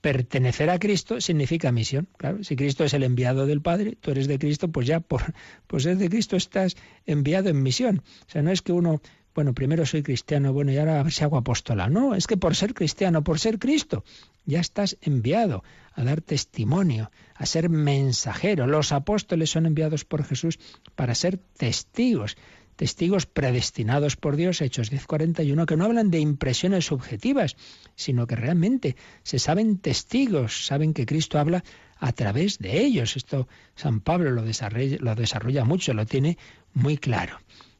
pertenecer 0.00 0.70
a 0.70 0.78
Cristo 0.78 1.20
significa 1.20 1.72
misión. 1.72 2.08
Claro, 2.16 2.42
si 2.44 2.56
Cristo 2.56 2.84
es 2.84 2.94
el 2.94 3.02
enviado 3.02 3.46
del 3.46 3.60
Padre, 3.60 3.98
tú 4.00 4.10
eres 4.10 4.28
de 4.28 4.38
Cristo, 4.38 4.68
pues 4.68 4.86
ya 4.86 5.00
por, 5.00 5.34
pues 5.66 5.82
ser 5.82 5.98
de 5.98 6.08
Cristo 6.08 6.36
estás 6.36 6.76
enviado 7.04 7.50
en 7.50 7.62
misión. 7.62 8.02
O 8.26 8.30
sea, 8.30 8.42
no 8.42 8.50
es 8.50 8.62
que 8.62 8.72
uno 8.72 9.02
bueno, 9.38 9.54
primero 9.54 9.86
soy 9.86 10.02
cristiano, 10.02 10.52
bueno, 10.52 10.72
y 10.72 10.78
ahora 10.78 10.98
a 10.98 11.02
ver 11.04 11.12
si 11.12 11.22
hago 11.22 11.36
apóstola. 11.36 11.88
No, 11.88 12.16
es 12.16 12.26
que 12.26 12.36
por 12.36 12.56
ser 12.56 12.74
cristiano, 12.74 13.22
por 13.22 13.38
ser 13.38 13.60
Cristo, 13.60 14.02
ya 14.46 14.58
estás 14.58 14.98
enviado 15.00 15.62
a 15.94 16.02
dar 16.02 16.22
testimonio, 16.22 17.12
a 17.36 17.46
ser 17.46 17.68
mensajero. 17.68 18.66
Los 18.66 18.90
apóstoles 18.90 19.48
son 19.48 19.66
enviados 19.66 20.04
por 20.04 20.24
Jesús 20.24 20.58
para 20.96 21.14
ser 21.14 21.38
testigos, 21.56 22.36
testigos 22.74 23.26
predestinados 23.26 24.16
por 24.16 24.34
Dios, 24.34 24.60
Hechos 24.60 24.90
10:41, 24.90 25.66
que 25.66 25.76
no 25.76 25.84
hablan 25.84 26.10
de 26.10 26.18
impresiones 26.18 26.86
subjetivas, 26.86 27.54
sino 27.94 28.26
que 28.26 28.34
realmente 28.34 28.96
se 29.22 29.38
saben 29.38 29.78
testigos, 29.78 30.66
saben 30.66 30.92
que 30.92 31.06
Cristo 31.06 31.38
habla 31.38 31.62
a 32.00 32.10
través 32.10 32.58
de 32.58 32.80
ellos. 32.80 33.16
Esto 33.16 33.46
San 33.76 34.00
Pablo 34.00 34.32
lo 34.32 34.42
desarrolla, 34.42 34.96
lo 34.98 35.14
desarrolla 35.14 35.64
mucho, 35.64 35.94
lo 35.94 36.06
tiene 36.06 36.38
muy 36.74 36.96
claro. 36.96 37.38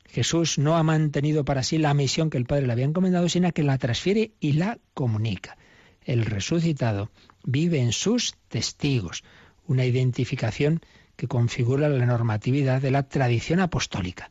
Jesús 0.08 0.58
no 0.58 0.76
ha 0.76 0.82
mantenido 0.82 1.44
para 1.44 1.62
sí 1.62 1.78
la 1.78 1.94
misión 1.94 2.30
que 2.30 2.38
el 2.38 2.46
Padre 2.46 2.66
le 2.66 2.72
había 2.72 2.86
encomendado, 2.86 3.28
sino 3.28 3.52
que 3.52 3.62
la 3.62 3.78
transfiere 3.78 4.32
y 4.40 4.52
la 4.52 4.78
comunica. 4.94 5.56
El 6.04 6.24
resucitado 6.24 7.10
vive 7.44 7.80
en 7.80 7.92
sus 7.92 8.34
testigos, 8.48 9.22
una 9.66 9.84
identificación 9.84 10.80
que 11.16 11.28
configura 11.28 11.88
la 11.88 12.06
normatividad 12.06 12.80
de 12.80 12.90
la 12.90 13.02
tradición 13.02 13.60
apostólica. 13.60 14.30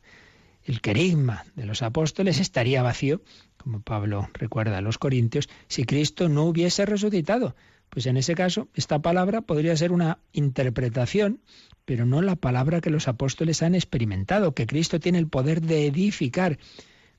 El 0.64 0.80
querigma 0.80 1.44
de 1.54 1.64
los 1.64 1.82
apóstoles 1.82 2.40
estaría 2.40 2.82
vacío, 2.82 3.22
como 3.56 3.80
Pablo 3.80 4.28
recuerda 4.34 4.78
a 4.78 4.82
los 4.82 4.98
Corintios, 4.98 5.48
si 5.68 5.84
Cristo 5.84 6.28
no 6.28 6.44
hubiese 6.44 6.84
resucitado. 6.84 7.54
Pues 7.90 8.06
en 8.06 8.16
ese 8.16 8.34
caso, 8.34 8.68
esta 8.74 9.00
palabra 9.00 9.40
podría 9.40 9.76
ser 9.76 9.92
una 9.92 10.18
interpretación, 10.32 11.40
pero 11.84 12.04
no 12.04 12.20
la 12.20 12.36
palabra 12.36 12.80
que 12.80 12.90
los 12.90 13.08
apóstoles 13.08 13.62
han 13.62 13.74
experimentado, 13.74 14.54
que 14.54 14.66
Cristo 14.66 15.00
tiene 15.00 15.18
el 15.18 15.28
poder 15.28 15.62
de 15.62 15.86
edificar. 15.86 16.58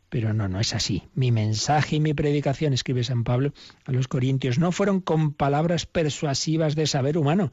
Pero 0.09 0.33
no, 0.33 0.47
no 0.47 0.59
es 0.59 0.73
así. 0.73 1.03
Mi 1.13 1.31
mensaje 1.31 1.97
y 1.97 1.99
mi 1.99 2.13
predicación, 2.13 2.73
escribe 2.73 3.03
San 3.03 3.23
Pablo 3.23 3.53
a 3.85 3.91
los 3.91 4.07
Corintios, 4.07 4.59
no 4.59 4.71
fueron 4.71 5.01
con 5.01 5.33
palabras 5.33 5.85
persuasivas 5.85 6.75
de 6.75 6.87
saber 6.87 7.17
humano, 7.17 7.51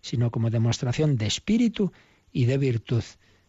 sino 0.00 0.30
como 0.30 0.50
demostración 0.50 1.16
de 1.16 1.26
espíritu 1.26 1.92
y 2.32 2.44
de 2.44 2.58
virtud, 2.58 3.02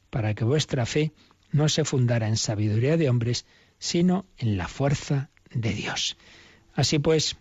para 0.09 0.33
que 0.33 0.43
vuestra 0.43 0.85
fe 0.85 1.11
no 1.51 1.69
se 1.69 1.85
fundara 1.85 2.27
en 2.27 2.37
sabiduría 2.37 2.97
de 2.97 3.09
hombres, 3.09 3.45
sino 3.79 4.25
en 4.37 4.57
la 4.57 4.67
fuerza 4.67 5.29
de 5.53 5.73
Dios. 5.73 6.17
Así 6.73 6.99
pues, 6.99 7.37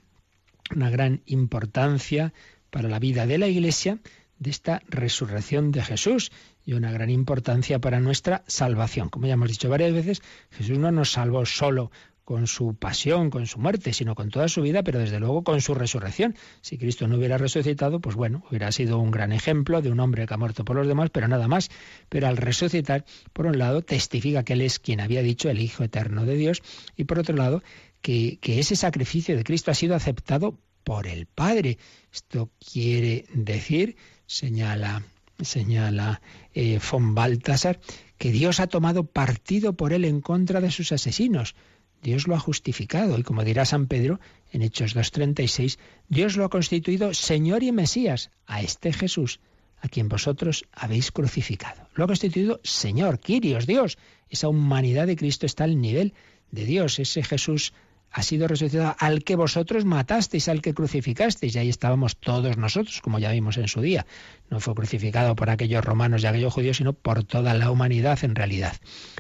una 0.74 0.90
gran 0.90 1.22
importancia 1.26 2.32
para 2.70 2.88
la 2.88 2.98
vida 2.98 3.26
de 3.26 3.38
la 3.38 3.48
Iglesia 3.48 3.98
de 4.38 4.50
esta 4.50 4.82
resurrección 4.88 5.72
de 5.72 5.82
Jesús 5.82 6.30
y 6.64 6.74
una 6.74 6.92
gran 6.92 7.10
importancia 7.10 7.78
para 7.78 8.00
nuestra 8.00 8.42
salvación. 8.46 9.08
Como 9.08 9.26
ya 9.26 9.34
hemos 9.34 9.48
dicho 9.48 9.68
varias 9.68 9.92
veces, 9.92 10.22
Jesús 10.50 10.78
no 10.78 10.90
nos 10.90 11.12
salvó 11.12 11.46
solo 11.46 11.90
con 12.26 12.48
su 12.48 12.74
pasión, 12.74 13.30
con 13.30 13.46
su 13.46 13.60
muerte, 13.60 13.92
sino 13.92 14.16
con 14.16 14.30
toda 14.30 14.48
su 14.48 14.60
vida, 14.60 14.82
pero 14.82 14.98
desde 14.98 15.20
luego 15.20 15.44
con 15.44 15.60
su 15.60 15.74
resurrección. 15.74 16.34
Si 16.60 16.76
Cristo 16.76 17.06
no 17.06 17.18
hubiera 17.18 17.38
resucitado, 17.38 18.00
pues 18.00 18.16
bueno, 18.16 18.42
hubiera 18.50 18.72
sido 18.72 18.98
un 18.98 19.12
gran 19.12 19.32
ejemplo 19.32 19.80
de 19.80 19.92
un 19.92 20.00
hombre 20.00 20.26
que 20.26 20.34
ha 20.34 20.36
muerto 20.36 20.64
por 20.64 20.74
los 20.74 20.88
demás, 20.88 21.10
pero 21.10 21.28
nada 21.28 21.46
más. 21.46 21.70
Pero 22.08 22.26
al 22.26 22.36
resucitar, 22.36 23.04
por 23.32 23.46
un 23.46 23.58
lado, 23.58 23.82
testifica 23.82 24.42
que 24.42 24.54
Él 24.54 24.62
es 24.62 24.80
quien 24.80 25.00
había 25.00 25.22
dicho 25.22 25.48
el 25.48 25.60
Hijo 25.60 25.84
Eterno 25.84 26.26
de 26.26 26.34
Dios, 26.34 26.62
y 26.96 27.04
por 27.04 27.20
otro 27.20 27.36
lado, 27.36 27.62
que, 28.02 28.38
ese 28.42 28.76
sacrificio 28.76 29.36
de 29.36 29.44
Cristo 29.44 29.70
ha 29.70 29.74
sido 29.74 29.94
aceptado 29.94 30.58
por 30.84 31.06
el 31.06 31.26
Padre. 31.26 31.78
Esto 32.12 32.50
quiere 32.58 33.26
decir, 33.34 33.96
señala, 34.26 35.02
señala 35.40 36.20
eh, 36.54 36.78
von 36.90 37.14
Baltasar, 37.14 37.80
que 38.18 38.30
Dios 38.30 38.60
ha 38.60 38.66
tomado 38.66 39.04
partido 39.04 39.74
por 39.74 39.92
él 39.92 40.04
en 40.04 40.20
contra 40.20 40.60
de 40.60 40.70
sus 40.70 40.92
asesinos. 40.92 41.54
Dios 42.02 42.28
lo 42.28 42.34
ha 42.34 42.38
justificado 42.38 43.18
y 43.18 43.22
como 43.22 43.42
dirá 43.42 43.64
San 43.64 43.86
Pedro 43.86 44.20
en 44.52 44.62
Hechos 44.62 44.94
2.36, 44.94 45.78
Dios 46.08 46.36
lo 46.36 46.44
ha 46.44 46.50
constituido 46.50 47.14
Señor 47.14 47.62
y 47.62 47.72
Mesías 47.72 48.30
a 48.46 48.62
este 48.62 48.92
Jesús, 48.92 49.40
a 49.80 49.88
quien 49.88 50.08
vosotros 50.08 50.64
habéis 50.72 51.10
crucificado. 51.10 51.88
Lo 51.94 52.04
ha 52.04 52.06
constituido 52.06 52.60
Señor, 52.62 53.18
Quirios, 53.18 53.66
Dios. 53.66 53.98
Esa 54.28 54.48
humanidad 54.48 55.06
de 55.06 55.16
Cristo 55.16 55.46
está 55.46 55.64
al 55.64 55.80
nivel 55.80 56.14
de 56.50 56.64
Dios, 56.64 56.98
ese 56.98 57.22
Jesús 57.22 57.72
ha 58.16 58.22
sido 58.22 58.48
resucitado 58.48 58.96
al 58.98 59.22
que 59.24 59.36
vosotros 59.36 59.84
matasteis, 59.84 60.48
al 60.48 60.62
que 60.62 60.72
crucificasteis. 60.72 61.54
Y 61.54 61.58
ahí 61.58 61.68
estábamos 61.68 62.16
todos 62.16 62.56
nosotros, 62.56 63.02
como 63.02 63.18
ya 63.18 63.30
vimos 63.30 63.58
en 63.58 63.68
su 63.68 63.82
día. 63.82 64.06
No 64.48 64.58
fue 64.58 64.74
crucificado 64.74 65.36
por 65.36 65.50
aquellos 65.50 65.84
romanos 65.84 66.22
y 66.22 66.26
aquellos 66.26 66.54
judíos, 66.54 66.78
sino 66.78 66.94
por 66.94 67.24
toda 67.24 67.52
la 67.52 67.70
humanidad 67.70 68.18
en 68.22 68.34
realidad. 68.34 68.74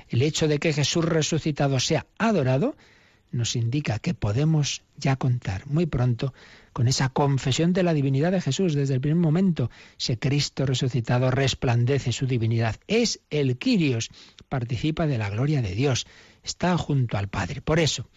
El 0.08 0.22
hecho 0.22 0.48
de 0.48 0.58
que 0.58 0.72
Jesús 0.72 1.04
resucitado 1.04 1.78
sea 1.78 2.06
adorado 2.16 2.74
nos 3.32 3.54
indica 3.54 3.98
que 3.98 4.14
podemos 4.14 4.82
ya 4.96 5.16
contar 5.16 5.66
muy 5.66 5.84
pronto 5.84 6.32
con 6.72 6.88
esa 6.88 7.10
confesión 7.10 7.74
de 7.74 7.82
la 7.82 7.92
divinidad 7.92 8.32
de 8.32 8.40
Jesús 8.40 8.72
desde 8.72 8.94
el 8.94 9.02
primer 9.02 9.20
momento. 9.20 9.70
Ese 10.00 10.18
Cristo 10.18 10.64
resucitado 10.64 11.30
resplandece 11.30 12.12
su 12.12 12.26
divinidad. 12.26 12.76
Es 12.86 13.20
el 13.28 13.58
Quirios, 13.58 14.08
participa 14.48 15.06
de 15.06 15.18
la 15.18 15.28
gloria 15.28 15.60
de 15.60 15.74
Dios, 15.74 16.06
está 16.42 16.78
junto 16.78 17.18
al 17.18 17.28
Padre. 17.28 17.60
Por 17.60 17.78
eso, 17.78 18.08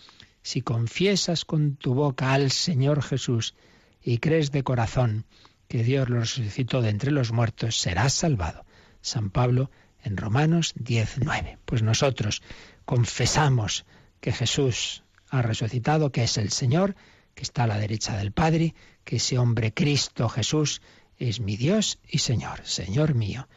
si 0.49 0.63
confiesas 0.63 1.45
con 1.45 1.75
tu 1.75 1.93
boca 1.93 2.33
al 2.33 2.49
Señor 2.49 3.03
Jesús 3.03 3.53
y 4.01 4.17
crees 4.17 4.51
de 4.51 4.63
corazón 4.63 5.27
que 5.67 5.83
Dios 5.83 6.09
lo 6.09 6.21
resucitó 6.21 6.81
de 6.81 6.89
entre 6.89 7.11
los 7.11 7.31
muertos, 7.31 7.79
serás 7.79 8.15
salvado. 8.15 8.65
San 8.99 9.29
Pablo 9.29 9.69
en 10.03 10.17
Romanos 10.17 10.73
19. 10.75 11.59
Pues 11.65 11.83
nosotros 11.83 12.41
confesamos 12.85 13.85
que 14.21 14.31
Jesús 14.31 15.03
ha 15.29 15.43
resucitado, 15.43 16.11
que 16.11 16.23
es 16.23 16.35
el 16.39 16.49
Señor, 16.49 16.95
que 17.35 17.43
está 17.43 17.65
a 17.65 17.67
la 17.67 17.77
derecha 17.77 18.17
del 18.17 18.31
Padre, 18.31 18.73
que 19.03 19.17
ese 19.17 19.37
hombre 19.37 19.71
Cristo 19.71 20.29
Jesús 20.29 20.81
es 21.19 21.41
mi 21.41 21.57
Dios 21.57 21.99
y 22.09 22.17
Señor, 22.17 22.65
Señor 22.65 23.13
mío 23.13 23.47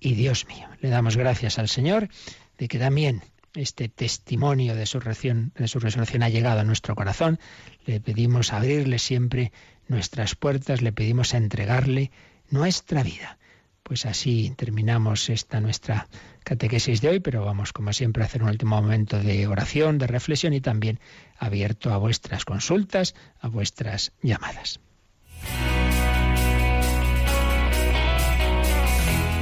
y 0.00 0.14
Dios 0.14 0.46
mío. 0.46 0.66
Le 0.80 0.88
damos 0.88 1.18
gracias 1.18 1.58
al 1.58 1.68
Señor 1.68 2.08
de 2.56 2.68
que 2.68 2.78
también 2.78 3.22
este 3.58 3.88
testimonio 3.88 4.74
de 4.74 4.86
su, 4.86 5.00
resurrección, 5.00 5.52
ha 6.22 6.28
llegado 6.28 6.60
a 6.60 6.64
nuestro 6.64 6.94
corazón. 6.94 7.38
Le 7.86 8.00
pedimos 8.00 8.52
abrirle 8.52 8.98
siempre 8.98 9.52
nuestras 9.88 10.34
puertas, 10.34 10.80
le 10.80 10.92
pedimos 10.92 11.34
entregarle 11.34 12.10
nuestra 12.50 13.02
vida. 13.02 13.38
Pues 13.82 14.06
así 14.06 14.52
terminamos 14.56 15.28
esta 15.30 15.60
nuestra 15.60 16.08
catequesis 16.44 17.00
de 17.00 17.08
hoy, 17.08 17.20
pero 17.20 17.44
vamos 17.44 17.72
como 17.72 17.92
siempre 17.92 18.22
a 18.22 18.26
hacer 18.26 18.42
un 18.42 18.50
último 18.50 18.80
momento 18.80 19.18
de 19.18 19.46
oración, 19.46 19.98
de 19.98 20.06
reflexión 20.06 20.52
y 20.52 20.60
también 20.60 21.00
abierto 21.38 21.92
a 21.92 21.96
vuestras 21.96 22.44
consultas, 22.44 23.14
a 23.40 23.48
vuestras 23.48 24.12
llamadas. 24.22 24.80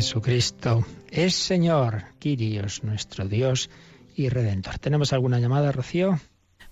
Jesucristo 0.00 0.86
es 1.10 1.34
Señor, 1.34 2.04
Quirios, 2.18 2.82
nuestro 2.84 3.28
Dios 3.28 3.68
y 4.16 4.30
Redentor. 4.30 4.78
¿Tenemos 4.78 5.12
alguna 5.12 5.40
llamada, 5.40 5.72
Rocío? 5.72 6.18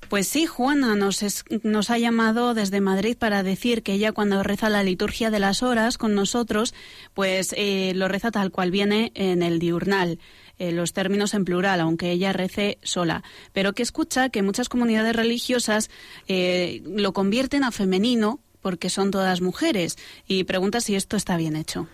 Pues 0.08 0.26
sí, 0.28 0.46
Juana 0.46 0.96
nos, 0.96 1.22
nos 1.62 1.90
ha 1.90 1.98
llamado 1.98 2.54
desde 2.54 2.80
Madrid 2.80 3.18
para 3.18 3.42
decir 3.42 3.82
que 3.82 3.92
ella 3.92 4.12
cuando 4.12 4.42
reza 4.42 4.70
la 4.70 4.82
liturgia 4.82 5.30
de 5.30 5.40
las 5.40 5.62
horas 5.62 5.98
con 5.98 6.14
nosotros, 6.14 6.72
pues 7.12 7.54
eh, 7.58 7.92
lo 7.94 8.08
reza 8.08 8.30
tal 8.30 8.50
cual 8.50 8.70
viene 8.70 9.12
en 9.14 9.42
el 9.42 9.58
diurnal. 9.58 10.20
Eh, 10.58 10.72
los 10.72 10.94
términos 10.94 11.34
en 11.34 11.44
plural, 11.44 11.80
aunque 11.80 12.10
ella 12.10 12.32
rece 12.32 12.78
sola, 12.82 13.22
pero 13.52 13.74
que 13.74 13.82
escucha 13.82 14.30
que 14.30 14.42
muchas 14.42 14.70
comunidades 14.70 15.14
religiosas 15.14 15.90
eh, 16.28 16.82
lo 16.86 17.12
convierten 17.12 17.62
a 17.62 17.72
femenino 17.72 18.40
porque 18.62 18.88
son 18.88 19.10
todas 19.10 19.42
mujeres 19.42 19.98
y 20.26 20.44
pregunta 20.44 20.80
si 20.80 20.94
esto 20.94 21.18
está 21.18 21.36
bien 21.36 21.56
hecho. 21.56 21.88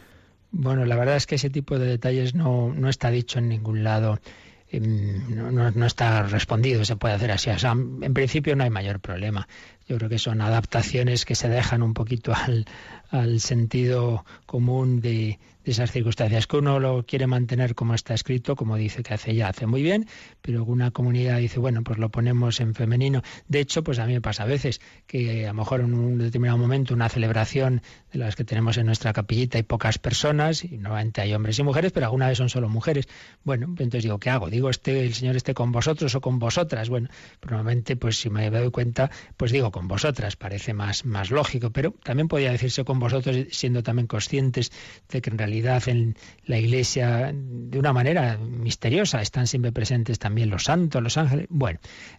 Bueno, 0.56 0.84
la 0.84 0.94
verdad 0.94 1.16
es 1.16 1.26
que 1.26 1.34
ese 1.34 1.50
tipo 1.50 1.80
de 1.80 1.86
detalles 1.86 2.36
no, 2.36 2.72
no 2.72 2.88
está 2.88 3.10
dicho 3.10 3.40
en 3.40 3.48
ningún 3.48 3.82
lado. 3.82 4.20
Em, 4.70 5.34
no, 5.34 5.50
no, 5.50 5.84
está 5.84 6.22
respondido, 6.22 6.84
se 6.84 6.94
puede 6.94 7.14
hacer 7.14 7.32
así. 7.32 7.50
O 7.50 7.58
sea, 7.58 7.72
en 7.72 8.14
principio 8.14 8.54
no 8.54 8.62
hay 8.62 8.70
mayor 8.70 9.00
problema. 9.00 9.48
Yo 9.88 9.96
creo 9.96 10.08
que 10.08 10.20
son 10.20 10.40
adaptaciones 10.40 11.24
que 11.24 11.34
se 11.34 11.48
dejan 11.48 11.82
un 11.82 11.92
poquito 11.92 12.32
al, 12.32 12.66
al 13.10 13.40
sentido 13.40 14.24
común 14.46 15.00
de, 15.00 15.40
de 15.64 15.72
esas 15.72 15.90
circunstancias, 15.90 16.46
que 16.46 16.56
uno 16.56 16.78
lo 16.78 17.04
quiere 17.06 17.26
mantener 17.26 17.74
como 17.74 17.94
está 17.94 18.14
escrito, 18.14 18.56
como 18.56 18.76
dice 18.76 19.02
que 19.02 19.14
hace 19.14 19.34
ya, 19.34 19.48
hace 19.48 19.66
muy 19.66 19.82
bien, 19.82 20.06
pero 20.42 20.64
una 20.64 20.90
comunidad 20.90 21.38
dice, 21.38 21.58
bueno, 21.58 21.82
pues 21.82 21.98
lo 21.98 22.10
ponemos 22.10 22.60
en 22.60 22.74
femenino. 22.74 23.22
De 23.48 23.60
hecho, 23.60 23.82
pues 23.82 23.98
a 23.98 24.06
mí 24.06 24.12
me 24.12 24.20
pasa 24.20 24.44
a 24.44 24.46
veces 24.46 24.80
que 25.06 25.44
a 25.44 25.48
lo 25.48 25.54
mejor 25.54 25.80
en 25.80 25.94
un 25.94 26.18
determinado 26.18 26.58
momento 26.58 26.94
una 26.94 27.08
celebración 27.08 27.82
de 28.12 28.18
las 28.18 28.36
que 28.36 28.44
tenemos 28.44 28.76
en 28.76 28.86
nuestra 28.86 29.12
capillita 29.12 29.58
hay 29.58 29.64
pocas 29.64 29.98
personas, 29.98 30.64
y 30.64 30.76
normalmente 30.78 31.20
hay 31.20 31.34
hombres 31.34 31.58
y 31.58 31.62
mujeres, 31.62 31.92
pero 31.92 32.06
alguna 32.06 32.28
vez 32.28 32.38
son 32.38 32.48
solo 32.48 32.68
mujeres. 32.68 33.08
Bueno, 33.42 33.66
entonces 33.66 34.02
digo, 34.02 34.18
¿qué 34.18 34.30
hago? 34.30 34.50
Digo, 34.50 34.70
este, 34.70 35.04
el 35.04 35.14
Señor 35.14 35.36
esté 35.36 35.54
con 35.54 35.72
vosotros 35.72 36.14
o 36.14 36.20
con 36.20 36.38
vosotras. 36.38 36.88
Bueno, 36.88 37.08
probablemente, 37.40 37.96
pues 37.96 38.18
si 38.18 38.30
me 38.30 38.50
doy 38.50 38.70
cuenta, 38.70 39.10
pues 39.36 39.50
digo 39.50 39.70
con 39.70 39.88
vosotras, 39.88 40.36
parece 40.36 40.74
más, 40.74 41.04
más 41.04 41.30
lógico, 41.30 41.70
pero 41.70 41.92
también 42.02 42.28
podría 42.28 42.52
decirse 42.52 42.84
con 42.84 42.98
vosotros 42.98 43.36
siendo 43.50 43.82
también 43.82 44.06
conscientes 44.06 44.70
de 45.08 45.22
que 45.22 45.30
en 45.30 45.38
realidad 45.38 45.53
en 45.58 46.16
la 46.46 46.58
Iglesia 46.58 47.32
de 47.32 47.78
una 47.78 47.92
manera 47.92 48.36
misteriosa. 48.38 49.22
Están 49.22 49.46
siempre 49.46 49.72
presentes 49.72 50.18
también 50.18 50.50
los 50.50 50.64
santos, 50.64 51.02
los 51.02 51.16
ángeles. 51.16 51.46
Bueno, 51.48 51.78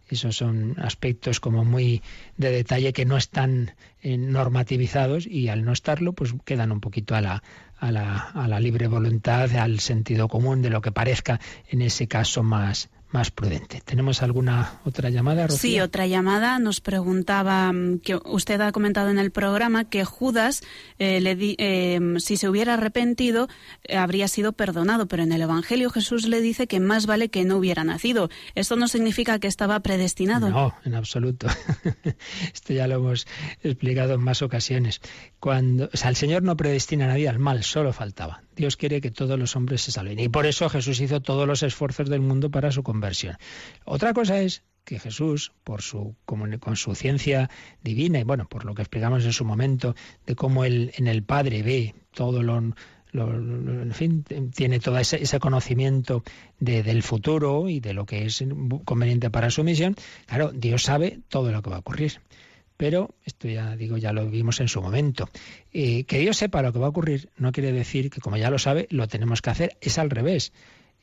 esos 0.09 0.37
son 0.37 0.75
aspectos 0.77 1.39
como 1.39 1.65
muy 1.65 2.01
de 2.37 2.51
detalle 2.51 2.93
que 2.93 3.05
no 3.05 3.17
están 3.17 3.71
eh, 4.01 4.17
normativizados 4.17 5.27
y 5.27 5.49
al 5.49 5.63
no 5.65 5.73
estarlo, 5.73 6.13
pues 6.13 6.33
quedan 6.45 6.71
un 6.71 6.79
poquito 6.79 7.15
a 7.15 7.21
la, 7.21 7.43
a 7.77 7.91
la, 7.91 8.17
a 8.17 8.47
la 8.47 8.59
libre 8.59 8.87
voluntad, 8.87 9.53
al 9.55 9.79
sentido 9.79 10.27
común 10.27 10.61
de 10.61 10.69
lo 10.69 10.81
que 10.81 10.91
parezca 10.91 11.39
en 11.69 11.81
ese 11.81 12.07
caso 12.07 12.43
más, 12.43 12.89
más 13.11 13.31
prudente. 13.31 13.81
¿Tenemos 13.83 14.21
alguna 14.21 14.79
otra 14.83 15.09
llamada, 15.09 15.47
Rocío? 15.47 15.59
Sí, 15.59 15.79
otra 15.79 16.07
llamada. 16.07 16.59
Nos 16.59 16.81
preguntaba, 16.81 17.71
mm, 17.71 17.99
que 17.99 18.19
usted 18.25 18.59
ha 18.61 18.71
comentado 18.71 19.09
en 19.09 19.17
el 19.17 19.31
programa 19.31 19.85
que 19.85 20.03
Judas, 20.03 20.63
eh, 20.99 21.21
le 21.21 21.35
eh, 21.39 21.99
si 22.19 22.37
se 22.37 22.49
hubiera 22.49 22.73
arrepentido, 22.73 23.47
eh, 23.83 23.97
habría 23.97 24.27
sido 24.27 24.53
perdonado, 24.53 25.07
pero 25.07 25.23
en 25.23 25.31
el 25.31 25.41
Evangelio 25.41 25.89
Jesús 25.89 26.27
le 26.27 26.41
dice 26.41 26.67
que 26.67 26.79
más 26.79 27.05
vale 27.05 27.29
que 27.29 27.45
no 27.45 27.57
hubiera 27.57 27.83
nacido. 27.83 28.29
¿Esto 28.53 28.75
no 28.75 28.87
significa 28.87 29.39
que 29.39 29.47
estaba 29.47 29.79
predestinado? 29.81 30.49
No, 30.49 30.75
en 30.83 30.95
absoluto. 30.95 31.47
Esto 32.53 32.73
ya 32.73 32.87
lo 32.87 32.95
hemos 32.95 33.27
explicado 33.63 34.15
en 34.15 34.21
más 34.21 34.41
ocasiones. 34.41 35.01
Cuando, 35.39 35.89
o 35.93 35.97
sea, 35.97 36.09
el 36.09 36.15
Señor 36.15 36.43
no 36.43 36.57
predestina 36.57 37.05
a 37.05 37.09
nadie 37.09 37.29
al 37.29 37.39
mal, 37.39 37.63
solo 37.63 37.93
faltaba. 37.93 38.44
Dios 38.55 38.77
quiere 38.77 39.01
que 39.01 39.11
todos 39.11 39.37
los 39.37 39.55
hombres 39.55 39.81
se 39.81 39.91
salven. 39.91 40.19
Y 40.19 40.29
por 40.29 40.45
eso 40.45 40.69
Jesús 40.69 40.99
hizo 41.01 41.21
todos 41.21 41.47
los 41.47 41.63
esfuerzos 41.63 42.09
del 42.09 42.21
mundo 42.21 42.49
para 42.49 42.71
su 42.71 42.83
conversión. 42.83 43.37
Otra 43.85 44.13
cosa 44.13 44.39
es 44.39 44.63
que 44.83 44.99
Jesús, 44.99 45.51
por 45.63 45.81
su, 45.81 46.15
con 46.25 46.75
su 46.75 46.95
ciencia 46.95 47.49
divina 47.83 48.19
y 48.19 48.23
bueno, 48.23 48.47
por 48.47 48.65
lo 48.65 48.75
que 48.75 48.83
explicamos 48.83 49.25
en 49.25 49.33
su 49.33 49.43
momento, 49.43 49.95
de 50.25 50.35
cómo 50.35 50.63
él 50.63 50.91
en 50.95 51.07
el 51.07 51.23
Padre 51.23 51.63
ve 51.63 51.95
todo 52.13 52.43
lo, 52.43 52.57
en 52.57 53.93
fin, 53.93 54.23
tiene 54.53 54.79
todo 54.79 54.97
ese, 54.97 55.39
conocimiento 55.39 56.23
del 56.59 57.01
futuro 57.03 57.67
y 57.69 57.79
de 57.79 57.93
lo 57.93 58.05
que 58.05 58.25
es 58.25 58.43
conveniente 58.85 59.29
para 59.29 59.49
su 59.49 59.63
misión, 59.63 59.95
claro, 60.27 60.51
Dios 60.53 60.83
sabe 60.83 61.19
todo 61.29 61.51
lo 61.51 61.61
que 61.61 61.69
va 61.69 61.77
a 61.77 61.79
ocurrir. 61.79 62.21
Pero 62.77 63.15
esto 63.23 63.47
ya 63.47 63.75
digo, 63.75 63.97
ya 63.97 64.11
lo 64.11 64.29
vimos 64.29 64.59
en 64.59 64.67
su 64.67 64.81
momento. 64.81 65.29
Eh, 65.71 66.03
que 66.03 66.19
Dios 66.19 66.37
sepa 66.37 66.61
lo 66.61 66.73
que 66.73 66.79
va 66.79 66.87
a 66.87 66.89
ocurrir 66.89 67.29
no 67.37 67.51
quiere 67.51 67.71
decir 67.71 68.09
que 68.09 68.21
como 68.21 68.37
ya 68.37 68.49
lo 68.49 68.59
sabe, 68.59 68.87
lo 68.89 69.07
tenemos 69.07 69.41
que 69.41 69.49
hacer. 69.49 69.77
Es 69.81 69.97
al 69.97 70.09
revés. 70.09 70.51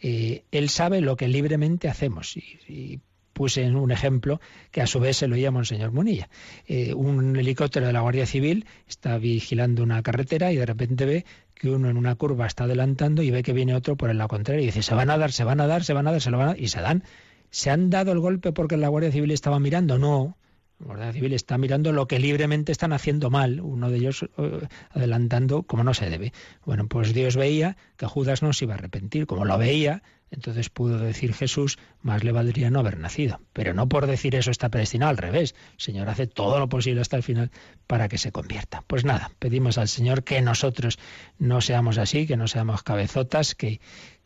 Eh, 0.00 0.44
él 0.50 0.68
sabe 0.68 1.00
lo 1.00 1.16
que 1.16 1.28
libremente 1.28 1.88
hacemos. 1.88 2.36
Y, 2.36 3.00
puse 3.32 3.62
en 3.62 3.76
un 3.76 3.90
ejemplo 3.90 4.42
que 4.70 4.82
a 4.82 4.86
su 4.86 5.00
vez 5.00 5.16
se 5.16 5.26
lo 5.26 5.36
oía 5.36 5.50
Monseñor 5.50 5.90
Munilla. 5.90 6.28
Eh, 6.66 6.92
un 6.92 7.34
helicóptero 7.34 7.86
de 7.86 7.92
la 7.94 8.02
Guardia 8.02 8.26
Civil 8.26 8.66
está 8.86 9.16
vigilando 9.16 9.82
una 9.82 10.02
carretera 10.02 10.52
y 10.52 10.56
de 10.56 10.66
repente 10.66 11.06
ve 11.06 11.24
que 11.54 11.70
uno 11.70 11.88
en 11.88 11.96
una 11.96 12.14
curva 12.14 12.46
está 12.46 12.64
adelantando 12.64 13.22
y 13.22 13.30
ve 13.30 13.42
que 13.42 13.54
viene 13.54 13.74
otro 13.74 13.96
por 13.96 14.10
el 14.10 14.18
lado 14.18 14.28
contrario 14.28 14.62
y 14.62 14.66
dice, 14.66 14.82
se 14.82 14.94
van 14.94 15.08
a 15.08 15.16
dar, 15.16 15.32
se 15.32 15.44
van 15.44 15.62
a 15.62 15.66
dar, 15.66 15.82
se 15.82 15.94
van 15.94 16.06
a 16.06 16.12
dar, 16.12 16.20
se 16.20 16.30
lo 16.30 16.36
van 16.36 16.48
a 16.48 16.50
dar, 16.50 16.60
y 16.60 16.68
se 16.68 16.82
dan. 16.82 17.04
¿Se 17.48 17.70
han 17.70 17.88
dado 17.88 18.12
el 18.12 18.18
golpe 18.18 18.52
porque 18.52 18.76
la 18.76 18.88
Guardia 18.88 19.12
Civil 19.12 19.30
estaba 19.30 19.58
mirando? 19.58 19.98
No, 19.98 20.36
la 20.82 20.86
Guardia 20.86 21.12
Civil 21.12 21.32
está 21.32 21.58
mirando 21.58 21.92
lo 21.92 22.08
que 22.08 22.18
libremente 22.18 22.72
están 22.72 22.92
haciendo 22.92 23.30
mal, 23.30 23.60
uno 23.60 23.88
de 23.88 23.98
ellos 23.98 24.26
eh, 24.36 24.66
adelantando 24.90 25.62
como 25.62 25.84
no 25.84 25.94
se 25.94 26.10
debe. 26.10 26.32
Bueno, 26.64 26.88
pues 26.88 27.14
Dios 27.14 27.36
veía 27.36 27.76
que 27.96 28.06
Judas 28.06 28.42
no 28.42 28.52
se 28.52 28.64
iba 28.64 28.74
a 28.74 28.78
arrepentir, 28.78 29.26
como 29.26 29.44
lo 29.44 29.56
veía, 29.58 30.02
entonces 30.32 30.70
pudo 30.70 30.98
decir 30.98 31.34
Jesús, 31.34 31.78
más 32.00 32.24
le 32.24 32.32
valdría 32.32 32.70
no 32.70 32.80
haber 32.80 32.98
nacido. 32.98 33.40
Pero 33.52 33.74
no 33.74 33.88
por 33.88 34.06
decir 34.06 34.34
eso 34.34 34.50
está 34.50 34.70
predestinado, 34.70 35.10
al 35.10 35.18
revés. 35.18 35.54
El 35.74 35.80
Señor 35.80 36.08
hace 36.08 36.26
todo 36.26 36.58
lo 36.58 36.68
posible 36.68 37.02
hasta 37.02 37.16
el 37.16 37.22
final 37.22 37.50
para 37.86 38.08
que 38.08 38.18
se 38.18 38.32
convierta. 38.32 38.82
Pues 38.86 39.04
nada, 39.04 39.30
pedimos 39.38 39.78
al 39.78 39.88
Señor 39.88 40.24
que 40.24 40.40
nosotros 40.40 40.98
no 41.38 41.60
seamos 41.60 41.98
así, 41.98 42.26
que 42.26 42.36
no 42.36 42.48
seamos 42.48 42.82
cabezotas, 42.82 43.54
que, 43.54 43.80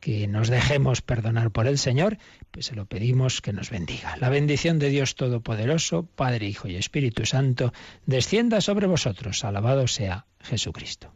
que 0.07 0.29
nos 0.29 0.51
dejemos 0.51 1.03
perdonar 1.03 1.51
por 1.51 1.67
el 1.67 1.79
Señor, 1.79 2.19
pues 2.53 2.67
se 2.67 2.77
lo 2.77 2.87
pedimos 2.87 3.41
que 3.41 3.53
nos 3.53 3.71
bendiga. 3.71 4.17
La 4.19 4.29
bendición 4.29 4.79
de 4.79 4.89
Dios 4.89 5.17
Todopoderoso, 5.17 6.05
Padre, 6.15 6.47
Hijo 6.47 6.69
y 6.69 6.77
Espíritu 6.77 7.27
Santo, 7.27 7.73
descienda 8.05 8.61
sobre 8.61 8.87
vosotros. 8.87 9.43
Alabado 9.43 9.89
sea 9.89 10.27
Jesucristo. 10.39 11.16